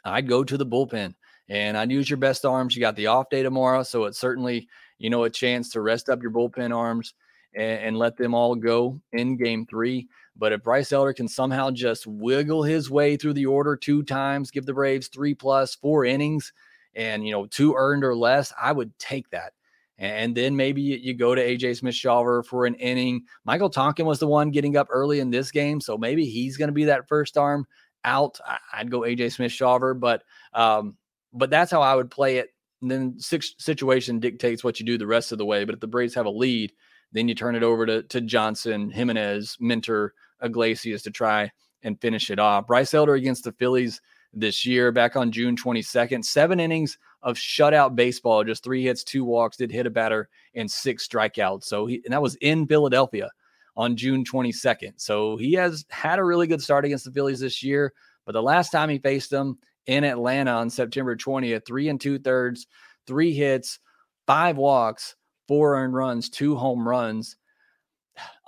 I'd 0.06 0.28
go 0.28 0.44
to 0.44 0.58
the 0.58 0.66
bullpen 0.66 1.14
and 1.50 1.78
I'd 1.78 1.92
use 1.92 2.10
your 2.10 2.18
best 2.18 2.46
arms. 2.46 2.76
You 2.76 2.82
got 2.82 2.96
the 2.96 3.08
off 3.08 3.30
day 3.30 3.44
tomorrow. 3.44 3.84
So 3.84 4.06
it's 4.06 4.20
certainly, 4.20 4.68
you 4.98 5.10
know, 5.10 5.24
a 5.24 5.30
chance 5.30 5.70
to 5.72 5.82
rest 5.82 6.10
up 6.10 6.22
your 6.22 6.32
bullpen 6.32 6.76
arms 6.76 7.14
and, 7.56 7.80
and 7.82 7.98
let 7.98 8.18
them 8.18 8.34
all 8.34 8.56
go 8.56 9.00
in 9.14 9.38
game 9.38 9.66
three. 9.66 10.08
But 10.36 10.54
if 10.54 10.64
Bryce 10.64 10.92
Elder 10.92 11.14
can 11.14 11.28
somehow 11.28 11.72
just 11.72 12.06
wiggle 12.06 12.64
his 12.64 12.90
way 12.90 13.18
through 13.18 13.34
the 13.34 13.48
order 13.48 13.76
two 13.76 14.04
times, 14.04 14.52
give 14.52 14.66
the 14.66 14.74
Braves 14.74 15.08
three 15.08 15.34
plus 15.34 15.76
four 15.76 16.06
innings, 16.06 16.54
and 16.96 17.26
you 17.26 17.32
know 17.32 17.46
two 17.48 17.74
earned 17.76 18.04
or 18.04 18.16
less, 18.16 18.54
I 18.60 18.72
would 18.72 18.98
take 19.00 19.30
that. 19.32 19.54
And 20.00 20.38
then 20.38 20.56
maybe 20.56 20.82
you 20.82 21.16
go 21.16 21.34
to 21.34 21.42
AJ 21.42 21.78
Smith 21.78 21.96
Shawver 21.96 22.46
for 22.46 22.68
an 22.68 22.76
inning. 22.76 23.24
Michael 23.46 23.70
Tonkin 23.70 24.06
was 24.06 24.20
the 24.20 24.28
one 24.28 24.52
getting 24.52 24.78
up 24.78 24.88
early 24.92 25.20
in 25.20 25.32
this 25.32 25.50
game, 25.50 25.82
so 25.82 25.98
maybe 25.98 26.26
he's 26.26 26.56
going 26.56 26.68
to 26.68 26.74
be 26.74 26.86
that 26.86 27.08
first 27.08 27.36
arm 27.36 27.66
out. 28.04 28.40
I'd 28.74 28.92
go 28.92 29.02
AJ 29.02 29.34
Smith 29.34 29.52
Shawver, 29.52 30.00
but 30.00 30.24
um, 30.54 30.96
but 31.34 31.50
that's 31.50 31.72
how 31.72 31.82
I 31.82 31.96
would 31.96 32.12
play 32.12 32.38
it. 32.38 32.50
And 32.82 32.92
then 32.92 33.20
six 33.20 33.56
situation 33.58 34.20
dictates 34.20 34.64
what 34.64 34.80
you 34.80 34.86
do 34.86 34.98
the 34.98 35.08
rest 35.08 35.32
of 35.32 35.38
the 35.38 35.46
way. 35.46 35.66
But 35.66 35.76
if 35.76 35.82
the 35.82 35.88
Braves 35.88 36.16
have 36.16 36.26
a 36.26 36.32
lead, 36.32 36.72
then 37.12 37.28
you 37.28 37.36
turn 37.36 37.56
it 37.56 37.64
over 37.64 37.86
to 37.86 38.04
to 38.04 38.22
Johnson, 38.22 38.90
Jimenez, 38.90 39.58
Minter, 39.60 40.14
Iglesias 40.42 41.04
to 41.04 41.12
try 41.12 41.52
and 41.84 42.00
finish 42.02 42.30
it 42.30 42.40
off. 42.40 42.68
Bryce 42.68 42.94
Elder 42.94 43.14
against 43.14 43.44
the 43.44 43.52
Phillies 43.54 44.02
this 44.34 44.66
year 44.66 44.92
back 44.92 45.16
on 45.16 45.32
June 45.32 45.56
22nd. 45.56 46.24
Seven 46.24 46.60
innings 46.60 46.98
of 47.22 47.38
shutout 47.38 47.96
baseball, 47.96 48.44
just 48.44 48.64
three 48.64 48.84
hits, 48.84 49.04
two 49.04 49.24
walks, 49.26 49.58
did 49.58 49.72
hit 49.72 49.86
a 49.86 49.90
batter 49.90 50.30
and 50.56 50.70
six 50.70 51.08
strikeouts. 51.08 51.66
So 51.66 51.86
he, 51.86 52.02
and 52.04 52.14
that 52.14 52.22
was 52.22 52.36
in 52.36 52.68
Philadelphia 52.68 53.30
on 53.78 53.96
June 53.96 54.26
22nd. 54.26 54.94
So 54.98 55.38
he 55.38 55.54
has 55.54 55.86
had 55.90 56.20
a 56.20 56.24
really 56.24 56.48
good 56.48 56.62
start 56.62 56.84
against 56.84 57.06
the 57.06 57.12
Phillies 57.12 57.40
this 57.40 57.64
year. 57.64 57.94
But 58.26 58.32
the 58.34 58.42
last 58.42 58.72
time 58.72 58.90
he 58.90 58.98
faced 58.98 59.30
them 59.30 59.60
in 59.86 60.04
Atlanta 60.04 60.52
on 60.52 60.70
September 60.70 61.16
20th, 61.16 61.66
three 61.66 61.88
and 61.88 62.02
two 62.02 62.20
thirds, 62.20 62.68
three 63.06 63.34
hits, 63.34 63.80
five 64.26 64.58
walks, 64.58 65.16
four 65.48 65.78
earned 65.78 65.94
runs, 65.94 66.30
two 66.30 66.56
home 66.56 66.86
runs. 66.86 67.38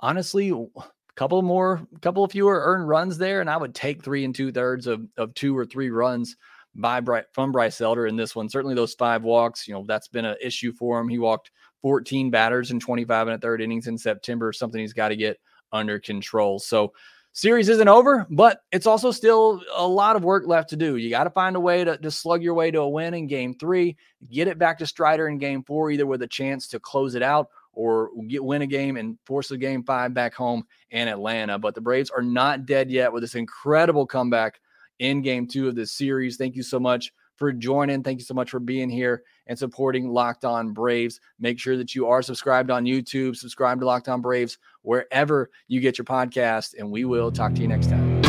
Honestly, 0.00 0.50
a 0.50 0.66
couple 1.14 1.40
more, 1.42 1.80
a 1.94 1.98
couple 2.00 2.26
fewer 2.26 2.60
earned 2.64 2.88
runs 2.88 3.16
there, 3.16 3.40
and 3.40 3.48
I 3.48 3.56
would 3.56 3.74
take 3.74 4.02
three 4.02 4.24
and 4.24 4.34
two 4.34 4.50
thirds 4.50 4.88
of, 4.88 5.06
of 5.16 5.32
two 5.34 5.56
or 5.56 5.64
three 5.64 5.90
runs 5.90 6.36
by 6.74 7.00
Bryce, 7.00 7.24
from 7.32 7.52
Bryce 7.52 7.80
Elder 7.80 8.06
in 8.06 8.16
this 8.16 8.34
one. 8.34 8.48
Certainly 8.48 8.74
those 8.74 8.94
five 8.94 9.22
walks, 9.22 9.66
you 9.66 9.74
know, 9.74 9.84
that's 9.86 10.08
been 10.08 10.24
an 10.24 10.36
issue 10.42 10.72
for 10.72 11.00
him. 11.00 11.08
He 11.08 11.18
walked 11.18 11.52
14 11.82 12.30
batters 12.30 12.70
in 12.70 12.80
25 12.80 13.28
and 13.28 13.36
a 13.36 13.38
third 13.38 13.60
innings 13.60 13.86
in 13.86 13.96
September, 13.96 14.52
something 14.52 14.80
he's 14.80 14.92
got 14.92 15.08
to 15.08 15.16
get 15.16 15.40
under 15.72 15.98
control. 15.98 16.58
So 16.58 16.92
series 17.32 17.68
isn't 17.68 17.88
over, 17.88 18.26
but 18.30 18.62
it's 18.72 18.86
also 18.86 19.10
still 19.10 19.62
a 19.74 19.86
lot 19.86 20.16
of 20.16 20.24
work 20.24 20.46
left 20.46 20.70
to 20.70 20.76
do. 20.76 20.96
You 20.96 21.10
got 21.10 21.24
to 21.24 21.30
find 21.30 21.56
a 21.56 21.60
way 21.60 21.84
to, 21.84 21.96
to 21.98 22.10
slug 22.10 22.42
your 22.42 22.54
way 22.54 22.70
to 22.70 22.80
a 22.80 22.88
win 22.88 23.14
in 23.14 23.26
game 23.26 23.54
three, 23.54 23.96
get 24.30 24.48
it 24.48 24.58
back 24.58 24.78
to 24.78 24.86
Strider 24.86 25.28
in 25.28 25.38
game 25.38 25.62
four, 25.62 25.90
either 25.90 26.06
with 26.06 26.22
a 26.22 26.26
chance 26.26 26.68
to 26.68 26.80
close 26.80 27.14
it 27.14 27.22
out 27.22 27.48
or 27.72 28.10
get 28.26 28.44
win 28.44 28.62
a 28.62 28.66
game 28.66 28.96
and 28.96 29.16
force 29.24 29.48
the 29.48 29.56
game 29.56 29.84
five 29.84 30.12
back 30.12 30.34
home 30.34 30.64
in 30.90 31.08
Atlanta. 31.08 31.58
But 31.58 31.74
the 31.74 31.80
Braves 31.80 32.10
are 32.10 32.22
not 32.22 32.66
dead 32.66 32.90
yet 32.90 33.12
with 33.12 33.22
this 33.22 33.36
incredible 33.36 34.06
comeback 34.06 34.60
in 34.98 35.22
game 35.22 35.46
two 35.46 35.68
of 35.68 35.76
this 35.76 35.92
series. 35.92 36.36
Thank 36.36 36.56
you 36.56 36.62
so 36.62 36.80
much 36.80 37.12
for 37.40 37.52
joining. 37.52 38.04
Thank 38.04 38.20
you 38.20 38.24
so 38.24 38.34
much 38.34 38.50
for 38.50 38.60
being 38.60 38.88
here 38.88 39.24
and 39.48 39.58
supporting 39.58 40.10
Locked 40.10 40.44
On 40.44 40.72
Braves. 40.72 41.20
Make 41.40 41.58
sure 41.58 41.76
that 41.78 41.94
you 41.94 42.06
are 42.06 42.22
subscribed 42.22 42.70
on 42.70 42.84
YouTube, 42.84 43.34
subscribe 43.34 43.80
to 43.80 43.86
Locked 43.86 44.08
On 44.08 44.20
Braves 44.20 44.58
wherever 44.82 45.50
you 45.66 45.80
get 45.80 45.98
your 45.98 46.04
podcast, 46.04 46.74
and 46.78 46.88
we 46.92 47.04
will 47.04 47.32
talk 47.32 47.54
to 47.54 47.62
you 47.62 47.68
next 47.68 47.88
time. 47.88 48.20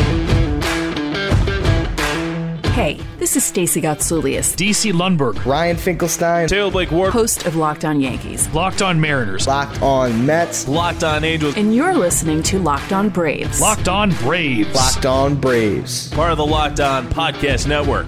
Hey, 2.72 2.98
this 3.20 3.36
is 3.36 3.44
Stacey 3.44 3.82
Gotsoulias, 3.82 4.56
DC 4.56 4.94
Lundberg, 4.94 5.46
Ryan 5.46 5.76
Finkelstein, 5.76 6.48
Taylor 6.48 6.72
Blake 6.72 6.90
Ward, 6.90 7.12
host 7.12 7.46
of 7.46 7.58
Locked 7.58 7.84
On 7.84 8.00
Yankees, 8.00 8.48
Locked 8.54 8.82
On 8.82 9.00
Mariners, 9.00 9.46
Locked 9.46 9.82
On 9.82 10.26
Mets, 10.26 10.70
Locked 10.70 11.04
On 11.04 11.26
Angels, 11.26 11.58
and 11.58 11.76
you're 11.76 11.94
listening 11.94 12.42
to 12.44 12.60
Locked 12.60 12.94
On 12.94 13.10
Braves. 13.10 13.60
Locked 13.60 13.90
On 13.90 14.12
Braves, 14.12 14.74
Locked 14.74 15.06
On 15.06 15.36
Braves, 15.36 16.10
part 16.12 16.32
of 16.32 16.38
the 16.38 16.46
Locked 16.46 16.80
On 16.80 17.06
Podcast 17.10 17.68
Network. 17.68 18.08